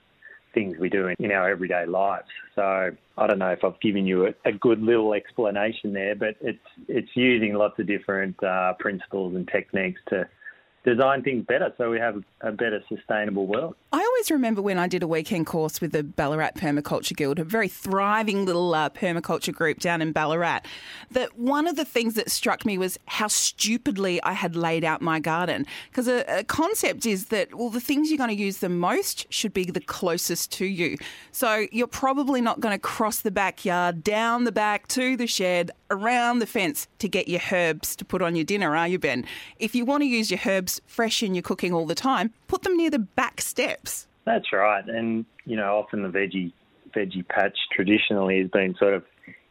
things 0.55 0.77
we 0.79 0.89
do 0.89 1.07
in, 1.07 1.15
in 1.19 1.31
our 1.31 1.47
everyday 1.47 1.85
lives. 1.85 2.25
So 2.55 2.89
I 3.17 3.27
don't 3.27 3.37
know 3.37 3.51
if 3.51 3.63
I've 3.63 3.79
given 3.81 4.07
you 4.07 4.25
a, 4.25 4.33
a 4.45 4.51
good 4.53 4.81
little 4.81 5.13
explanation 5.13 5.93
there, 5.93 6.15
but 6.15 6.35
it's 6.41 6.57
it's 6.87 7.09
using 7.13 7.53
lots 7.53 7.77
of 7.77 7.85
different 7.85 8.41
uh, 8.43 8.73
principles 8.79 9.35
and 9.35 9.47
techniques 9.47 10.01
to 10.09 10.27
design 10.85 11.23
things 11.23 11.45
better 11.45 11.73
so 11.77 11.89
we 11.89 11.99
have 11.99 12.23
a 12.41 12.51
better 12.51 12.81
sustainable 12.87 13.47
world. 13.47 13.75
I 13.91 13.99
always 13.99 14.29
remember 14.29 14.61
when 14.61 14.77
I 14.77 14.87
did 14.87 15.03
a 15.03 15.07
weekend 15.07 15.47
course 15.47 15.81
with 15.81 15.91
the 15.91 16.03
Ballarat 16.03 16.51
Permaculture 16.55 17.15
Guild, 17.15 17.39
a 17.39 17.43
very 17.43 17.67
thriving 17.67 18.45
little 18.45 18.73
uh, 18.73 18.89
permaculture 18.89 19.53
group 19.53 19.79
down 19.79 20.01
in 20.01 20.11
Ballarat, 20.11 20.61
that 21.11 21.37
one 21.37 21.67
of 21.67 21.75
the 21.75 21.85
things 21.85 22.13
that 22.13 22.29
struck 22.29 22.65
me 22.65 22.77
was 22.77 22.97
how 23.05 23.27
stupidly 23.27 24.21
I 24.23 24.33
had 24.33 24.55
laid 24.55 24.83
out 24.83 25.01
my 25.01 25.19
garden. 25.19 25.65
Because 25.89 26.07
a, 26.07 26.23
a 26.27 26.43
concept 26.43 27.05
is 27.05 27.27
that, 27.27 27.55
well, 27.55 27.69
the 27.69 27.81
things 27.81 28.09
you're 28.09 28.17
going 28.17 28.35
to 28.35 28.41
use 28.41 28.59
the 28.59 28.69
most 28.69 29.25
should 29.33 29.53
be 29.53 29.65
the 29.65 29.81
closest 29.81 30.51
to 30.53 30.65
you. 30.65 30.97
So 31.31 31.65
you're 31.71 31.87
probably 31.87 32.41
not 32.41 32.59
going 32.59 32.73
to 32.73 32.79
cross 32.79 33.21
the 33.21 33.31
backyard, 33.31 34.03
down 34.03 34.43
the 34.43 34.51
back 34.51 34.87
to 34.89 35.17
the 35.17 35.27
shed, 35.27 35.71
around 35.89 36.39
the 36.39 36.45
fence 36.45 36.87
to 36.99 37.07
get 37.07 37.27
your 37.27 37.41
herbs 37.51 37.95
to 37.97 38.05
put 38.05 38.21
on 38.21 38.35
your 38.35 38.45
dinner, 38.45 38.75
are 38.75 38.87
you, 38.87 38.99
Ben? 38.99 39.25
If 39.59 39.75
you 39.75 39.85
want 39.85 40.01
to 40.01 40.07
use 40.07 40.31
your 40.31 40.39
herbs 40.45 40.81
fresh 40.85 41.21
in 41.23 41.35
your 41.35 41.41
cooking 41.43 41.73
all 41.73 41.85
the 41.85 41.95
time, 41.95 42.33
put 42.47 42.63
them 42.63 42.77
near 42.77 42.89
the 42.89 42.99
back 42.99 43.41
steps. 43.41 44.07
That's 44.25 44.51
right, 44.51 44.85
and 44.87 45.25
you 45.45 45.55
know, 45.55 45.77
often 45.77 46.01
the 46.01 46.09
veggie 46.09 46.51
veggie 46.95 47.27
patch 47.27 47.57
traditionally 47.71 48.39
has 48.39 48.49
been 48.49 48.75
sort 48.79 48.93
of 48.93 49.03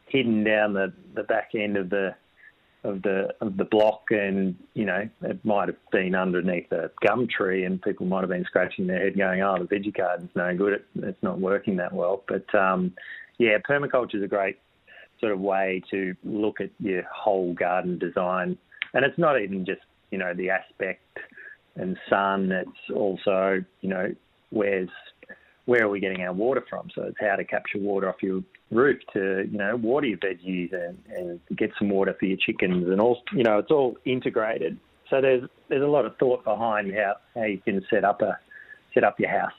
hidden 0.07 0.43
down 0.43 0.73
the, 0.73 0.91
the 1.13 1.23
back 1.23 1.51
end 1.55 1.77
of 1.77 1.89
the 1.89 2.15
of 2.83 3.01
the 3.01 3.33
of 3.41 3.57
the 3.57 3.65
block, 3.65 4.03
and 4.11 4.55
you 4.73 4.85
know, 4.85 5.09
it 5.21 5.43
might 5.43 5.67
have 5.67 5.77
been 5.91 6.13
underneath 6.13 6.71
a 6.71 6.91
gum 7.05 7.27
tree, 7.27 7.65
and 7.65 7.81
people 7.81 8.05
might 8.05 8.21
have 8.21 8.29
been 8.29 8.45
scratching 8.45 8.87
their 8.87 8.99
head, 8.99 9.17
going, 9.17 9.41
"Oh, 9.41 9.57
the 9.57 9.75
veggie 9.75 9.95
garden's 9.95 10.29
no 10.35 10.55
good; 10.55 10.73
it, 10.73 10.85
it's 10.97 11.23
not 11.23 11.39
working 11.39 11.77
that 11.77 11.93
well." 11.93 12.23
But 12.27 12.53
um, 12.53 12.93
yeah, 13.37 13.57
permaculture 13.67 14.15
is 14.15 14.23
a 14.23 14.27
great 14.27 14.57
sort 15.19 15.31
of 15.31 15.39
way 15.39 15.81
to 15.91 16.15
look 16.23 16.61
at 16.61 16.69
your 16.79 17.03
whole 17.03 17.53
garden 17.53 17.97
design, 17.97 18.57
and 18.93 19.05
it's 19.05 19.17
not 19.17 19.41
even 19.41 19.65
just 19.65 19.81
you 20.11 20.17
know 20.17 20.33
the 20.33 20.49
aspect 20.49 21.19
and 21.75 21.97
sun. 22.09 22.51
It's 22.51 22.95
also 22.95 23.63
you 23.81 23.89
know 23.89 24.13
where's 24.49 24.89
where 25.65 25.83
are 25.83 25.89
we 25.89 25.99
getting 25.99 26.21
our 26.21 26.33
water 26.33 26.63
from? 26.69 26.89
So 26.93 27.03
it's 27.03 27.17
how 27.19 27.35
to 27.35 27.43
capture 27.43 27.79
water 27.79 28.07
off 28.07 28.21
your 28.21 28.43
roof 28.71 28.99
to 29.13 29.47
you 29.49 29.57
know 29.57 29.75
water 29.75 30.07
your 30.07 30.17
veggies 30.17 30.73
and, 30.73 30.97
and 31.09 31.39
get 31.55 31.71
some 31.77 31.89
water 31.89 32.15
for 32.19 32.25
your 32.25 32.37
chickens 32.37 32.87
and 32.87 32.99
all 33.01 33.21
you 33.33 33.43
know 33.43 33.59
it's 33.59 33.71
all 33.71 33.97
integrated. 34.05 34.77
So 35.09 35.21
there's 35.21 35.47
there's 35.69 35.83
a 35.83 35.87
lot 35.87 36.05
of 36.05 36.17
thought 36.17 36.43
behind 36.43 36.93
how, 36.93 37.15
how 37.35 37.43
you 37.43 37.59
can 37.59 37.85
set 37.89 38.03
up 38.03 38.21
a 38.21 38.37
set 38.93 39.03
up 39.03 39.19
your 39.19 39.29
house 39.29 39.51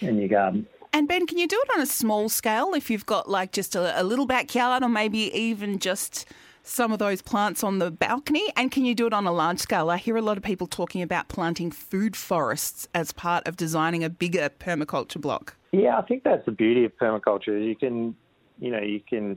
and 0.00 0.18
your 0.18 0.28
garden. 0.28 0.66
And 0.96 1.06
Ben, 1.06 1.26
can 1.26 1.36
you 1.36 1.46
do 1.46 1.62
it 1.62 1.76
on 1.76 1.82
a 1.82 1.86
small 1.86 2.30
scale 2.30 2.72
if 2.72 2.88
you've 2.88 3.04
got 3.04 3.28
like 3.28 3.52
just 3.52 3.76
a, 3.76 4.00
a 4.00 4.02
little 4.02 4.24
backyard 4.24 4.82
or 4.82 4.88
maybe 4.88 5.30
even 5.38 5.78
just 5.78 6.24
some 6.62 6.90
of 6.90 6.98
those 6.98 7.20
plants 7.20 7.62
on 7.62 7.80
the 7.80 7.90
balcony? 7.90 8.50
And 8.56 8.72
can 8.72 8.86
you 8.86 8.94
do 8.94 9.06
it 9.06 9.12
on 9.12 9.26
a 9.26 9.30
large 9.30 9.58
scale? 9.58 9.90
I 9.90 9.98
hear 9.98 10.16
a 10.16 10.22
lot 10.22 10.38
of 10.38 10.42
people 10.42 10.66
talking 10.66 11.02
about 11.02 11.28
planting 11.28 11.70
food 11.70 12.16
forests 12.16 12.88
as 12.94 13.12
part 13.12 13.46
of 13.46 13.58
designing 13.58 14.04
a 14.04 14.08
bigger 14.08 14.48
permaculture 14.48 15.20
block. 15.20 15.54
Yeah, 15.70 15.98
I 15.98 16.00
think 16.00 16.24
that's 16.24 16.46
the 16.46 16.52
beauty 16.52 16.86
of 16.86 16.96
permaculture. 16.96 17.62
You 17.62 17.76
can, 17.76 18.16
you 18.58 18.70
know, 18.70 18.80
you 18.80 19.02
can 19.06 19.36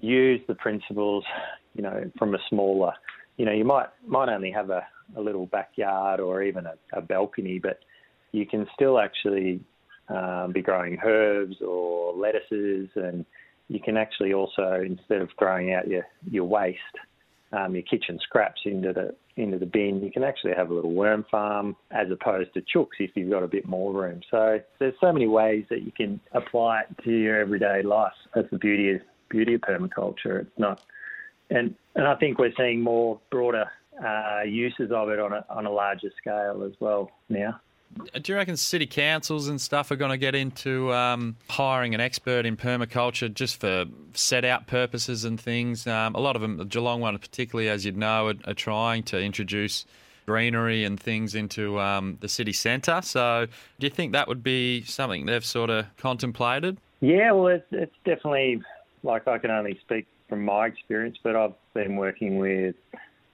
use 0.00 0.40
the 0.48 0.54
principles, 0.54 1.22
you 1.74 1.82
know, 1.82 2.10
from 2.18 2.34
a 2.34 2.38
smaller, 2.48 2.94
you 3.36 3.44
know, 3.44 3.52
you 3.52 3.66
might 3.66 3.88
might 4.06 4.30
only 4.30 4.52
have 4.52 4.70
a, 4.70 4.86
a 5.14 5.20
little 5.20 5.44
backyard 5.44 6.18
or 6.18 6.42
even 6.42 6.64
a, 6.64 6.76
a 6.94 7.02
balcony, 7.02 7.58
but 7.58 7.80
you 8.32 8.46
can 8.46 8.66
still 8.74 8.98
actually 8.98 9.60
um, 10.08 10.52
be 10.52 10.62
growing 10.62 10.98
herbs 11.04 11.56
or 11.60 12.14
lettuces 12.14 12.88
and 12.96 13.24
you 13.68 13.80
can 13.80 13.96
actually 13.96 14.32
also 14.32 14.82
instead 14.84 15.20
of 15.20 15.28
throwing 15.38 15.72
out 15.72 15.86
your 15.86 16.06
your 16.30 16.44
waste, 16.44 16.78
um, 17.52 17.74
your 17.74 17.82
kitchen 17.82 18.18
scraps 18.22 18.62
into 18.64 18.92
the 18.92 19.14
into 19.36 19.58
the 19.58 19.66
bin, 19.66 20.02
you 20.02 20.10
can 20.10 20.24
actually 20.24 20.52
have 20.54 20.70
a 20.70 20.74
little 20.74 20.92
worm 20.92 21.24
farm 21.30 21.76
as 21.92 22.10
opposed 22.10 22.52
to 22.54 22.62
chooks 22.62 22.98
if 22.98 23.10
you've 23.14 23.30
got 23.30 23.42
a 23.42 23.48
bit 23.48 23.68
more 23.68 23.92
room. 23.92 24.20
So 24.30 24.60
there's 24.80 24.94
so 25.00 25.12
many 25.12 25.28
ways 25.28 25.64
that 25.70 25.82
you 25.82 25.92
can 25.92 26.20
apply 26.32 26.80
it 26.80 27.04
to 27.04 27.12
your 27.12 27.38
everyday 27.40 27.82
life. 27.82 28.12
That's 28.34 28.50
the 28.50 28.58
beauty 28.58 28.94
of 28.94 29.00
beauty 29.28 29.54
of 29.54 29.60
permaculture. 29.60 30.40
It's 30.40 30.58
not, 30.58 30.82
and 31.50 31.74
and 31.94 32.06
I 32.06 32.14
think 32.16 32.38
we're 32.38 32.54
seeing 32.56 32.80
more 32.80 33.20
broader 33.30 33.70
uh, 34.04 34.42
uses 34.46 34.90
of 34.90 35.10
it 35.10 35.18
on 35.18 35.32
a 35.34 35.44
on 35.50 35.66
a 35.66 35.70
larger 35.70 36.10
scale 36.18 36.62
as 36.64 36.72
well 36.80 37.10
now. 37.28 37.60
Do 37.96 38.32
you 38.32 38.36
reckon 38.36 38.56
city 38.56 38.86
councils 38.86 39.48
and 39.48 39.60
stuff 39.60 39.90
are 39.90 39.96
going 39.96 40.10
to 40.10 40.18
get 40.18 40.34
into 40.34 40.92
um, 40.92 41.36
hiring 41.48 41.94
an 41.94 42.00
expert 42.00 42.46
in 42.46 42.56
permaculture 42.56 43.32
just 43.32 43.60
for 43.60 43.86
set 44.14 44.44
out 44.44 44.66
purposes 44.66 45.24
and 45.24 45.40
things? 45.40 45.86
Um, 45.86 46.14
a 46.14 46.20
lot 46.20 46.36
of 46.36 46.42
them, 46.42 46.58
the 46.58 46.64
Geelong 46.64 47.00
one 47.00 47.18
particularly, 47.18 47.68
as 47.68 47.84
you'd 47.84 47.96
know, 47.96 48.28
are, 48.28 48.34
are 48.46 48.54
trying 48.54 49.02
to 49.04 49.20
introduce 49.20 49.84
greenery 50.26 50.84
and 50.84 51.00
things 51.00 51.34
into 51.34 51.80
um, 51.80 52.18
the 52.20 52.28
city 52.28 52.52
centre. 52.52 53.00
So, 53.02 53.46
do 53.78 53.86
you 53.86 53.90
think 53.90 54.12
that 54.12 54.28
would 54.28 54.42
be 54.42 54.82
something 54.82 55.24
they've 55.24 55.44
sort 55.44 55.70
of 55.70 55.86
contemplated? 55.96 56.76
Yeah, 57.00 57.32
well, 57.32 57.46
it's, 57.46 57.66
it's 57.70 57.94
definitely 58.04 58.60
like 59.02 59.26
I 59.26 59.38
can 59.38 59.50
only 59.50 59.78
speak 59.80 60.06
from 60.28 60.44
my 60.44 60.66
experience, 60.66 61.16
but 61.22 61.34
I've 61.34 61.54
been 61.72 61.96
working 61.96 62.38
with 62.38 62.76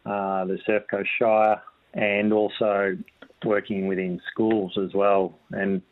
uh, 0.06 0.44
the 0.44 0.58
Surf 0.64 0.84
Coast 0.88 1.10
Shire 1.18 1.60
and 1.94 2.32
also 2.32 2.96
working 3.44 3.86
within 3.86 4.20
schools 4.30 4.72
as 4.82 4.94
well. 4.94 5.38
And 5.50 5.82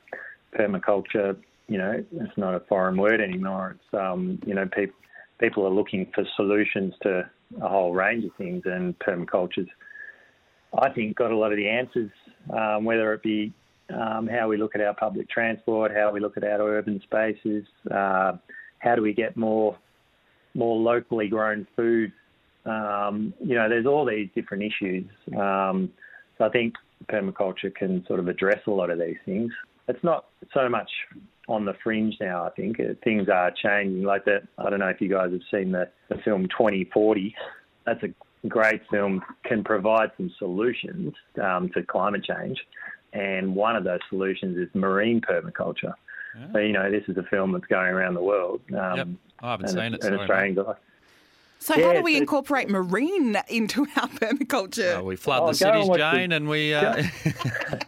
permaculture, 0.58 1.36
you 1.68 1.78
know, 1.78 2.04
it's 2.12 2.36
not 2.36 2.54
a 2.54 2.60
foreign 2.60 2.96
word 2.96 3.20
anymore. 3.20 3.76
It's, 3.76 4.00
um, 4.00 4.38
you 4.46 4.54
know, 4.54 4.66
people 4.66 4.96
people 5.38 5.66
are 5.66 5.70
looking 5.70 6.06
for 6.14 6.24
solutions 6.36 6.94
to 7.02 7.28
a 7.60 7.68
whole 7.68 7.92
range 7.92 8.24
of 8.24 8.30
things, 8.36 8.62
and 8.64 8.98
permaculture's, 9.00 9.68
I 10.80 10.88
think, 10.90 11.16
got 11.16 11.32
a 11.32 11.36
lot 11.36 11.50
of 11.50 11.56
the 11.56 11.68
answers, 11.68 12.10
um, 12.56 12.84
whether 12.84 13.12
it 13.12 13.22
be 13.22 13.52
um, 13.92 14.28
how 14.28 14.48
we 14.48 14.56
look 14.56 14.74
at 14.74 14.80
our 14.80 14.94
public 14.94 15.28
transport, 15.28 15.92
how 15.94 16.12
we 16.12 16.20
look 16.20 16.36
at 16.36 16.44
our 16.44 16.60
urban 16.60 17.00
spaces, 17.02 17.64
uh, 17.90 18.32
how 18.78 18.94
do 18.94 19.02
we 19.02 19.12
get 19.12 19.36
more 19.36 19.76
more 20.54 20.76
locally 20.76 21.28
grown 21.28 21.66
food. 21.74 22.12
Um, 22.64 23.34
you 23.42 23.54
know, 23.54 23.68
there's 23.68 23.86
all 23.86 24.04
these 24.04 24.28
different 24.34 24.62
issues. 24.62 25.06
Um, 25.36 25.90
so 26.38 26.44
I 26.44 26.50
think 26.50 26.74
permaculture 27.10 27.74
can 27.74 28.04
sort 28.06 28.20
of 28.20 28.28
address 28.28 28.60
a 28.66 28.70
lot 28.70 28.90
of 28.90 28.98
these 28.98 29.16
things. 29.24 29.52
It's 29.88 30.02
not 30.02 30.26
so 30.54 30.68
much 30.68 30.90
on 31.48 31.64
the 31.64 31.74
fringe 31.82 32.16
now. 32.20 32.46
I 32.46 32.50
think 32.50 32.78
things 33.02 33.28
are 33.28 33.50
changing. 33.50 34.02
Like 34.02 34.24
that, 34.26 34.42
I 34.58 34.70
don't 34.70 34.78
know 34.78 34.88
if 34.88 35.00
you 35.00 35.08
guys 35.08 35.32
have 35.32 35.40
seen 35.50 35.72
the, 35.72 35.88
the 36.08 36.16
film 36.24 36.48
2040. 36.48 37.34
That's 37.84 38.02
a 38.02 38.48
great 38.48 38.82
film. 38.90 39.22
Can 39.44 39.64
provide 39.64 40.10
some 40.16 40.30
solutions 40.38 41.14
um, 41.42 41.68
to 41.74 41.82
climate 41.82 42.24
change, 42.24 42.58
and 43.12 43.54
one 43.54 43.76
of 43.76 43.84
those 43.84 44.00
solutions 44.08 44.56
is 44.56 44.68
marine 44.74 45.20
permaculture. 45.20 45.94
Yeah. 46.38 46.52
So 46.52 46.58
you 46.58 46.72
know, 46.72 46.90
this 46.90 47.04
is 47.08 47.16
a 47.16 47.24
film 47.24 47.52
that's 47.52 47.66
going 47.66 47.88
around 47.88 48.14
the 48.14 48.22
world. 48.22 48.60
Um, 48.70 48.96
yep. 48.96 49.08
I 49.40 49.50
haven't 49.50 49.68
seen 49.68 49.94
it. 49.94 50.04
An 50.04 50.14
Australian 50.14 50.54
guy. 50.54 50.74
So 51.62 51.76
yeah, 51.76 51.86
how 51.86 51.92
do 51.92 52.02
we 52.02 52.16
incorporate 52.16 52.68
marine 52.68 53.36
into 53.48 53.82
our 53.96 54.08
permaculture? 54.08 54.96
Oh, 54.96 55.04
we 55.04 55.14
flood 55.14 55.42
oh, 55.42 55.48
the 55.48 55.54
cities, 55.54 55.88
Jane, 55.96 56.30
the, 56.30 56.36
and 56.36 56.48
we. 56.48 56.74
Uh... 56.74 57.04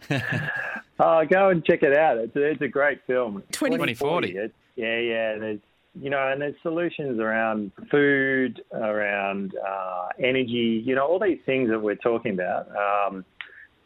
oh, 0.99 1.25
go 1.25 1.49
and 1.49 1.63
check 1.65 1.83
it 1.83 1.93
out. 1.93 2.17
It's 2.17 2.35
a, 2.37 2.43
it's 2.43 2.61
a 2.61 2.69
great 2.69 3.01
film. 3.05 3.43
2040. 3.51 4.33
yeah, 4.77 4.97
yeah. 4.97 5.37
There's 5.37 5.59
you 5.99 6.09
know, 6.09 6.31
and 6.31 6.41
there's 6.41 6.55
solutions 6.61 7.19
around 7.19 7.73
food, 7.91 8.61
around 8.73 9.53
uh, 9.55 10.07
energy. 10.19 10.81
You 10.85 10.95
know, 10.95 11.05
all 11.05 11.19
these 11.19 11.39
things 11.45 11.69
that 11.69 11.79
we're 11.79 11.95
talking 11.95 12.33
about. 12.33 12.67
Um, 12.69 13.25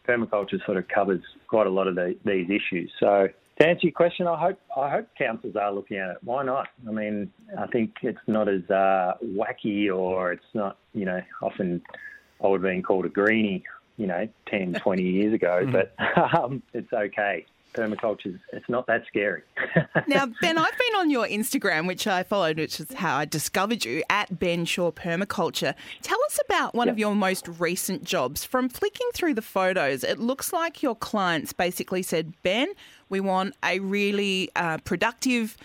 permaculture 0.07 0.63
sort 0.65 0.77
of 0.77 0.87
covers 0.87 1.21
quite 1.47 1.67
a 1.67 1.69
lot 1.69 1.87
of 1.87 1.93
the, 1.93 2.15
these 2.25 2.47
issues. 2.49 2.91
So 2.99 3.27
to 3.59 3.67
answer 3.67 3.87
your 3.87 3.91
question, 3.91 4.25
I 4.25 4.39
hope 4.39 4.59
I 4.75 4.89
hope 4.89 5.07
councils 5.17 5.55
are 5.55 5.71
looking 5.71 5.97
at 5.97 6.11
it. 6.11 6.17
Why 6.23 6.43
not? 6.43 6.69
I 6.87 6.91
mean, 6.91 7.31
I 7.57 7.67
think 7.67 7.95
it's 8.01 8.19
not 8.25 8.47
as 8.47 8.63
uh, 8.69 9.15
wacky 9.23 9.93
or 9.93 10.31
it's 10.31 10.45
not, 10.53 10.77
you 10.93 11.05
know, 11.05 11.21
often 11.41 11.81
I 12.43 12.47
would 12.47 12.61
have 12.63 12.71
been 12.71 12.81
called 12.83 13.05
a 13.05 13.09
greenie, 13.09 13.63
you 13.97 14.07
know, 14.07 14.27
10, 14.49 14.73
20 14.75 15.03
years 15.03 15.33
ago, 15.33 15.61
mm. 15.65 15.71
but 15.71 15.93
um, 16.39 16.63
it's 16.73 16.91
okay. 16.93 17.45
Permaculture, 17.73 18.39
it's 18.51 18.67
not 18.67 18.87
that 18.87 19.03
scary. 19.07 19.43
now, 20.07 20.25
Ben, 20.41 20.57
I've 20.57 20.77
been 20.77 20.95
on 20.97 21.09
your 21.09 21.27
Instagram, 21.27 21.87
which 21.87 22.07
I 22.07 22.23
followed, 22.23 22.57
which 22.57 22.79
is 22.79 22.91
how 22.93 23.17
I 23.17 23.25
discovered 23.25 23.85
you 23.85 24.03
at 24.09 24.39
Ben 24.39 24.65
Shaw 24.65 24.91
Permaculture. 24.91 25.75
Tell 26.01 26.17
us 26.25 26.39
about 26.45 26.73
one 26.73 26.87
yep. 26.87 26.95
of 26.95 26.99
your 26.99 27.15
most 27.15 27.47
recent 27.47 28.03
jobs. 28.03 28.43
From 28.43 28.69
flicking 28.69 29.07
through 29.13 29.35
the 29.35 29.41
photos, 29.41 30.03
it 30.03 30.19
looks 30.19 30.51
like 30.51 30.81
your 30.81 30.95
clients 30.95 31.53
basically 31.53 32.01
said, 32.01 32.33
Ben, 32.43 32.69
we 33.09 33.19
want 33.19 33.55
a 33.63 33.79
really 33.79 34.49
uh, 34.55 34.77
productive 34.79 35.57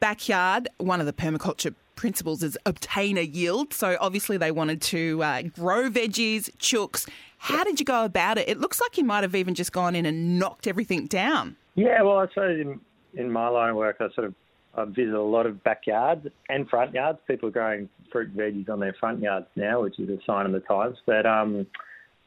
backyard. 0.00 0.68
One 0.78 1.00
of 1.00 1.06
the 1.06 1.12
permaculture 1.12 1.74
principles 1.98 2.44
is 2.44 2.56
obtain 2.64 3.18
a 3.18 3.22
yield. 3.22 3.74
So 3.74 3.98
obviously 4.00 4.36
they 4.36 4.52
wanted 4.52 4.80
to 4.82 5.22
uh, 5.22 5.42
grow 5.42 5.90
veggies, 5.90 6.50
chooks. 6.58 7.08
How 7.38 7.64
did 7.64 7.80
you 7.80 7.86
go 7.86 8.04
about 8.04 8.38
it? 8.38 8.48
It 8.48 8.58
looks 8.58 8.80
like 8.80 8.98
you 8.98 9.04
might 9.04 9.22
have 9.22 9.34
even 9.34 9.54
just 9.54 9.72
gone 9.72 9.94
in 9.94 10.04
and 10.06 10.38
knocked 10.38 10.66
everything 10.66 11.06
down. 11.06 11.56
Yeah, 11.74 12.02
well, 12.02 12.18
I 12.18 12.28
suppose 12.28 12.60
in, 12.60 12.80
in 13.14 13.30
my 13.30 13.48
line 13.48 13.70
of 13.70 13.76
work, 13.76 13.96
I 14.00 14.08
sort 14.14 14.26
of 14.26 14.34
I 14.76 14.84
visit 14.84 15.14
a 15.14 15.22
lot 15.22 15.46
of 15.46 15.62
backyards 15.64 16.26
and 16.48 16.68
front 16.68 16.94
yards. 16.94 17.18
People 17.26 17.48
are 17.48 17.52
growing 17.52 17.88
fruit 18.12 18.28
and 18.28 18.38
veggies 18.38 18.68
on 18.68 18.80
their 18.80 18.94
front 19.00 19.20
yards 19.20 19.46
now, 19.56 19.82
which 19.82 19.98
is 19.98 20.08
a 20.08 20.18
sign 20.24 20.46
of 20.46 20.52
the 20.52 20.60
times. 20.60 20.96
But 21.06 21.26
um, 21.26 21.66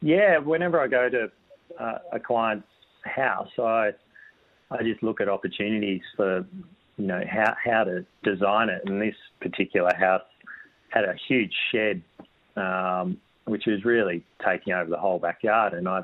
yeah, 0.01 0.37
whenever 0.37 0.79
I 0.79 0.87
go 0.87 1.09
to 1.09 1.31
uh, 1.79 1.97
a 2.11 2.19
client's 2.19 2.67
house, 3.03 3.49
I 3.57 3.91
I 4.69 4.83
just 4.83 5.03
look 5.03 5.21
at 5.21 5.29
opportunities 5.29 6.01
for 6.15 6.45
you 6.97 7.07
know 7.07 7.21
how 7.29 7.55
how 7.63 7.83
to 7.83 8.05
design 8.23 8.69
it. 8.69 8.81
And 8.85 9.01
this 9.01 9.15
particular 9.39 9.93
house 9.93 10.23
had 10.89 11.05
a 11.05 11.15
huge 11.27 11.53
shed, 11.71 12.01
um, 12.57 13.17
which 13.45 13.65
was 13.65 13.83
really 13.85 14.23
taking 14.45 14.73
over 14.73 14.89
the 14.89 14.97
whole 14.97 15.19
backyard. 15.19 15.73
And 15.73 15.87
I 15.87 16.01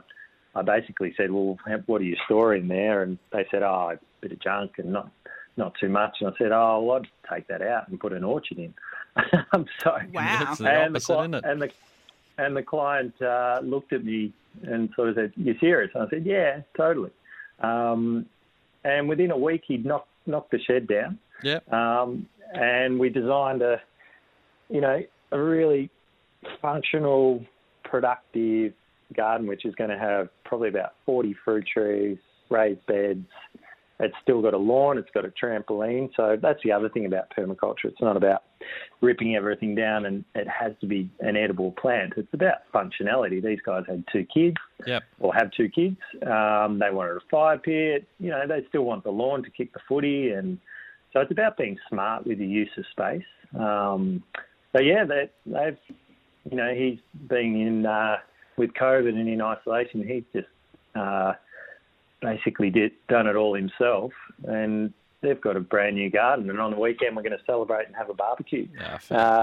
I 0.55 0.61
basically 0.63 1.13
said, 1.15 1.31
well, 1.31 1.57
what 1.85 2.01
are 2.01 2.05
you 2.05 2.17
storing 2.25 2.67
there? 2.67 3.03
And 3.03 3.19
they 3.31 3.45
said, 3.51 3.61
oh, 3.61 3.91
a 3.93 3.99
bit 4.21 4.31
of 4.31 4.39
junk 4.39 4.73
and 4.79 4.91
not 4.91 5.09
not 5.55 5.73
too 5.79 5.89
much. 5.89 6.17
And 6.19 6.29
I 6.29 6.37
said, 6.37 6.51
oh, 6.51 6.81
well, 6.83 6.97
I'd 6.97 7.33
take 7.35 7.47
that 7.47 7.61
out 7.61 7.87
and 7.87 7.99
put 7.99 8.13
an 8.13 8.23
orchard 8.23 8.59
in. 8.59 8.73
so 9.83 9.97
wow, 10.13 10.47
It's 10.49 10.59
the 10.59 10.67
and 10.69 10.95
the, 10.95 10.99
opposite, 10.99 11.05
cli- 11.05 11.19
isn't 11.21 11.33
it? 11.35 11.43
and 11.45 11.61
the 11.61 11.71
and 12.39 12.55
the 12.55 12.63
client 12.63 13.19
uh, 13.21 13.59
looked 13.63 13.93
at 13.93 14.03
me 14.05 14.31
and 14.63 14.89
sort 14.95 15.09
of 15.09 15.15
said, 15.15 15.33
"You're 15.35 15.57
serious?" 15.59 15.91
And 15.95 16.03
I 16.03 16.09
said, 16.09 16.25
"Yeah, 16.25 16.61
totally." 16.75 17.11
Um, 17.59 18.25
and 18.83 19.09
within 19.09 19.31
a 19.31 19.37
week, 19.37 19.63
he'd 19.67 19.85
knocked 19.85 20.09
knocked 20.27 20.51
the 20.51 20.59
shed 20.59 20.87
down. 20.87 21.17
Yeah. 21.43 21.59
Um, 21.71 22.27
and 22.53 22.99
we 22.99 23.09
designed 23.09 23.61
a, 23.61 23.81
you 24.69 24.81
know, 24.81 25.01
a 25.31 25.39
really 25.39 25.89
functional, 26.61 27.43
productive 27.83 28.73
garden, 29.15 29.47
which 29.47 29.65
is 29.65 29.73
going 29.75 29.89
to 29.89 29.97
have 29.97 30.29
probably 30.43 30.69
about 30.69 30.93
40 31.05 31.35
fruit 31.45 31.65
trees, 31.71 32.17
raised 32.49 32.85
beds. 32.85 33.25
It's 33.99 34.13
still 34.21 34.43
got 34.43 34.53
a 34.53 34.57
lawn, 34.57 34.99
it's 34.99 35.09
got 35.11 35.25
a 35.25 35.29
trampoline. 35.43 36.09
So 36.15 36.37
that's 36.39 36.59
the 36.63 36.71
other 36.71 36.87
thing 36.87 37.07
about 37.07 37.31
permaculture. 37.35 37.85
It's 37.85 38.01
not 38.01 38.15
about 38.15 38.43
ripping 39.01 39.35
everything 39.35 39.73
down 39.73 40.05
and 40.05 40.23
it 40.35 40.47
has 40.47 40.73
to 40.81 40.87
be 40.87 41.09
an 41.21 41.35
edible 41.35 41.71
plant. 41.71 42.13
It's 42.15 42.31
about 42.31 42.57
functionality. 42.71 43.43
These 43.43 43.61
guys 43.65 43.83
had 43.87 44.03
two 44.11 44.25
kids 44.31 44.57
Yep. 44.85 45.03
or 45.19 45.33
have 45.33 45.49
two 45.51 45.67
kids. 45.69 45.97
Um, 46.21 46.77
they 46.77 46.91
wanted 46.91 47.17
a 47.17 47.21
fire 47.31 47.57
pit. 47.57 48.07
You 48.19 48.29
know, 48.29 48.45
they 48.47 48.63
still 48.69 48.83
want 48.83 49.03
the 49.03 49.09
lawn 49.11 49.41
to 49.43 49.49
kick 49.49 49.73
the 49.73 49.79
footy, 49.89 50.29
and 50.29 50.59
so 51.11 51.21
it's 51.21 51.31
about 51.31 51.57
being 51.57 51.77
smart 51.89 52.27
with 52.27 52.37
the 52.37 52.45
use 52.45 52.69
of 52.77 52.85
space. 52.91 53.23
Um, 53.57 54.21
so 54.75 54.81
yeah, 54.81 55.05
they, 55.05 55.29
they've, 55.47 55.77
you 56.49 56.57
know, 56.57 56.73
he's 56.73 56.99
been 57.27 57.55
in 57.59 57.85
uh, 57.85 58.17
with 58.57 58.73
COVID 58.73 59.09
and 59.09 59.27
in 59.27 59.41
isolation. 59.41 60.07
He's 60.07 60.23
just 60.33 60.47
uh, 60.95 61.33
basically 62.21 62.69
did 62.69 62.91
done 63.07 63.27
it 63.27 63.35
all 63.35 63.53
himself, 63.53 64.11
and 64.43 64.93
they've 65.21 65.39
got 65.41 65.57
a 65.57 65.59
brand 65.59 65.95
new 65.95 66.09
garden. 66.09 66.49
And 66.49 66.59
on 66.59 66.71
the 66.71 66.77
weekend, 66.79 67.15
we're 67.15 67.23
going 67.23 67.37
to 67.37 67.43
celebrate 67.45 67.87
and 67.87 67.95
have 67.95 68.09
a 68.09 68.13
barbecue 68.13 68.67
Ah, 68.79 68.83
uh, 68.83 68.93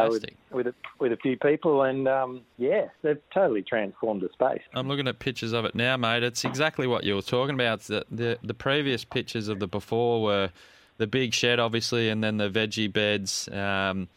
with, 0.08 0.22
fantastic. 0.22 0.36
with 0.50 0.66
a, 0.68 0.74
with 0.98 1.12
a 1.12 1.16
few 1.16 1.36
people, 1.36 1.82
and 1.82 2.08
um, 2.08 2.42
yeah, 2.58 2.86
they've 3.02 3.20
totally 3.32 3.62
transformed 3.62 4.22
the 4.22 4.28
space. 4.32 4.62
I'm 4.72 4.88
looking 4.88 5.08
at 5.08 5.18
pictures 5.18 5.52
of 5.52 5.64
it 5.64 5.74
now, 5.74 5.96
mate. 5.96 6.22
It's 6.22 6.44
exactly 6.44 6.86
what 6.86 7.04
you 7.04 7.14
were 7.16 7.22
talking 7.22 7.54
about. 7.54 7.80
The, 7.80 8.04
the 8.10 8.38
the 8.42 8.54
previous 8.54 9.04
pictures 9.04 9.48
of 9.48 9.58
the 9.58 9.66
before 9.66 10.22
were 10.22 10.50
the 10.96 11.06
big 11.06 11.34
shed, 11.34 11.58
obviously, 11.58 12.08
and 12.08 12.22
then 12.22 12.36
the 12.36 12.48
veggie 12.48 12.92
beds. 12.92 13.48
Um, 13.48 14.08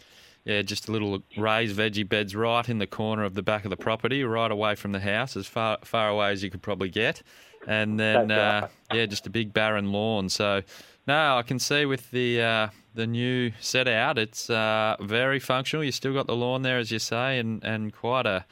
yeah, 0.47 0.61
just 0.61 0.87
a 0.87 0.91
little 0.93 1.21
raised 1.35 1.77
veggie 1.77 2.07
beds 2.07 2.33
right 2.33 2.67
in 2.69 2.77
the 2.77 2.87
corner 2.87 3.25
of 3.25 3.33
the 3.33 3.43
back 3.43 3.65
of 3.65 3.69
the 3.69 3.75
property, 3.75 4.23
right 4.23 4.49
away 4.49 4.75
from 4.75 4.93
the 4.93 4.99
house, 5.01 5.35
as 5.35 5.45
far 5.45 5.77
far 5.83 6.07
away 6.07 6.31
as 6.31 6.41
you 6.41 6.49
could 6.49 6.61
probably 6.61 6.89
get. 6.89 7.21
And 7.67 7.99
then, 7.99 8.31
uh, 8.31 8.69
yeah, 8.93 9.05
just 9.07 9.27
a 9.27 9.29
big 9.29 9.51
barren 9.51 9.91
lawn. 9.91 10.29
So, 10.29 10.61
no, 11.05 11.37
I 11.37 11.41
can 11.41 11.59
see 11.59 11.85
with 11.85 12.11
the 12.11 12.41
uh, 12.41 12.67
the 12.93 13.05
new 13.05 13.51
set 13.59 13.89
out, 13.89 14.17
it's 14.17 14.49
uh, 14.49 14.95
very 15.01 15.41
functional. 15.41 15.83
You 15.83 15.91
still 15.91 16.13
got 16.13 16.27
the 16.27 16.35
lawn 16.35 16.61
there, 16.61 16.77
as 16.77 16.91
you 16.91 16.99
say, 16.99 17.39
and, 17.39 17.61
and 17.65 17.91
quite 17.93 18.25
a 18.25 18.45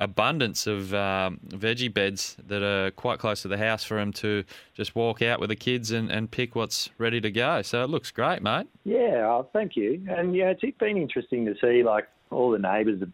abundance 0.00 0.66
of 0.66 0.92
um, 0.94 1.38
veggie 1.48 1.92
beds 1.92 2.36
that 2.46 2.62
are 2.62 2.90
quite 2.92 3.18
close 3.18 3.42
to 3.42 3.48
the 3.48 3.58
house 3.58 3.84
for 3.84 3.96
them 3.98 4.12
to 4.14 4.42
just 4.74 4.96
walk 4.96 5.22
out 5.22 5.38
with 5.38 5.50
the 5.50 5.56
kids 5.56 5.90
and, 5.92 6.10
and 6.10 6.30
pick 6.30 6.56
what's 6.56 6.90
ready 6.98 7.20
to 7.20 7.30
go. 7.30 7.62
So 7.62 7.84
it 7.84 7.90
looks 7.90 8.10
great, 8.10 8.42
mate. 8.42 8.66
Yeah, 8.84 9.26
oh, 9.26 9.46
thank 9.52 9.76
you. 9.76 10.02
And 10.08 10.34
yeah, 10.34 10.52
it's 10.58 10.78
been 10.78 10.96
interesting 10.96 11.44
to 11.46 11.54
see 11.60 11.82
like 11.84 12.08
all 12.30 12.50
the 12.50 12.58
neighbours 12.58 13.00
have 13.00 13.12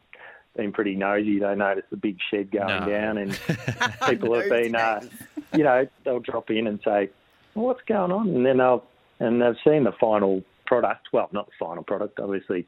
been 0.57 0.73
pretty 0.73 0.95
nosy. 0.95 1.41
They 1.41 1.55
noticed 1.55 1.91
the 1.91 1.97
big 1.97 2.19
shed 2.31 2.51
going 2.51 2.69
No. 2.69 2.87
down, 2.89 3.19
and 3.19 3.33
people 4.09 4.35
have 4.35 4.49
been, 4.49 4.75
uh, 4.75 5.01
you 5.55 5.65
know, 5.65 5.87
they'll 6.05 6.21
drop 6.21 6.51
in 6.51 6.67
and 6.67 6.81
say, 6.85 7.11
well, 7.55 7.67
"What's 7.67 7.83
going 7.87 8.13
on?" 8.13 8.29
And 8.29 8.47
then 8.47 8.59
they'll 8.59 8.85
and 9.19 9.41
they've 9.43 9.57
seen 9.65 9.85
the 9.85 9.93
final 9.93 10.43
product. 10.67 11.09
Well, 11.13 11.29
not 11.33 11.47
the 11.47 11.53
final 11.59 11.83
product, 11.83 12.21
obviously. 12.21 12.67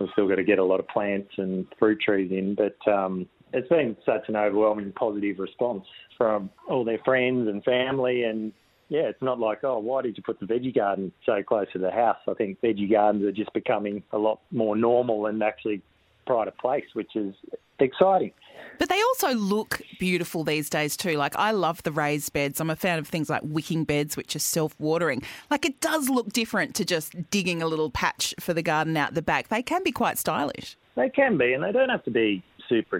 We've 0.00 0.08
still 0.12 0.26
got 0.26 0.36
to 0.36 0.44
get 0.44 0.58
a 0.58 0.64
lot 0.64 0.80
of 0.80 0.88
plants 0.88 1.32
and 1.36 1.66
fruit 1.78 2.00
trees 2.00 2.32
in, 2.32 2.54
but 2.56 2.76
um, 2.90 3.28
it's 3.52 3.68
been 3.68 3.96
such 4.04 4.28
an 4.28 4.36
overwhelming 4.36 4.92
positive 4.92 5.38
response 5.38 5.84
from 6.16 6.50
all 6.68 6.84
their 6.84 6.98
friends 7.04 7.48
and 7.48 7.62
family 7.64 8.24
and 8.24 8.52
yeah, 8.88 9.08
it's 9.08 9.22
not 9.22 9.40
like, 9.40 9.64
oh, 9.64 9.78
why 9.78 10.02
did 10.02 10.18
you 10.18 10.22
put 10.22 10.38
the 10.38 10.44
veggie 10.44 10.74
garden 10.74 11.12
so 11.24 11.42
close 11.42 11.66
to 11.72 11.78
the 11.78 11.90
house? 11.90 12.18
I 12.28 12.34
think 12.34 12.60
veggie 12.60 12.90
gardens 12.90 13.24
are 13.24 13.32
just 13.32 13.50
becoming 13.54 14.02
a 14.12 14.18
lot 14.18 14.40
more 14.50 14.76
normal 14.76 15.26
and 15.26 15.42
actually 15.42 15.80
pride 16.26 16.46
of 16.46 16.58
place, 16.58 16.84
which 16.92 17.16
is 17.16 17.34
exciting. 17.78 18.32
But 18.78 18.90
they 18.90 19.00
also 19.00 19.32
look 19.32 19.80
beautiful 19.98 20.44
these 20.44 20.68
days 20.68 20.96
too. 20.96 21.12
Like 21.16 21.34
I 21.36 21.52
love 21.52 21.82
the 21.84 21.92
raised 21.92 22.34
beds. 22.34 22.60
I'm 22.60 22.68
a 22.68 22.76
fan 22.76 22.98
of 22.98 23.08
things 23.08 23.30
like 23.30 23.40
wicking 23.42 23.84
beds, 23.84 24.14
which 24.14 24.36
are 24.36 24.40
self-watering. 24.40 25.22
Like 25.50 25.64
it 25.64 25.80
does 25.80 26.10
look 26.10 26.30
different 26.32 26.74
to 26.74 26.84
just 26.84 27.30
digging 27.30 27.62
a 27.62 27.66
little 27.66 27.90
patch 27.90 28.34
for 28.40 28.52
the 28.52 28.62
garden 28.62 28.96
out 28.98 29.14
the 29.14 29.22
back. 29.22 29.48
They 29.48 29.62
can 29.62 29.82
be 29.82 29.92
quite 29.92 30.18
stylish. 30.18 30.76
They 30.96 31.08
can 31.08 31.38
be, 31.38 31.54
and 31.54 31.64
they 31.64 31.72
don't 31.72 31.88
have 31.88 32.04
to 32.04 32.10
be 32.10 32.42
super 32.68 32.98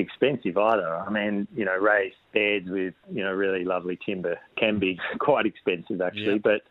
expensive 0.00 0.56
either. 0.56 0.96
I 0.96 1.10
mean, 1.10 1.46
you 1.54 1.64
know, 1.64 1.76
raised 1.76 2.16
beds 2.34 2.68
with, 2.68 2.94
you 3.12 3.22
know, 3.22 3.32
really 3.32 3.64
lovely 3.64 3.98
timber 4.04 4.38
can 4.56 4.78
be 4.78 4.98
quite 5.18 5.46
expensive 5.46 6.00
actually. 6.00 6.34
Yeah. 6.34 6.38
But, 6.42 6.62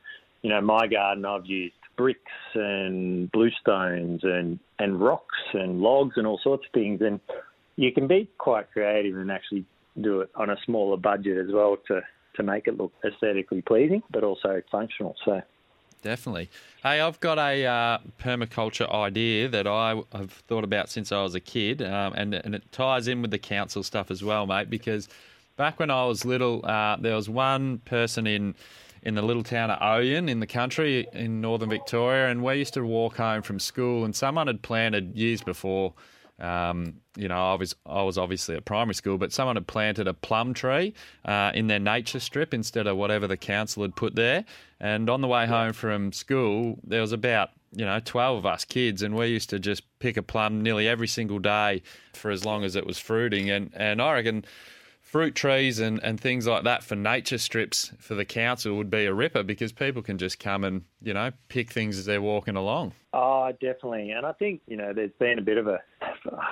you 0.41 0.49
know, 0.49 0.61
my 0.61 0.87
garden, 0.87 1.25
I've 1.25 1.45
used 1.45 1.75
bricks 1.97 2.31
and 2.55 3.31
bluestones 3.31 4.23
and, 4.23 4.59
and 4.79 5.01
rocks 5.01 5.37
and 5.53 5.81
logs 5.81 6.15
and 6.17 6.25
all 6.25 6.39
sorts 6.43 6.65
of 6.65 6.71
things. 6.73 7.01
And 7.01 7.19
you 7.75 7.91
can 7.91 8.07
be 8.07 8.29
quite 8.37 8.71
creative 8.71 9.17
and 9.17 9.31
actually 9.31 9.65
do 10.01 10.21
it 10.21 10.29
on 10.35 10.49
a 10.49 10.57
smaller 10.65 10.97
budget 10.97 11.37
as 11.37 11.51
well 11.51 11.77
to, 11.87 12.01
to 12.35 12.43
make 12.43 12.67
it 12.67 12.77
look 12.77 12.93
aesthetically 13.05 13.61
pleasing, 13.61 14.01
but 14.11 14.23
also 14.23 14.61
functional. 14.71 15.15
So, 15.25 15.41
Definitely. 16.01 16.49
Hey, 16.81 17.01
I've 17.01 17.19
got 17.19 17.37
a 17.37 17.65
uh, 17.65 17.97
permaculture 18.21 18.89
idea 18.93 19.49
that 19.49 19.67
I 19.67 20.01
have 20.13 20.31
thought 20.31 20.63
about 20.63 20.89
since 20.89 21.11
I 21.11 21.21
was 21.21 21.35
a 21.35 21.41
kid, 21.41 21.81
um, 21.81 22.13
and 22.13 22.33
and 22.33 22.55
it 22.55 22.71
ties 22.71 23.07
in 23.09 23.21
with 23.21 23.31
the 23.31 23.37
council 23.37 23.83
stuff 23.83 24.09
as 24.09 24.23
well, 24.23 24.47
mate. 24.47 24.69
Because 24.69 25.09
back 25.57 25.77
when 25.77 25.91
I 25.91 26.05
was 26.05 26.23
little, 26.23 26.65
uh, 26.65 26.95
there 26.95 27.15
was 27.15 27.29
one 27.29 27.79
person 27.79 28.25
in 28.27 28.55
in 29.03 29.15
the 29.15 29.21
little 29.21 29.43
town 29.43 29.71
of 29.71 29.79
Oyen 29.79 30.29
in 30.29 30.39
the 30.39 30.47
country 30.47 31.05
in 31.13 31.41
northern 31.41 31.69
Victoria, 31.69 32.29
and 32.29 32.43
we 32.43 32.55
used 32.55 32.73
to 32.75 32.85
walk 32.85 33.17
home 33.17 33.41
from 33.41 33.59
school, 33.59 34.05
and 34.05 34.15
someone 34.15 34.47
had 34.47 34.61
planted 34.61 35.15
years 35.15 35.41
before. 35.41 35.93
Um, 36.39 37.01
you 37.15 37.27
know, 37.27 37.51
I 37.51 37.55
was 37.55 37.75
I 37.85 38.01
was 38.03 38.17
obviously 38.17 38.55
at 38.55 38.65
primary 38.65 38.95
school, 38.95 39.17
but 39.17 39.33
someone 39.33 39.55
had 39.55 39.67
planted 39.67 40.07
a 40.07 40.13
plum 40.13 40.53
tree 40.53 40.93
uh, 41.25 41.51
in 41.53 41.67
their 41.67 41.79
nature 41.79 42.19
strip 42.19 42.53
instead 42.53 42.87
of 42.87 42.97
whatever 42.97 43.27
the 43.27 43.37
council 43.37 43.83
had 43.83 43.95
put 43.95 44.15
there. 44.15 44.45
And 44.79 45.09
on 45.09 45.21
the 45.21 45.27
way 45.27 45.45
home 45.45 45.73
from 45.73 46.13
school, 46.13 46.79
there 46.83 47.01
was 47.01 47.11
about 47.11 47.49
you 47.71 47.85
know 47.85 47.99
twelve 47.99 48.37
of 48.37 48.45
us 48.45 48.63
kids, 48.65 49.01
and 49.01 49.15
we 49.15 49.27
used 49.27 49.49
to 49.49 49.59
just 49.59 49.83
pick 49.99 50.17
a 50.17 50.23
plum 50.23 50.61
nearly 50.61 50.87
every 50.87 51.07
single 51.07 51.39
day 51.39 51.81
for 52.13 52.31
as 52.31 52.45
long 52.45 52.63
as 52.63 52.75
it 52.75 52.85
was 52.85 52.97
fruiting. 52.97 53.49
And 53.49 53.71
and 53.75 54.01
I 54.01 54.13
reckon 54.13 54.45
fruit 55.11 55.33
trees 55.33 55.79
and, 55.79 55.99
and 56.03 56.19
things 56.19 56.45
like 56.45 56.63
that 56.63 56.83
for 56.83 56.95
nature 56.95 57.39
strips 57.39 57.91
for 57.97 58.13
the 58.13 58.25
council 58.25 58.75
would 58.77 58.91
be 58.91 59.05
a 59.05 59.13
ripper 59.13 59.41
because 59.41 59.71
people 59.71 60.03
can 60.03 60.19
just 60.19 60.39
come 60.39 60.63
and 60.63 60.83
you 61.01 61.13
know 61.13 61.31
pick 61.47 61.71
things 61.71 61.97
as 61.97 62.05
they're 62.05 62.21
walking 62.21 62.55
along. 62.55 62.93
Oh, 63.11 63.51
definitely. 63.53 64.11
And 64.11 64.23
I 64.23 64.33
think, 64.33 64.61
you 64.67 64.77
know, 64.77 64.93
there's 64.93 65.11
been 65.17 65.39
a 65.39 65.41
bit 65.41 65.57
of 65.57 65.65
a 65.65 65.79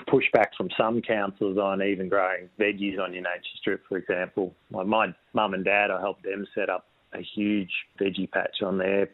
pushback 0.09 0.47
from 0.57 0.69
some 0.75 1.01
councils 1.01 1.59
on 1.59 1.83
even 1.83 2.09
growing 2.09 2.49
veggies 2.59 2.99
on 2.99 3.13
your 3.13 3.21
nature 3.21 3.57
strip, 3.59 3.83
for 3.87 3.97
example. 3.97 4.55
My 4.71 4.83
mum 4.83 5.53
and 5.53 5.63
dad, 5.63 5.91
I 5.91 5.99
helped 5.99 6.23
them 6.23 6.47
set 6.55 6.69
up 6.69 6.87
a 7.13 7.21
huge 7.21 7.69
veggie 8.01 8.31
patch 8.31 8.63
on 8.63 8.79
their 8.79 9.09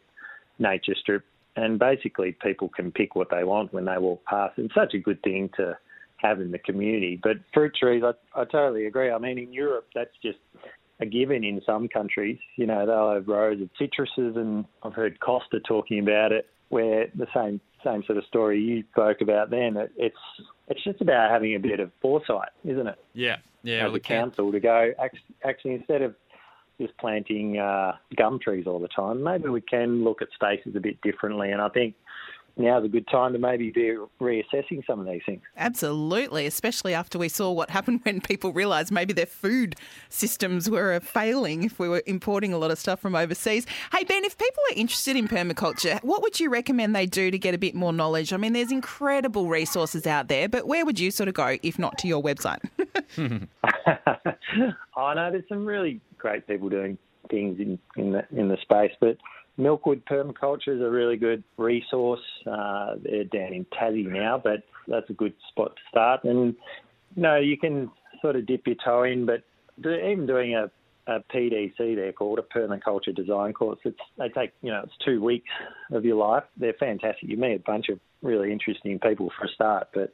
nature 0.58 0.94
strip. 0.98 1.24
And 1.56 1.78
basically, 1.78 2.32
people 2.42 2.70
can 2.70 2.90
pick 2.90 3.14
what 3.14 3.28
they 3.30 3.44
want 3.44 3.74
when 3.74 3.84
they 3.84 3.98
walk 3.98 4.24
past. 4.24 4.54
It's 4.56 4.74
such 4.74 4.94
a 4.94 4.98
good 4.98 5.22
thing 5.22 5.50
to 5.58 5.76
have 6.24 6.40
in 6.40 6.50
the 6.50 6.58
community. 6.58 7.18
But 7.22 7.36
fruit 7.52 7.74
trees, 7.74 8.02
I, 8.04 8.12
I 8.40 8.44
totally 8.44 8.86
agree. 8.86 9.10
I 9.10 9.18
mean, 9.18 9.38
in 9.38 9.52
Europe, 9.52 9.88
that's 9.94 10.14
just 10.22 10.38
a 11.00 11.06
given 11.06 11.44
in 11.44 11.60
some 11.66 11.88
countries. 11.88 12.38
You 12.56 12.66
know, 12.66 12.86
they'll 12.86 13.14
have 13.14 13.28
rows 13.28 13.60
of 13.60 13.68
citruses, 13.80 14.36
and 14.36 14.64
I've 14.82 14.94
heard 14.94 15.20
Costa 15.20 15.60
talking 15.60 15.98
about 16.00 16.32
it, 16.32 16.48
where 16.68 17.08
the 17.14 17.26
same 17.34 17.60
same 17.84 18.02
sort 18.04 18.16
of 18.16 18.24
story 18.24 18.60
you 18.60 18.82
spoke 18.92 19.20
about 19.20 19.50
then. 19.50 19.76
It, 19.76 19.92
it's 19.96 20.16
it's 20.68 20.82
just 20.82 21.00
about 21.00 21.30
having 21.30 21.54
a 21.54 21.58
bit 21.58 21.80
of 21.80 21.90
foresight, 22.00 22.50
isn't 22.64 22.86
it? 22.86 22.98
Yeah, 23.12 23.36
yeah. 23.62 23.76
As 23.76 23.82
well, 23.82 23.90
a 23.90 23.92
the 23.94 24.00
council 24.00 24.52
to 24.52 24.60
go 24.60 24.92
act- 24.98 25.18
actually 25.44 25.74
instead 25.74 26.02
of 26.02 26.14
just 26.80 26.96
planting 26.98 27.58
uh, 27.58 27.92
gum 28.16 28.38
trees 28.38 28.66
all 28.66 28.80
the 28.80 28.88
time. 28.88 29.22
Maybe 29.22 29.48
we 29.48 29.60
can 29.60 30.02
look 30.02 30.22
at 30.22 30.28
spaces 30.34 30.74
a 30.74 30.80
bit 30.80 31.00
differently, 31.02 31.50
and 31.50 31.60
I 31.60 31.68
think 31.68 31.94
now's 32.56 32.84
a 32.84 32.88
good 32.88 33.06
time 33.08 33.32
to 33.32 33.38
maybe 33.38 33.70
be 33.70 33.96
reassessing 34.20 34.84
some 34.86 35.00
of 35.00 35.06
these 35.06 35.22
things. 35.26 35.42
Absolutely, 35.56 36.46
especially 36.46 36.94
after 36.94 37.18
we 37.18 37.28
saw 37.28 37.50
what 37.50 37.70
happened 37.70 38.00
when 38.04 38.20
people 38.20 38.52
realised 38.52 38.92
maybe 38.92 39.12
their 39.12 39.26
food 39.26 39.76
systems 40.08 40.70
were 40.70 40.98
failing 41.00 41.64
if 41.64 41.78
we 41.78 41.88
were 41.88 42.02
importing 42.06 42.52
a 42.52 42.58
lot 42.58 42.70
of 42.70 42.78
stuff 42.78 43.00
from 43.00 43.14
overseas. 43.14 43.66
Hey, 43.92 44.04
Ben, 44.04 44.24
if 44.24 44.38
people 44.38 44.62
are 44.70 44.76
interested 44.76 45.16
in 45.16 45.28
permaculture, 45.28 46.02
what 46.02 46.22
would 46.22 46.38
you 46.38 46.50
recommend 46.50 46.94
they 46.94 47.06
do 47.06 47.30
to 47.30 47.38
get 47.38 47.54
a 47.54 47.58
bit 47.58 47.74
more 47.74 47.92
knowledge? 47.92 48.32
I 48.32 48.36
mean, 48.36 48.52
there's 48.52 48.72
incredible 48.72 49.48
resources 49.48 50.06
out 50.06 50.28
there, 50.28 50.48
but 50.48 50.66
where 50.66 50.84
would 50.84 50.98
you 50.98 51.10
sort 51.10 51.28
of 51.28 51.34
go 51.34 51.58
if 51.62 51.78
not 51.78 51.98
to 51.98 52.08
your 52.08 52.22
website? 52.22 52.60
I 54.96 55.14
know 55.14 55.30
there's 55.30 55.48
some 55.48 55.66
really 55.66 56.00
great 56.18 56.46
people 56.46 56.68
doing 56.68 56.98
things 57.30 57.58
in, 57.58 57.78
in 57.96 58.12
the 58.12 58.24
in 58.36 58.48
the 58.48 58.56
space, 58.62 58.92
but 59.00 59.16
Milkwood 59.58 60.02
Permaculture 60.04 60.74
is 60.74 60.80
a 60.80 60.90
really 60.90 61.16
good 61.16 61.44
resource. 61.56 62.20
Uh, 62.46 62.94
they're 63.02 63.24
down 63.24 63.52
in 63.52 63.66
Tassie 63.66 64.06
now, 64.06 64.40
but 64.42 64.64
that's 64.88 65.08
a 65.10 65.12
good 65.12 65.34
spot 65.48 65.76
to 65.76 65.82
start. 65.88 66.24
And 66.24 66.54
you 67.14 67.22
know, 67.22 67.36
you 67.36 67.56
can 67.56 67.90
sort 68.20 68.36
of 68.36 68.46
dip 68.46 68.66
your 68.66 68.76
toe 68.84 69.04
in, 69.04 69.26
but 69.26 69.42
even 69.78 70.26
doing 70.26 70.54
a, 70.54 70.70
a 71.06 71.20
PDC, 71.32 71.76
they're 71.78 72.12
called 72.12 72.40
a 72.40 72.58
permaculture 72.58 73.14
design 73.14 73.52
course. 73.52 73.78
It's 73.84 73.98
they 74.18 74.28
take 74.28 74.52
you 74.62 74.72
know 74.72 74.82
it's 74.84 74.94
two 75.04 75.22
weeks 75.22 75.50
of 75.92 76.04
your 76.04 76.16
life. 76.16 76.44
They're 76.56 76.74
fantastic. 76.74 77.28
You 77.28 77.36
meet 77.36 77.54
a 77.54 77.62
bunch 77.64 77.88
of 77.90 78.00
really 78.22 78.50
interesting 78.50 78.98
people 78.98 79.30
for 79.38 79.46
a 79.46 79.48
start, 79.48 79.88
but 79.94 80.12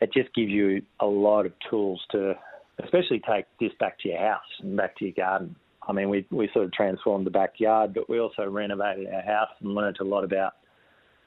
it 0.00 0.12
just 0.12 0.34
gives 0.34 0.50
you 0.50 0.82
a 1.00 1.06
lot 1.06 1.46
of 1.46 1.52
tools 1.70 2.00
to, 2.12 2.34
especially 2.82 3.20
take 3.20 3.46
this 3.60 3.72
back 3.78 3.98
to 4.00 4.08
your 4.08 4.18
house 4.18 4.40
and 4.60 4.76
back 4.76 4.96
to 4.96 5.04
your 5.04 5.14
garden. 5.14 5.56
I 5.88 5.92
mean, 5.92 6.10
we 6.10 6.26
we 6.30 6.50
sort 6.52 6.66
of 6.66 6.72
transformed 6.72 7.26
the 7.26 7.30
backyard, 7.30 7.94
but 7.94 8.08
we 8.08 8.20
also 8.20 8.44
renovated 8.46 9.06
our 9.12 9.22
house 9.22 9.48
and 9.60 9.74
learnt 9.74 9.98
a 10.00 10.04
lot 10.04 10.22
about, 10.22 10.52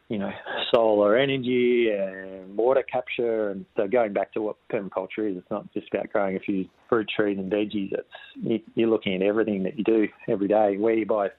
you 0.07 0.20
know, 0.20 0.30
solar 0.72 1.18
energy 1.18 1.89
and 1.91 2.55
water 2.55 2.84
capture. 2.84 3.49
And 3.49 3.66
so 3.76 3.88
going 3.88 4.14
back 4.14 4.32
to 4.34 4.41
what 4.41 4.57
permaculture 4.72 5.30
is, 5.30 5.38
it's 5.38 5.49
not 5.49 5.72
just 5.74 5.88
about 5.91 6.12
growing 6.12 6.36
a 6.36 6.39
few 6.39 6.70
fruit 6.88 7.09
trees 7.16 7.39
and 7.39 7.51
veggies. 7.51 7.91
It's 7.91 8.64
you're 8.76 8.89
looking 8.89 9.16
at 9.16 9.24
everything 9.24 9.64
that 9.64 9.78
you 9.78 9.84
do 9.84 10.07
every 10.30 10.47
day, 10.47 10.78
where 10.78 10.93
you 10.93 11.07
buy 11.07 11.30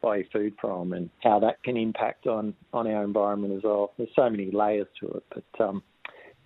buy 0.00 0.18
your 0.18 0.26
food 0.32 0.54
from, 0.60 0.92
and 0.92 1.10
how 1.22 1.40
that 1.40 1.62
can 1.64 1.76
impact 1.76 2.28
on 2.28 2.54
on 2.72 2.86
our 2.86 3.02
environment 3.02 3.52
as 3.52 3.64
well. 3.64 3.92
There's 3.98 4.10
so 4.14 4.30
many 4.30 4.52
layers 4.52 4.86
to 5.00 5.08
it, 5.08 5.24
but 5.34 5.64
um, 5.64 5.82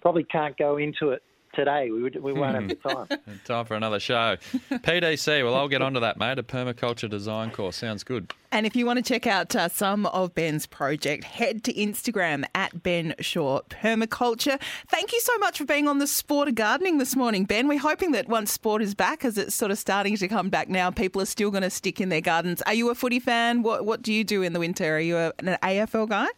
probably 0.01 0.25
can't 0.25 0.57
go 0.57 0.79
into 0.79 1.11
it 1.11 1.23
today. 1.55 1.91
We, 1.91 2.03
would, 2.03 2.23
we 2.23 2.33
won't 2.33 2.55
have 2.55 2.69
the 2.69 2.75
time. 2.75 3.41
time 3.45 3.65
for 3.65 3.75
another 3.75 4.01
show. 4.01 4.37
PDC, 4.71 5.45
well, 5.45 5.55
I'll 5.55 5.69
get 5.69 5.83
onto 5.83 6.01
that, 6.01 6.19
mate. 6.19 6.39
A 6.39 6.43
permaculture 6.43 7.09
design 7.09 7.51
course. 7.51 7.77
Sounds 7.77 8.05
good. 8.05 8.33
And 8.53 8.67
if 8.67 8.77
you 8.77 8.87
want 8.87 8.99
to 8.99 9.03
check 9.03 9.27
out 9.27 9.57
uh, 9.57 9.69
some 9.69 10.07
of 10.07 10.35
Ben's 10.35 10.67
project, 10.67 11.25
head 11.25 11.65
to 11.65 11.73
Instagram 11.75 12.45
at 12.55 12.85
Ben 12.85 13.15
Shaw 13.19 13.63
Permaculture. 13.69 14.61
Thank 14.89 15.13
you 15.13 15.21
so 15.21 15.37
much 15.39 15.59
for 15.59 15.65
being 15.65 15.89
on 15.89 15.99
the 15.99 16.07
sport 16.07 16.47
of 16.47 16.55
gardening 16.55 16.99
this 16.99 17.17
morning, 17.17 17.47
Ben. 17.47 17.67
We're 17.67 17.81
hoping 17.81 18.13
that 18.13 18.29
once 18.29 18.53
sport 18.53 18.81
is 18.81 18.95
back, 18.95 19.25
as 19.25 19.39
it's 19.39 19.57
sort 19.57 19.73
of 19.73 19.79
starting 19.79 20.17
to 20.17 20.29
come 20.29 20.51
back 20.51 20.69
now, 20.69 20.91
people 20.91 21.21
are 21.21 21.27
still 21.27 21.51
going 21.51 21.65
to 21.65 21.71
stick 21.71 22.01
in 22.01 22.11
their 22.11 22.21
gardens. 22.21 22.63
Are 22.63 22.75
you 22.75 22.91
a 22.91 22.95
footy 22.95 23.19
fan? 23.19 23.63
What 23.63 23.85
What 23.85 24.03
do 24.03 24.13
you 24.13 24.23
do 24.23 24.43
in 24.43 24.53
the 24.53 24.61
winter? 24.61 24.97
Are 24.97 25.01
you 25.01 25.17
a, 25.17 25.33
an 25.41 25.59
AFL 25.63 26.09
guy? 26.09 26.29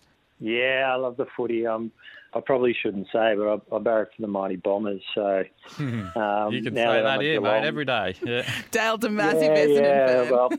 Yeah, 0.41 0.91
I 0.93 0.97
love 0.97 1.17
the 1.17 1.27
footy. 1.37 1.67
Um, 1.67 1.93
I 2.37 2.41
probably 2.41 2.75
shouldn't 2.75 3.07
say, 3.07 3.35
but 3.35 3.49
I, 3.49 3.77
I 3.77 3.79
barrack 3.79 4.09
for 4.15 4.23
the 4.23 4.29
mighty 4.29 4.57
Bombers. 4.57 5.03
So 5.15 5.45
um, 5.79 6.53
you 6.53 6.63
can 6.63 6.75
now 6.75 6.93
say 6.93 7.03
that 7.03 7.03
that 7.03 7.21
here, 7.23 7.41
mate, 7.41 7.65
every 7.65 7.85
day. 7.85 8.15
Yeah. 8.27 8.49
Dale's 8.71 9.05
a 9.05 9.09
massive 9.09 9.43
yeah, 9.43 9.65
yeah, 9.65 10.23
fan. 10.25 10.33
well, 10.33 10.51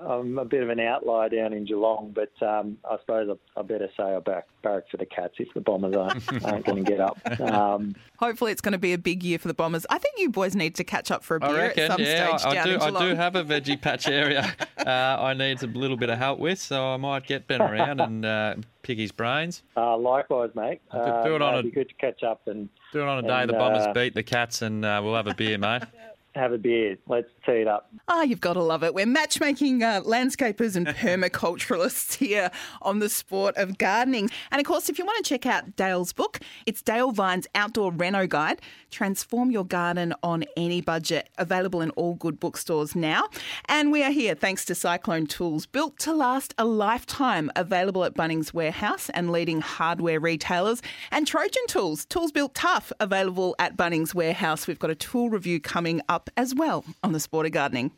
I'm 0.00 0.38
a 0.38 0.44
bit 0.44 0.62
of 0.62 0.70
an 0.70 0.80
outlier 0.80 1.28
down 1.28 1.52
in 1.52 1.64
Geelong, 1.64 2.14
but 2.14 2.32
um, 2.46 2.78
I 2.88 2.96
suppose 3.00 3.28
I, 3.28 3.60
I 3.60 3.62
better 3.62 3.88
say 3.96 4.02
I 4.02 4.18
back, 4.20 4.46
barrack 4.62 4.84
for 4.90 4.96
the 4.96 5.06
Cats 5.06 5.34
if 5.38 5.48
the 5.54 5.60
Bombers 5.60 5.94
aren't, 5.96 6.44
aren't 6.44 6.64
going 6.64 6.84
to 6.84 6.90
get 6.90 7.00
up. 7.00 7.18
Um, 7.40 7.94
Hopefully, 8.18 8.52
it's 8.52 8.60
going 8.60 8.72
to 8.72 8.78
be 8.78 8.92
a 8.92 8.98
big 8.98 9.22
year 9.22 9.38
for 9.38 9.48
the 9.48 9.54
Bombers. 9.54 9.86
I 9.90 9.98
think 9.98 10.14
you 10.18 10.30
boys 10.30 10.54
need 10.56 10.74
to 10.76 10.84
catch 10.84 11.10
up 11.10 11.22
for 11.22 11.36
a 11.36 11.40
beer 11.40 11.48
I 11.50 11.52
reckon, 11.68 11.84
at 11.84 11.90
some 11.92 12.00
yeah, 12.02 12.36
stage 12.36 12.46
I, 12.46 12.50
I 12.50 12.54
down 12.54 12.66
do. 12.66 12.74
in 12.74 12.96
I 12.96 13.08
do 13.10 13.14
have 13.16 13.36
a 13.36 13.44
veggie 13.44 13.80
patch 13.80 14.08
area. 14.08 14.54
Uh, 14.78 14.90
I 14.90 15.34
need 15.34 15.62
a 15.62 15.66
little 15.66 15.96
bit 15.96 16.10
of 16.10 16.18
help 16.18 16.38
with, 16.38 16.58
so 16.58 16.84
I 16.88 16.96
might 16.96 17.26
get 17.26 17.46
Ben 17.46 17.62
around 17.62 18.00
and 18.00 18.24
uh, 18.24 18.54
pick 18.82 18.98
his 18.98 19.12
brains. 19.12 19.62
uh, 19.76 19.96
likewise, 19.96 20.50
mate. 20.54 20.80
do 20.92 20.98
Uh, 20.98 21.22
it 21.34 21.42
on 21.42 21.58
a- 21.58 21.62
be 21.62 21.70
good 21.70 21.88
to 21.88 21.94
catch 21.94 22.22
up 22.22 22.46
and 22.46 22.68
Do 22.92 23.00
it 23.02 23.06
on 23.08 23.24
a 23.24 23.28
day 23.28 23.40
And, 23.42 23.48
the 23.50 23.54
Bombers 23.54 23.86
uh, 23.86 23.92
beat 23.92 24.14
the 24.14 24.22
Cats, 24.22 24.62
and 24.62 24.84
uh, 24.84 25.00
we'll 25.04 25.14
have 25.16 25.26
a 25.26 25.34
beer, 25.34 25.58
mate. 25.58 25.82
have 26.34 26.52
a 26.52 26.58
beer. 26.58 26.96
Let's 27.08 27.28
tee 27.48 27.60
it 27.60 27.68
up. 27.68 27.90
Ah, 28.08 28.22
you've 28.22 28.40
got 28.40 28.54
to 28.54 28.62
love 28.62 28.82
it. 28.84 28.94
We're 28.94 29.06
matchmaking 29.06 29.82
uh, 29.82 30.02
landscapers 30.02 30.76
and 30.76 30.86
permaculturalists 30.86 32.14
here 32.14 32.50
on 32.82 32.98
the 32.98 33.08
sport 33.08 33.56
of 33.56 33.78
gardening. 33.78 34.30
And 34.50 34.60
of 34.60 34.66
course, 34.66 34.88
if 34.88 34.98
you 34.98 35.04
want 35.04 35.24
to 35.24 35.28
check 35.28 35.46
out 35.46 35.76
Dale's 35.76 36.12
book, 36.12 36.40
it's 36.66 36.82
Dale 36.82 37.12
Vine's 37.12 37.46
Outdoor 37.54 37.92
Reno 37.92 38.26
Guide 38.26 38.60
Transform 38.90 39.50
Your 39.50 39.64
Garden 39.64 40.14
on 40.22 40.44
Any 40.56 40.80
Budget, 40.80 41.28
available 41.38 41.80
in 41.80 41.90
all 41.90 42.14
good 42.14 42.40
bookstores 42.40 42.94
now. 42.94 43.28
And 43.66 43.92
we 43.92 44.02
are 44.02 44.10
here 44.10 44.34
thanks 44.34 44.64
to 44.66 44.74
Cyclone 44.74 45.26
Tools, 45.26 45.66
built 45.66 45.98
to 46.00 46.12
last 46.14 46.54
a 46.58 46.64
lifetime, 46.64 47.50
available 47.56 48.04
at 48.04 48.14
Bunnings 48.14 48.54
Warehouse 48.54 49.10
and 49.10 49.30
leading 49.30 49.60
hardware 49.60 50.20
retailers. 50.20 50.82
And 51.10 51.26
Trojan 51.26 51.66
Tools, 51.68 52.06
tools 52.06 52.32
built 52.32 52.54
tough, 52.54 52.92
available 53.00 53.54
at 53.58 53.76
Bunnings 53.76 54.14
Warehouse. 54.14 54.66
We've 54.66 54.78
got 54.78 54.90
a 54.90 54.94
tool 54.94 55.30
review 55.30 55.60
coming 55.60 56.00
up 56.08 56.30
as 56.36 56.54
well 56.54 56.84
on 57.02 57.12
the 57.12 57.20
sport 57.20 57.37
of 57.46 57.52
gardening. 57.52 57.90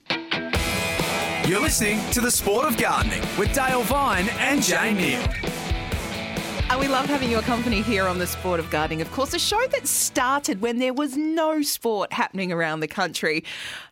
You're 1.47 1.61
listening 1.61 1.99
to 2.12 2.20
The 2.20 2.30
Sport 2.30 2.66
of 2.66 2.76
Gardening 2.76 3.22
with 3.38 3.53
Dale 3.53 3.82
Vine 3.82 4.28
and 4.38 4.62
Jane 4.62 4.97
Nield. 4.97 5.51
And 6.70 6.78
we 6.78 6.86
love 6.86 7.07
having 7.07 7.28
your 7.28 7.43
company 7.43 7.82
here 7.82 8.07
on 8.07 8.18
the 8.18 8.26
Sport 8.28 8.61
of 8.61 8.70
Gardening. 8.70 9.01
Of 9.01 9.11
course, 9.11 9.34
a 9.34 9.41
show 9.41 9.61
that 9.72 9.88
started 9.88 10.61
when 10.61 10.78
there 10.78 10.95
was 10.95 11.16
no 11.16 11.62
sport 11.62 12.12
happening 12.12 12.53
around 12.53 12.78
the 12.78 12.86
country. 12.86 13.43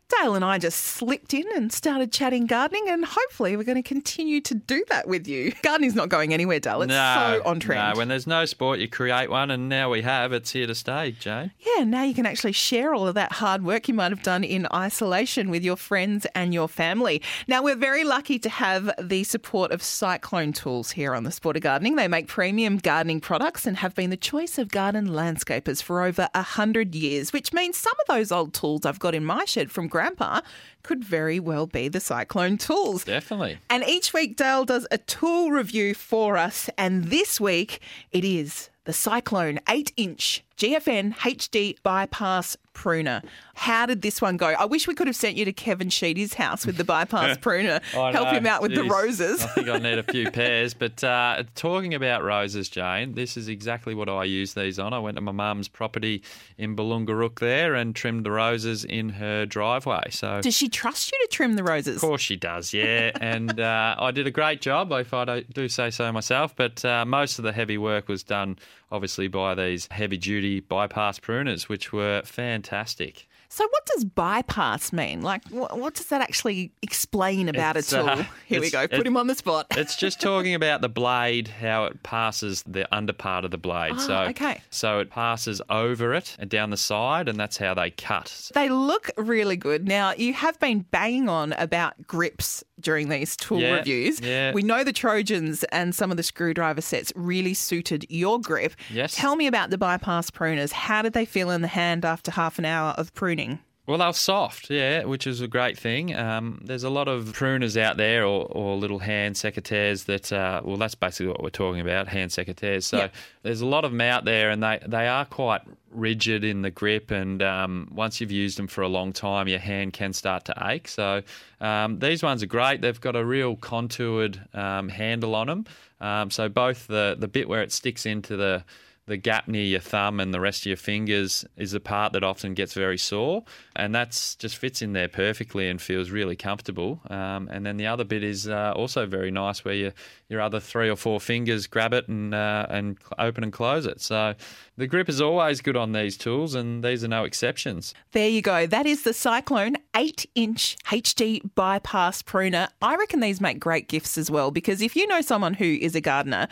Dale 0.09 0.35
and 0.35 0.45
I 0.45 0.59
just 0.59 0.79
slipped 0.79 1.35
in 1.35 1.45
and 1.55 1.71
started 1.71 2.13
chatting 2.13 2.47
gardening, 2.47 2.89
and 2.89 3.05
hopefully, 3.05 3.57
we're 3.57 3.65
going 3.65 3.83
to 3.83 3.87
continue 3.87 4.41
to 4.41 4.55
do 4.55 4.83
that 4.89 5.07
with 5.07 5.29
you. 5.29 5.53
Gardening's 5.63 5.95
not 5.95 6.09
going 6.09 6.33
anywhere, 6.33 6.61
Dale. 6.61 6.83
It's 6.83 6.89
no, 6.89 7.41
so 7.43 7.49
on 7.49 7.61
trend. 7.61 7.95
No, 7.95 7.99
when 7.99 8.09
there's 8.09 8.27
no 8.27 8.47
sport, 8.47 8.79
you 8.79 8.89
create 8.89 9.31
one, 9.31 9.51
and 9.51 9.69
now 9.69 9.91
we 9.91 10.03
have. 10.03 10.33
It's 10.33 10.51
here 10.51 10.67
to 10.67 10.75
stay, 10.75 11.13
Jane. 11.13 11.51
Yeah, 11.61 11.85
now 11.85 12.05
you 12.05 12.15
can 12.15 12.25
actually 12.25 12.53
share 12.53 12.95
all 12.95 13.07
of 13.07 13.15
that 13.17 13.33
hard 13.33 13.65
work 13.65 13.87
you 13.87 13.95
might 13.95 14.11
have 14.11 14.23
done 14.23 14.45
in 14.45 14.67
isolation 14.73 15.51
with 15.51 15.63
your 15.63 15.77
friends 15.77 16.27
and 16.35 16.55
your 16.55 16.69
family. 16.69 17.21
Now, 17.47 17.63
we're 17.63 17.77
very 17.77 18.05
lucky 18.05 18.39
to 18.39 18.49
have 18.49 18.91
the 19.01 19.25
support 19.25 19.73
of 19.73 19.83
Cyclone 19.83 20.53
Tools 20.55 20.93
here 20.93 21.15
on 21.15 21.25
the 21.25 21.31
Sport 21.31 21.57
of 21.57 21.63
Gardening. 21.63 21.97
They 21.97 22.09
make 22.09 22.29
premium 22.29 22.79
gardening 22.79 23.21
products 23.21 23.67
and 23.67 23.77
have 23.77 23.95
been 23.95 24.09
the 24.09 24.17
choice 24.17 24.57
of 24.57 24.71
garden 24.71 25.09
landscapers 25.09 25.83
for 25.83 26.03
over 26.03 26.29
a 26.35 26.43
hundred 26.43 26.95
years, 26.95 27.33
which 27.33 27.53
means 27.53 27.77
some 27.77 27.95
of 28.01 28.07
those 28.15 28.33
old 28.33 28.55
tools 28.55 28.87
I've 28.87 28.99
got 28.99 29.15
in 29.15 29.25
my 29.25 29.45
shed 29.45 29.71
from 29.71 29.89
Grandpa 29.99 30.42
could 30.84 31.05
very 31.05 31.40
well 31.40 31.66
be 31.66 31.88
the 31.88 31.99
Cyclone 31.99 32.57
Tools. 32.57 33.03
Definitely. 33.03 33.59
And 33.68 33.82
each 33.82 34.12
week, 34.12 34.36
Dale 34.36 34.64
does 34.64 34.86
a 34.92 34.99
tool 34.99 35.51
review 35.51 35.92
for 35.92 36.36
us. 36.36 36.70
And 36.78 37.07
this 37.07 37.40
week, 37.40 37.80
it 38.12 38.24
is 38.24 38.70
the 38.84 38.92
Cyclone 38.92 39.59
8 39.68 39.92
inch 39.96 40.44
GFN 40.59 41.15
HD 41.17 41.77
bypass 41.83 42.57
pruner. 42.73 43.23
How 43.55 43.87
did 43.87 44.03
this 44.03 44.21
one 44.23 44.37
go? 44.37 44.47
I 44.47 44.65
wish 44.67 44.87
we 44.87 44.95
could 44.95 45.07
have 45.09 45.17
sent 45.17 45.37
you 45.37 45.45
to 45.45 45.53
Kevin 45.53 45.89
Sheedy's 45.89 46.35
house 46.35 46.65
with 46.67 46.77
the 46.77 46.85
bypass 46.85 47.37
pruner, 47.41 47.81
I 47.97 48.13
help 48.13 48.27
know. 48.29 48.39
him 48.39 48.47
out 48.47 48.63
with 48.63 48.75
the 48.75 48.85
roses. 48.85 49.43
I 49.43 49.47
think 49.49 49.69
I 49.69 49.79
need 49.79 49.99
a 49.99 50.03
few 50.05 50.31
pairs. 50.33 50.75
But 50.75 51.03
uh, 51.03 51.43
talking 51.57 51.95
about 51.95 52.23
roses, 52.25 52.69
Jane, 52.69 53.15
this 53.15 53.37
is 53.37 53.49
exactly 53.49 53.95
what 53.95 54.09
I 54.09 54.25
use 54.25 54.55
these 54.55 54.79
on. 54.79 54.93
I 54.93 54.99
went 55.01 55.17
to 55.17 55.21
my 55.21 55.33
mum's 55.33 55.67
property 55.69 56.23
in 56.57 56.75
Bullengarook 56.77 57.41
there 57.41 57.75
and 57.75 57.95
trimmed 57.97 58.25
the 58.27 58.31
roses 58.31 58.85
in 58.85 59.09
her 59.11 59.45
driveway. 59.47 60.11
So 60.11 60.41
Does 60.41 60.55
she 60.57 60.69
trust 60.69 61.11
you 61.13 61.19
to 61.23 61.29
trim 61.33 61.55
the 61.55 61.65
roses? 61.65 61.97
Of 61.97 62.01
course 62.03 62.23
she 62.23 62.37
does, 62.37 62.73
yeah. 62.73 63.11
and 63.21 63.59
uh, 63.61 63.97
I 63.99 64.11
did 64.13 64.27
a 64.29 64.33
great 64.33 64.61
job, 64.61 64.93
if 64.93 65.13
I 65.15 65.25
do- 65.25 65.45
do 65.53 65.69
say 65.69 65.91
so 65.91 66.13
myself. 66.13 66.55
But 66.55 66.85
uh, 66.85 67.05
most 67.05 67.39
of 67.41 67.45
the 67.45 67.53
heavy 67.53 67.79
work 67.79 68.09
was 68.09 68.23
done, 68.23 68.57
obviously, 68.91 69.28
by 69.28 69.55
these 69.55 69.89
heavy 69.91 70.16
duty 70.16 70.61
bypass 70.61 71.18
pruners, 71.18 71.68
which 71.68 71.93
were 71.93 72.22
fantastic. 72.24 73.28
So, 73.51 73.66
what 73.66 73.86
does 73.86 74.05
bypass 74.05 74.92
mean? 74.92 75.22
Like, 75.22 75.42
what, 75.49 75.78
what 75.78 75.94
does 75.94 76.07
that 76.07 76.20
actually 76.20 76.70
explain 76.82 77.49
about 77.49 77.76
It's, 77.78 77.92
a 77.92 77.99
tool? 78.01 78.09
uh, 78.11 78.24
Here 78.46 78.61
we 78.61 78.70
go. 78.70 78.86
Put 78.86 79.07
him 79.07 79.16
on 79.16 79.26
the 79.26 79.34
spot. 79.34 79.66
It's 79.78 79.96
just 79.96 80.20
talking 80.20 80.55
about 80.55 80.82
the 80.82 80.88
blade, 80.88 81.49
how 81.49 81.84
it 81.86 82.03
passes 82.03 82.62
the 82.66 82.86
under 82.94 83.12
part 83.14 83.44
of 83.46 83.51
the 83.51 83.57
blade. 83.59 83.92
Ah, 83.94 83.99
so, 83.99 84.16
okay. 84.30 84.61
so 84.70 84.99
it 84.99 85.09
passes 85.09 85.62
over 85.70 86.12
it 86.14 86.36
and 86.38 86.51
down 86.51 86.68
the 86.70 86.76
side, 86.76 87.26
and 87.28 87.38
that's 87.40 87.57
how 87.57 87.72
they 87.74 87.90
cut. 87.90 88.51
They 88.55 88.68
look 88.68 89.11
really 89.16 89.57
good. 89.57 89.88
Now, 89.88 90.12
you 90.12 90.34
have 90.34 90.59
been 90.61 90.80
banging 90.90 91.28
on 91.30 91.53
about 91.55 92.07
grips 92.07 92.64
during 92.80 93.09
these 93.09 93.34
tool 93.36 93.61
Yeah, 93.61 93.76
reviews. 93.76 94.20
yeah. 94.20 94.53
We 94.53 94.62
know 94.62 94.84
the 94.84 94.92
Trojans 94.92 95.64
and 95.64 95.94
some 95.94 96.11
of 96.11 96.16
the 96.16 96.22
screwdriver 96.22 96.80
sets 96.80 97.12
really 97.16 97.55
suited 97.55 98.05
your 98.11 98.40
grip. 98.40 98.74
Yes. 98.90 99.14
Tell 99.16 99.36
me 99.36 99.46
about 99.46 99.70
the 99.70 99.78
bypass 99.78 100.30
pruners. 100.30 100.70
How 100.72 101.03
did 101.03 101.12
they 101.14 101.24
feel 101.24 101.51
in 101.51 101.62
the 101.62 101.68
hand 101.68 102.05
after 102.05 102.30
half 102.30 102.59
an 102.59 102.64
hour 102.66 102.90
of 102.99 103.14
pruning? 103.14 103.47
Well, 103.89 103.97
they're 103.97 104.12
soft, 104.12 104.68
yeah, 104.68 105.05
which 105.05 105.26
is 105.26 105.41
a 105.41 105.49
great 105.49 105.78
thing. 105.78 106.14
Um, 106.14 106.61
there's 106.62 106.84
a 106.84 106.91
lot 106.91 107.09
of 107.09 107.24
pruners 107.32 107.80
out 107.80 107.97
there 107.97 108.22
or, 108.22 108.45
or 108.51 108.76
little 108.76 108.99
hand 108.99 109.34
secateurs 109.34 110.05
that, 110.05 110.30
uh, 110.30 110.61
well, 110.62 110.76
that's 110.76 110.95
basically 110.95 111.28
what 111.28 111.43
we're 111.43 111.49
talking 111.49 111.80
about, 111.80 112.07
hand 112.07 112.30
secateurs. 112.30 112.82
So 112.82 113.09
there's 113.43 113.62
a 113.62 113.66
lot 113.66 113.86
of 113.86 113.93
them 113.93 114.03
out 114.03 114.26
there 114.26 114.51
and 114.51 114.62
they, 114.62 114.78
they 114.86 115.09
are 115.09 115.24
quite 115.24 115.62
rigid 115.91 116.45
in 116.45 116.61
the 116.61 116.70
grip. 116.70 117.11
And 117.11 117.43
um, 117.43 117.89
once 117.91 118.20
you've 118.20 118.30
used 118.30 118.59
them 118.59 118.66
for 118.66 118.82
a 118.82 118.89
long 118.89 119.11
time, 119.11 119.49
your 119.49 119.59
hand 119.59 119.95
can 119.95 120.12
start 120.12 120.45
to 120.45 120.55
ache. 120.66 120.86
So 120.86 121.22
um, 121.62 121.99
these 121.99 122.22
ones 122.22 122.43
are 122.43 122.47
great. 122.47 122.82
They've 122.82 123.01
got 123.01 123.16
a 123.16 123.24
real 123.24 123.57
contoured 123.57 124.39
um, 124.53 124.91
handle 124.91 125.34
on 125.34 125.47
them. 125.47 125.64
Um, 126.03 126.30
so 126.30 126.51
both 126.51 126.89
the, 126.89 127.16
the 127.18 127.26
bit 127.26 127.49
where 127.49 127.62
it 127.62 127.72
sticks 127.72 128.05
into 128.05 128.36
the 128.36 128.64
the 129.09 129.17
gap 129.17 129.49
near 129.49 129.65
your 129.65 129.81
thumb 129.81 130.21
and 130.21 130.33
the 130.33 130.41
rest 130.41 130.63
of 130.63 130.67
your 130.67 130.77
fingers 130.77 131.45
is 131.57 131.73
the 131.73 131.81
part 131.81 132.13
that 132.13 132.23
often 132.23 132.55
gets 132.55 132.75
very 132.75 132.99
sore, 132.99 133.43
and 133.75 133.95
that's 133.95 134.35
just 134.37 134.57
fits 134.57 134.83
in 134.83 134.93
there 134.93 135.09
perfectly 135.09 135.69
and 135.69 135.81
feels 135.81 136.11
really 136.11 136.37
comfortable. 136.37 137.01
Um, 137.11 137.49
and 137.51 137.67
then 137.67 137.79
the 137.79 137.87
other 137.87 138.05
bit 138.05 138.23
is 138.23 138.49
uh, 138.49 138.73
also 138.77 139.07
very 139.07 139.31
nice, 139.31 139.65
where 139.65 139.75
your 139.75 139.93
your 140.29 140.41
other 140.41 140.61
three 140.61 140.91
or 140.91 140.97
four 140.97 141.21
fingers 141.21 141.67
grab 141.67 141.93
it 141.95 142.07
and 142.07 142.35
uh, 142.35 142.67
and 142.69 142.99
open 143.19 143.43
and 143.43 143.53
close 143.53 143.87
it. 143.87 144.01
So 144.01 144.35
the 144.77 144.87
grip 144.87 145.09
is 145.09 145.21
always 145.21 145.61
good 145.61 145.77
on 145.77 145.93
these 145.93 146.17
tools, 146.17 146.55
and 146.55 146.85
these 146.85 147.03
are 147.03 147.09
no 147.09 147.25
exceptions. 147.25 147.95
There 148.13 148.29
you 148.29 148.43
go. 148.43 148.67
That 148.67 148.87
is 148.87 149.03
the 149.03 149.15
Cyclone 149.15 149.77
8 149.97 150.27
inch 150.35 150.77
HD 150.85 151.41
bypass 151.55 152.23
pruner. 152.23 152.69
I 152.83 152.97
reckon 152.97 153.21
these 153.21 153.41
make 153.41 153.59
great 153.59 153.89
gifts 153.89 154.19
as 154.19 154.31
well 154.31 154.51
because 154.51 154.83
if 154.83 154.95
you 154.95 155.07
know 155.07 155.23
someone 155.23 155.55
who 155.55 155.65
is 155.65 155.95
a 155.95 156.01
gardener, 156.01 156.47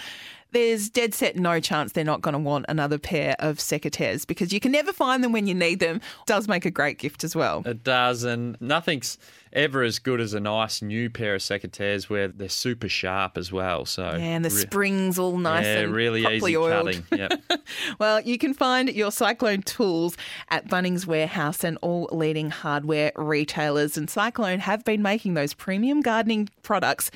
there's 0.52 0.88
dead 0.88 1.12
set 1.14 1.36
no 1.36 1.60
chance 1.60 1.92
they're 1.92 2.04
not 2.04 2.22
going 2.22 2.32
to 2.32 2.38
want 2.38 2.64
another 2.68 2.98
pair 2.98 3.36
of 3.38 3.58
secateurs 3.58 4.26
because 4.26 4.52
you 4.52 4.60
can 4.60 4.72
never 4.72 4.92
find 4.92 5.22
them 5.22 5.32
when 5.32 5.46
you 5.46 5.54
need 5.54 5.80
them. 5.80 6.00
Does 6.26 6.48
make 6.48 6.64
a 6.64 6.70
great 6.70 6.98
gift 6.98 7.24
as 7.24 7.36
well. 7.36 7.62
It 7.66 7.84
does, 7.84 8.24
and 8.24 8.56
nothing's 8.60 9.18
ever 9.52 9.82
as 9.82 9.98
good 9.98 10.20
as 10.20 10.34
a 10.34 10.40
nice 10.40 10.82
new 10.82 11.08
pair 11.08 11.34
of 11.34 11.40
secateurs 11.40 12.10
where 12.10 12.28
they're 12.28 12.48
super 12.48 12.88
sharp 12.88 13.38
as 13.38 13.50
well. 13.50 13.84
So 13.86 14.02
Yeah, 14.02 14.18
and 14.18 14.44
the 14.44 14.50
re- 14.50 14.54
springs 14.56 15.18
all 15.18 15.38
nice 15.38 15.64
yeah, 15.64 15.78
and 15.80 15.94
really 15.94 16.22
properly 16.22 16.36
easy 16.52 16.56
oiled. 16.56 16.86
cutting. 16.86 17.06
Yep. 17.16 17.60
Well, 17.98 18.20
you 18.20 18.36
can 18.38 18.52
find 18.54 18.90
your 18.90 19.10
Cyclone 19.10 19.62
tools 19.62 20.16
at 20.50 20.68
Bunnings 20.68 21.06
Warehouse 21.06 21.64
and 21.64 21.78
all 21.80 22.08
leading 22.12 22.50
hardware 22.50 23.12
retailers. 23.16 23.96
And 23.96 24.10
Cyclone 24.10 24.58
have 24.60 24.84
been 24.84 25.00
making 25.02 25.34
those 25.34 25.54
premium 25.54 26.00
gardening 26.02 26.48
products 26.62 27.10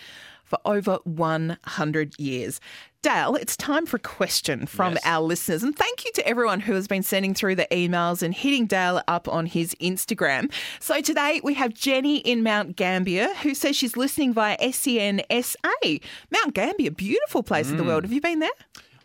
for 0.51 0.59
over 0.66 0.98
100 1.05 2.18
years. 2.18 2.61
Dale, 3.03 3.34
it's 3.36 3.57
time 3.57 3.86
for 3.86 3.96
a 3.96 4.01
question 4.01 4.66
from 4.66 4.98
our 5.07 5.22
listeners. 5.22 5.62
And 5.62 5.74
thank 5.74 6.05
you 6.05 6.12
to 6.16 6.26
everyone 6.28 6.61
who 6.61 6.74
has 6.74 6.86
been 6.86 7.03
sending 7.03 7.32
through 7.32 7.55
the 7.55 7.66
emails 7.72 8.22
and 8.22 8.34
hitting 8.34 8.66
Dale 8.66 9.01
up 9.09 9.26
on 9.26 9.46
his 9.46 9.74
Instagram. 9.76 10.53
So 10.80 11.01
today 11.01 11.40
we 11.42 11.55
have 11.55 11.72
Jenny 11.72 12.18
in 12.18 12.42
Mount 12.42 12.76
Gambier 12.76 13.32
who 13.42 13.55
says 13.55 13.74
she's 13.76 13.96
listening 13.96 14.34
via 14.34 14.59
E 14.61 14.70
SEN 14.72 15.22
SA. 15.30 15.98
Mount 16.30 16.53
Gambier, 16.53 16.90
beautiful 16.90 17.42
place 17.42 17.70
in 17.70 17.78
the 17.78 17.84
Mm. 17.84 17.86
world. 17.86 18.05
Have 18.05 18.12
you 18.12 18.20
been 18.20 18.40
there? 18.40 18.51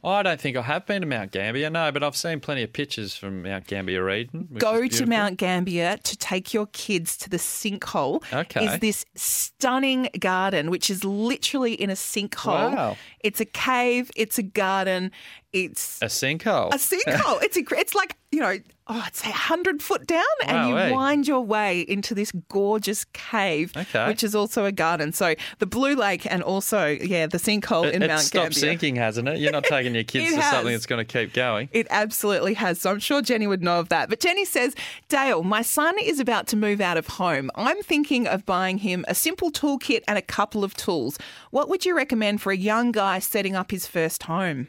I 0.05 0.21
don't 0.23 0.39
think 0.39 0.55
I 0.55 0.61
have 0.61 0.85
been 0.85 1.01
to 1.01 1.07
Mount 1.07 1.31
Gambier, 1.31 1.69
no, 1.69 1.91
but 1.91 2.03
I've 2.03 2.15
seen 2.15 2.39
plenty 2.39 2.61
of 2.63 2.71
pictures 2.71 3.15
from 3.15 3.41
Mount 3.41 3.65
Gambier 3.65 4.07
Eden. 4.09 4.47
go 4.59 4.87
to. 4.87 5.05
Mount 5.05 5.37
Gambier 5.37 5.97
to 6.03 6.17
take 6.17 6.53
your 6.53 6.67
kids 6.67 7.17
to 7.17 7.29
the 7.29 7.37
sinkhole. 7.37 8.23
Okay. 8.33 8.65
Is 8.65 8.79
this 8.79 9.05
stunning 9.15 10.09
garden, 10.19 10.69
which 10.69 10.89
is 10.89 11.03
literally 11.03 11.73
in 11.73 11.89
a 11.89 11.93
sinkhole. 11.93 12.75
Wow. 12.75 12.97
It's 13.21 13.39
a 13.39 13.45
cave, 13.45 14.11
it's 14.15 14.37
a 14.37 14.43
garden, 14.43 15.11
it's 15.53 16.01
A 16.01 16.05
sinkhole. 16.05 16.73
a 16.73 16.77
sinkhole. 16.77 17.41
it's 17.43 17.57
a, 17.57 17.63
it's 17.71 17.95
like, 17.95 18.15
you 18.31 18.39
know, 18.39 18.57
oh, 18.87 19.03
it's 19.07 19.23
a 19.23 19.31
hundred 19.31 19.81
foot 19.81 20.05
down 20.05 20.23
and 20.43 20.69
you 20.69 20.75
Wowee. 20.75 20.91
wind 20.91 21.27
your 21.27 21.41
way 21.41 21.81
into 21.81 22.13
this 22.13 22.31
gorgeous 22.49 23.05
cave, 23.13 23.71
Okay. 23.75 24.07
which 24.07 24.23
is 24.23 24.35
also 24.35 24.65
a 24.65 24.71
garden. 24.71 25.11
So 25.11 25.33
the 25.59 25.65
Blue 25.65 25.95
Lake 25.95 26.25
and 26.31 26.43
also, 26.43 26.85
yeah, 26.87 27.25
the 27.27 27.37
sinkhole 27.37 27.85
It, 27.87 27.95
in 27.95 28.03
it's 28.03 28.09
Mount 28.09 28.21
stopped 28.21 28.53
sinking, 28.55 28.95
hasn't 28.95 29.27
it? 29.27 29.39
You're 29.39 29.51
not 29.51 29.63
taking 29.63 29.95
your 29.95 30.03
kids 30.13 30.33
to 30.35 30.41
has. 30.41 30.51
something 30.51 30.71
that's 30.73 30.85
going 30.85 31.05
to 31.05 31.11
keep 31.11 31.33
going. 31.33 31.69
It 31.71 31.87
absolutely 31.89 32.53
has. 32.55 32.79
So 32.79 32.91
I'm 32.91 32.99
sure 32.99 33.21
Jenny 33.21 33.47
would 33.47 33.63
know 33.63 33.79
of 33.79 33.89
that. 33.89 34.09
But 34.09 34.19
Jenny 34.19 34.45
says, 34.45 34.75
Dale, 35.09 35.43
my 35.43 35.61
son 35.63 35.95
is 36.01 36.19
about 36.19 36.47
to 36.47 36.55
move 36.55 36.79
out 36.81 36.97
of 36.97 37.07
home. 37.07 37.49
I'm 37.55 37.81
thinking 37.81 38.27
of 38.27 38.45
buying 38.45 38.77
him 38.79 39.03
a 39.07 39.15
simple 39.15 39.51
toolkit 39.51 40.03
and 40.07 40.17
a 40.17 40.21
couple 40.21 40.63
of 40.63 40.75
tools. 40.75 41.17
What 41.51 41.69
would 41.69 41.85
you 41.85 41.95
recommend 41.95 42.41
for 42.41 42.51
a 42.51 42.57
young 42.57 42.91
guy 42.91 43.19
setting 43.19 43.55
up 43.55 43.71
his 43.71 43.87
first 43.87 44.23
home? 44.23 44.67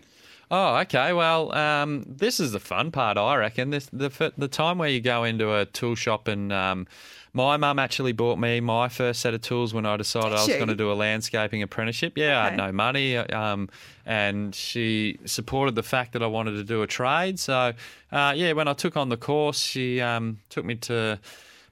Oh, 0.51 0.77
okay. 0.77 1.13
Well, 1.13 1.53
um, 1.55 2.05
this 2.07 2.39
is 2.39 2.53
the 2.53 2.61
fun 2.61 2.93
part, 2.93 3.19
I 3.19 3.35
reckon. 3.37 3.71
This 3.71 3.89
the 3.93 4.33
the 4.39 4.49
time 4.49 4.79
where 4.79 4.89
you 4.89 5.01
go 5.01 5.25
into 5.25 5.53
a 5.53 5.67
tool 5.67 5.97
shop 5.97 6.29
and 6.29 6.53
um, 6.53 6.87
my 7.33 7.57
mum 7.57 7.79
actually 7.79 8.13
bought 8.13 8.39
me 8.39 8.61
my 8.61 8.89
first 8.89 9.21
set 9.21 9.35
of 9.35 9.43
tools 9.43 9.75
when 9.75 9.85
I 9.85 9.97
decided 9.97 10.33
I 10.33 10.37
was 10.37 10.47
she? 10.47 10.53
going 10.53 10.69
to 10.69 10.77
do 10.77 10.91
a 10.91 10.95
landscaping 10.95 11.63
apprenticeship. 11.63 12.17
Yeah, 12.17 12.41
I 12.41 12.51
had 12.51 12.57
no 12.57 12.73
money, 12.73 13.17
um, 13.17 13.69
and 14.07 14.55
she 14.55 15.19
supported 15.25 15.75
the 15.75 15.83
fact 15.83 16.13
that 16.13 16.23
I 16.23 16.29
wanted 16.29 16.53
to 16.53 16.65
do 16.65 16.83
a 16.83 16.87
trade. 16.87 17.39
So, 17.39 17.75
uh, 18.13 18.33
yeah, 18.35 18.53
when 18.53 18.69
I 18.69 18.73
took 18.73 18.97
on 18.97 19.09
the 19.09 19.17
course, 19.17 19.59
she 19.59 20.01
um, 20.01 20.39
took 20.49 20.65
me 20.65 20.77
to. 20.77 21.21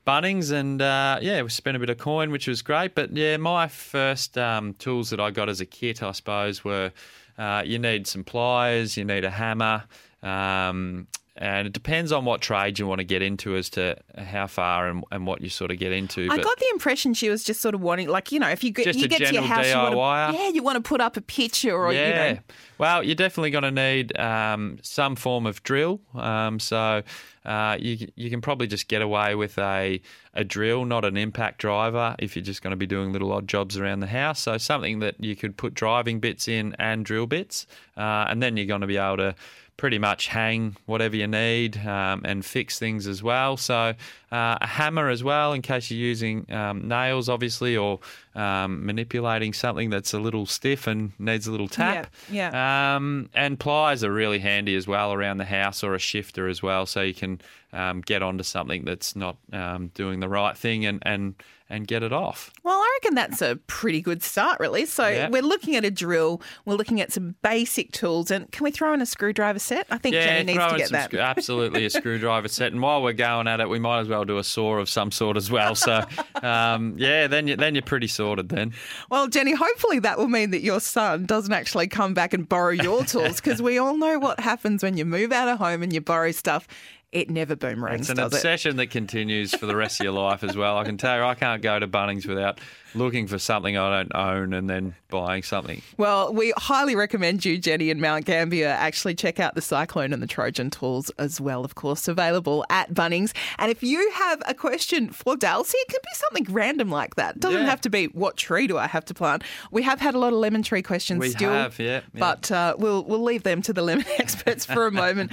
Bunnings 0.06 0.52
and 0.52 0.82
uh, 0.82 1.18
yeah, 1.22 1.40
we 1.40 1.48
spent 1.48 1.78
a 1.78 1.80
bit 1.80 1.88
of 1.88 1.96
coin, 1.96 2.30
which 2.30 2.46
was 2.46 2.60
great. 2.60 2.94
But 2.94 3.16
yeah, 3.16 3.38
my 3.38 3.68
first 3.68 4.36
um, 4.36 4.74
tools 4.74 5.08
that 5.08 5.18
I 5.18 5.30
got 5.30 5.48
as 5.48 5.62
a 5.62 5.64
kit, 5.64 6.02
I 6.02 6.12
suppose, 6.12 6.62
were 6.62 6.92
uh, 7.38 7.62
you 7.64 7.78
need 7.78 8.06
some 8.06 8.24
pliers, 8.24 8.96
you 8.96 9.04
need 9.04 9.24
a 9.24 9.30
hammer, 9.30 9.84
um, 10.22 11.06
and 11.36 11.66
it 11.66 11.72
depends 11.72 12.12
on 12.12 12.24
what 12.24 12.40
trade 12.40 12.78
you 12.78 12.86
want 12.86 13.00
to 13.00 13.04
get 13.04 13.20
into 13.20 13.56
as 13.56 13.68
to 13.70 13.96
how 14.16 14.46
far 14.46 14.88
and, 14.88 15.02
and 15.10 15.26
what 15.26 15.40
you 15.40 15.48
sort 15.48 15.72
of 15.72 15.78
get 15.78 15.90
into. 15.90 16.28
I 16.30 16.38
got 16.38 16.58
the 16.58 16.68
impression 16.72 17.12
she 17.12 17.28
was 17.28 17.42
just 17.42 17.60
sort 17.60 17.74
of 17.74 17.80
wanting, 17.80 18.08
like, 18.08 18.30
you 18.30 18.38
know, 18.38 18.48
if 18.48 18.62
you 18.62 18.70
get, 18.70 18.94
you 18.94 19.08
get 19.08 19.26
to 19.26 19.34
your 19.34 19.42
house, 19.42 19.66
you 19.66 19.96
want 19.96 20.36
to, 20.36 20.40
yeah, 20.40 20.48
you 20.50 20.62
want 20.62 20.76
to 20.76 20.88
put 20.88 21.00
up 21.00 21.16
a 21.16 21.20
picture 21.20 21.74
or, 21.76 21.92
yeah. 21.92 22.06
you 22.28 22.34
know, 22.34 22.40
Well, 22.78 23.02
you're 23.02 23.14
definitely 23.14 23.50
going 23.50 23.64
to 23.64 23.70
need 23.70 24.16
um, 24.18 24.78
some 24.82 25.16
form 25.16 25.46
of 25.46 25.62
drill. 25.64 26.00
Um, 26.14 26.60
so 26.60 27.02
uh, 27.44 27.76
you 27.78 28.08
you 28.14 28.30
can 28.30 28.40
probably 28.40 28.66
just 28.66 28.88
get 28.88 29.02
away 29.02 29.34
with 29.34 29.58
a 29.58 30.00
a 30.34 30.44
drill, 30.44 30.84
not 30.84 31.04
an 31.04 31.16
impact 31.16 31.58
driver, 31.58 32.16
if 32.18 32.34
you're 32.34 32.44
just 32.44 32.62
going 32.62 32.70
to 32.70 32.76
be 32.76 32.86
doing 32.86 33.12
little 33.12 33.32
odd 33.32 33.46
jobs 33.46 33.76
around 33.76 34.00
the 34.00 34.06
house. 34.06 34.40
So 34.40 34.56
something 34.58 35.00
that 35.00 35.22
you 35.22 35.36
could 35.36 35.56
put 35.56 35.74
driving 35.74 36.20
bits 36.20 36.48
in 36.48 36.74
and 36.78 37.04
drill 37.04 37.26
bits, 37.26 37.66
uh, 37.96 38.26
and 38.28 38.42
then 38.42 38.56
you're 38.56 38.66
going 38.66 38.80
to 38.80 38.86
be 38.86 38.96
able 38.96 39.18
to 39.18 39.34
pretty 39.76 39.98
much 39.98 40.28
hang 40.28 40.76
whatever 40.86 41.16
you 41.16 41.26
need 41.26 41.76
um, 41.86 42.22
and 42.24 42.44
fix 42.44 42.78
things 42.78 43.06
as 43.06 43.22
well. 43.22 43.56
So 43.56 43.94
uh, 44.30 44.58
a 44.60 44.66
hammer 44.66 45.08
as 45.08 45.24
well, 45.24 45.52
in 45.52 45.62
case 45.62 45.90
you're 45.90 45.98
using 45.98 46.50
um, 46.52 46.86
nails, 46.86 47.28
obviously, 47.28 47.76
or 47.76 47.98
um, 48.34 48.86
manipulating 48.86 49.52
something 49.52 49.90
that's 49.90 50.14
a 50.14 50.18
little 50.20 50.46
stiff 50.46 50.86
and 50.86 51.12
needs 51.18 51.46
a 51.46 51.50
little 51.50 51.68
tap. 51.68 52.08
Yeah, 52.30 52.50
yeah. 52.52 52.96
Um, 52.96 53.30
and 53.34 53.58
pliers 53.58 54.04
are 54.04 54.12
really 54.12 54.38
handy 54.38 54.76
as 54.76 54.86
well 54.86 55.12
around 55.12 55.38
the 55.38 55.44
house, 55.44 55.82
or 55.82 55.94
a 55.94 55.98
shifter 55.98 56.48
as 56.48 56.62
well, 56.62 56.86
so 56.86 57.02
you 57.02 57.14
can 57.14 57.40
um, 57.74 58.00
get 58.00 58.22
onto 58.22 58.44
something 58.44 58.84
that's 58.84 59.14
not 59.16 59.36
um, 59.52 59.88
doing 59.94 60.20
the 60.20 60.28
right 60.28 60.56
thing 60.56 60.86
and, 60.86 61.02
and 61.02 61.34
and 61.70 61.86
get 61.88 62.02
it 62.02 62.12
off. 62.12 62.52
Well, 62.62 62.76
I 62.78 62.98
reckon 63.02 63.14
that's 63.14 63.40
a 63.40 63.56
pretty 63.66 64.02
good 64.02 64.22
start, 64.22 64.60
really. 64.60 64.84
So 64.84 65.08
Yeah. 65.08 65.30
we're 65.30 65.40
looking 65.42 65.74
at 65.76 65.84
a 65.84 65.90
drill, 65.90 66.42
we're 66.66 66.74
looking 66.74 67.00
at 67.00 67.10
some 67.10 67.36
basic 67.42 67.90
tools, 67.90 68.30
and 68.30 68.52
can 68.52 68.64
we 68.64 68.70
throw 68.70 68.92
in 68.92 69.00
a 69.00 69.06
screwdriver 69.06 69.58
set? 69.58 69.86
I 69.90 69.96
think 69.96 70.14
yeah, 70.14 70.26
Jenny 70.26 70.52
needs 70.52 70.72
to 70.72 70.76
get 70.76 70.90
that. 70.90 71.04
screw- 71.06 71.20
absolutely 71.20 71.86
a 71.86 71.90
screwdriver 71.90 72.48
set. 72.48 72.72
And 72.72 72.82
while 72.82 73.02
we're 73.02 73.14
going 73.14 73.48
at 73.48 73.60
it, 73.60 73.68
we 73.70 73.78
might 73.78 74.00
as 74.00 74.08
well 74.08 74.26
do 74.26 74.36
a 74.36 74.44
saw 74.44 74.76
of 74.76 74.90
some 74.90 75.10
sort 75.10 75.38
as 75.38 75.50
well. 75.50 75.74
So, 75.74 76.04
um, 76.42 76.96
yeah, 76.98 77.28
then 77.28 77.48
you 77.48 77.56
then 77.56 77.74
you're 77.74 77.82
pretty 77.82 78.08
sorted 78.08 78.50
then. 78.50 78.74
Well, 79.10 79.26
Jenny, 79.28 79.52
hopefully 79.54 79.98
that 80.00 80.18
will 80.18 80.28
mean 80.28 80.50
that 80.50 80.60
your 80.60 80.80
son 80.80 81.24
doesn't 81.24 81.52
actually 81.52 81.88
come 81.88 82.12
back 82.12 82.34
and 82.34 82.46
borrow 82.46 82.72
your 82.72 83.04
tools 83.04 83.40
because 83.40 83.62
we 83.62 83.78
all 83.78 83.96
know 83.96 84.18
what 84.18 84.38
happens 84.38 84.82
when 84.82 84.98
you 84.98 85.06
move 85.06 85.32
out 85.32 85.48
of 85.48 85.58
home 85.58 85.82
and 85.82 85.92
you 85.94 86.02
borrow 86.02 86.30
stuff. 86.30 86.68
It 87.14 87.30
never 87.30 87.54
boomerangs, 87.56 88.02
It's 88.02 88.10
an 88.10 88.16
does 88.16 88.32
it? 88.32 88.36
obsession 88.36 88.76
that 88.76 88.88
continues 88.88 89.54
for 89.54 89.66
the 89.66 89.76
rest 89.76 90.00
of 90.00 90.04
your 90.04 90.12
life 90.12 90.42
as 90.44 90.56
well. 90.56 90.76
I 90.76 90.84
can 90.84 90.96
tell 90.98 91.16
you, 91.16 91.22
I 91.24 91.34
can't 91.34 91.62
go 91.62 91.78
to 91.78 91.86
Bunnings 91.88 92.26
without 92.26 92.58
looking 92.96 93.26
for 93.28 93.38
something 93.38 93.76
I 93.76 93.90
don't 94.02 94.14
own 94.14 94.52
and 94.52 94.68
then 94.70 94.94
buying 95.10 95.42
something. 95.44 95.80
Well, 95.96 96.32
we 96.32 96.52
highly 96.56 96.94
recommend 96.96 97.44
you, 97.44 97.56
Jenny 97.58 97.90
and 97.90 98.00
Mount 98.00 98.24
Gambier, 98.24 98.68
actually 98.68 99.14
check 99.14 99.38
out 99.40 99.54
the 99.54 99.60
Cyclone 99.62 100.12
and 100.12 100.20
the 100.22 100.26
Trojan 100.26 100.70
tools 100.70 101.10
as 101.18 101.40
well, 101.40 101.64
of 101.64 101.74
course, 101.76 102.06
available 102.08 102.64
at 102.70 102.92
Bunnings. 102.94 103.32
And 103.58 103.70
if 103.70 103.82
you 103.82 104.10
have 104.12 104.42
a 104.46 104.54
question 104.54 105.08
for 105.10 105.36
Dalsy, 105.36 105.74
it 105.74 105.88
can 105.88 106.00
be 106.02 106.14
something 106.14 106.46
random 106.54 106.90
like 106.90 107.14
that. 107.16 107.36
It 107.36 107.40
doesn't 107.42 107.60
Yeah. 107.62 107.66
have 107.70 107.80
to 107.82 107.90
be 107.90 108.06
what 108.06 108.36
tree 108.36 108.66
do 108.66 108.76
I 108.78 108.86
have 108.88 109.04
to 109.06 109.14
plant. 109.14 109.42
We 109.70 109.82
have 109.84 110.00
had 110.00 110.14
a 110.14 110.18
lot 110.18 110.32
of 110.32 110.38
lemon 110.40 110.62
tree 110.64 110.82
questions 110.82 111.20
We 111.20 111.30
still. 111.30 111.52
have, 111.52 111.78
yeah, 111.78 112.00
yeah. 112.12 112.20
But 112.20 112.50
uh, 112.50 112.74
we'll 112.76 113.04
we'll 113.04 113.22
leave 113.22 113.44
them 113.44 113.62
to 113.62 113.72
the 113.72 113.82
lemon 113.82 114.04
experts 114.18 114.64
for 114.64 114.86
a 114.86 114.92
moment. 114.92 115.32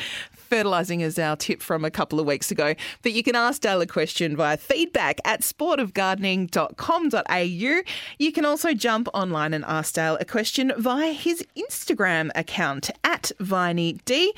Fertilising 0.51 0.99
is 0.99 1.17
our 1.17 1.37
tip 1.37 1.61
from 1.61 1.85
a 1.85 1.89
couple 1.89 2.19
of 2.19 2.25
weeks 2.25 2.51
ago. 2.51 2.75
But 3.03 3.13
you 3.13 3.23
can 3.23 3.37
ask 3.37 3.61
Dale 3.61 3.79
a 3.79 3.87
question 3.87 4.35
via 4.35 4.57
feedback 4.57 5.21
at 5.23 5.43
sportofgardening.com.au. 5.43 7.81
You 8.19 8.31
can 8.33 8.43
also 8.43 8.73
jump 8.73 9.07
online 9.13 9.53
and 9.53 9.63
ask 9.63 9.93
Dale 9.93 10.17
a 10.19 10.25
question 10.25 10.73
via 10.77 11.13
his 11.13 11.41
Instagram 11.55 12.31
account 12.35 12.89
at 13.05 13.31
VineyD. 13.39 14.31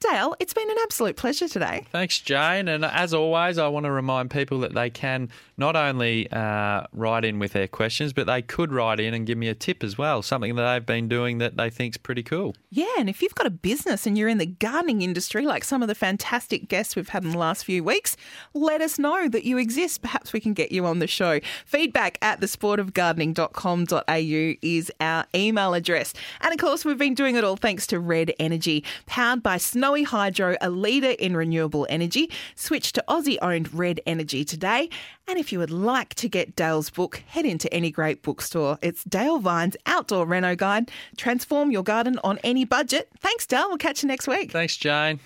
Dale, 0.00 0.34
it's 0.40 0.52
been 0.52 0.70
an 0.70 0.76
absolute 0.82 1.16
pleasure 1.16 1.48
today. 1.48 1.86
Thanks, 1.90 2.20
Jane. 2.20 2.68
And 2.68 2.84
as 2.84 3.14
always, 3.14 3.56
I 3.56 3.66
want 3.68 3.84
to 3.84 3.90
remind 3.90 4.30
people 4.30 4.60
that 4.60 4.74
they 4.74 4.90
can 4.90 5.30
not 5.56 5.74
only 5.74 6.30
uh, 6.30 6.82
write 6.92 7.24
in 7.24 7.38
with 7.38 7.54
their 7.54 7.66
questions, 7.66 8.12
but 8.12 8.26
they 8.26 8.42
could 8.42 8.70
write 8.72 9.00
in 9.00 9.14
and 9.14 9.26
give 9.26 9.38
me 9.38 9.48
a 9.48 9.54
tip 9.54 9.82
as 9.82 9.96
well, 9.96 10.20
something 10.20 10.54
that 10.56 10.70
they've 10.70 10.84
been 10.84 11.08
doing 11.08 11.38
that 11.38 11.56
they 11.56 11.70
think's 11.70 11.96
pretty 11.96 12.22
cool. 12.22 12.54
Yeah, 12.70 12.92
and 12.98 13.08
if 13.08 13.22
you've 13.22 13.34
got 13.34 13.46
a 13.46 13.50
business 13.50 14.06
and 14.06 14.18
you're 14.18 14.28
in 14.28 14.36
the 14.38 14.46
gardening 14.46 15.00
industry, 15.00 15.46
like 15.46 15.64
some 15.64 15.80
of 15.80 15.88
the 15.88 15.94
fantastic 15.94 16.68
guests 16.68 16.94
we've 16.94 17.08
had 17.08 17.24
in 17.24 17.30
the 17.30 17.38
last 17.38 17.64
few 17.64 17.82
weeks, 17.82 18.18
let 18.52 18.82
us 18.82 18.98
know 18.98 19.28
that 19.28 19.44
you 19.44 19.56
exist. 19.56 20.02
Perhaps 20.02 20.34
we 20.34 20.40
can 20.40 20.52
get 20.52 20.72
you 20.72 20.84
on 20.84 20.98
the 20.98 21.06
show. 21.06 21.40
Feedback 21.64 22.18
at 22.20 22.40
thesportofgardening.com.au 22.40 24.54
is 24.62 24.92
our 25.00 25.24
email 25.34 25.72
address. 25.72 26.12
And 26.42 26.52
of 26.52 26.58
course, 26.58 26.84
we've 26.84 26.98
been 26.98 27.14
doing 27.14 27.36
it 27.36 27.44
all 27.44 27.56
thanks 27.56 27.86
to 27.88 27.98
Red 27.98 28.34
Energy, 28.38 28.84
powered 29.06 29.42
by 29.42 29.56
Snowy 29.86 30.02
Hydro, 30.02 30.56
a 30.60 30.68
leader 30.68 31.10
in 31.10 31.36
renewable 31.36 31.86
energy. 31.88 32.28
Switch 32.56 32.90
to 32.94 33.04
Aussie 33.06 33.38
owned 33.40 33.72
Red 33.72 34.00
Energy 34.04 34.44
today. 34.44 34.90
And 35.28 35.38
if 35.38 35.52
you 35.52 35.60
would 35.60 35.70
like 35.70 36.12
to 36.14 36.28
get 36.28 36.56
Dale's 36.56 36.90
book, 36.90 37.22
head 37.28 37.46
into 37.46 37.72
any 37.72 37.92
great 37.92 38.20
bookstore. 38.24 38.80
It's 38.82 39.04
Dale 39.04 39.38
Vine's 39.38 39.76
Outdoor 39.86 40.26
Reno 40.26 40.56
Guide. 40.56 40.90
Transform 41.16 41.70
your 41.70 41.84
garden 41.84 42.18
on 42.24 42.38
any 42.42 42.64
budget. 42.64 43.08
Thanks, 43.20 43.46
Dale. 43.46 43.68
We'll 43.68 43.78
catch 43.78 44.02
you 44.02 44.08
next 44.08 44.26
week. 44.26 44.50
Thanks, 44.50 44.76
Jane. 44.76 45.20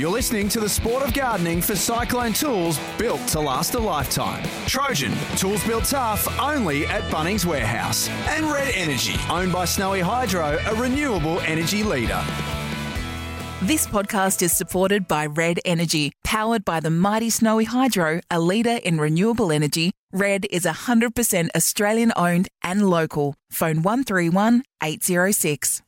You're 0.00 0.08
listening 0.08 0.48
to 0.48 0.60
the 0.60 0.68
sport 0.70 1.02
of 1.02 1.12
gardening 1.12 1.60
for 1.60 1.76
Cyclone 1.76 2.32
Tools 2.32 2.80
built 2.96 3.20
to 3.28 3.38
last 3.38 3.74
a 3.74 3.78
lifetime. 3.78 4.42
Trojan, 4.66 5.12
tools 5.36 5.62
built 5.66 5.84
tough 5.84 6.26
only 6.40 6.86
at 6.86 7.02
Bunnings 7.12 7.44
Warehouse. 7.44 8.08
And 8.26 8.46
Red 8.46 8.72
Energy, 8.74 9.16
owned 9.28 9.52
by 9.52 9.66
Snowy 9.66 10.00
Hydro, 10.00 10.58
a 10.64 10.74
renewable 10.76 11.38
energy 11.40 11.82
leader. 11.82 12.24
This 13.60 13.86
podcast 13.86 14.40
is 14.40 14.56
supported 14.56 15.06
by 15.06 15.26
Red 15.26 15.60
Energy, 15.66 16.12
powered 16.24 16.64
by 16.64 16.80
the 16.80 16.88
mighty 16.88 17.28
Snowy 17.28 17.64
Hydro, 17.64 18.22
a 18.30 18.40
leader 18.40 18.78
in 18.82 18.98
renewable 18.98 19.52
energy. 19.52 19.92
Red 20.14 20.46
is 20.50 20.64
100% 20.64 21.50
Australian 21.54 22.10
owned 22.16 22.48
and 22.64 22.88
local. 22.88 23.34
Phone 23.50 23.82
131 23.82 24.62
806. 24.82 25.82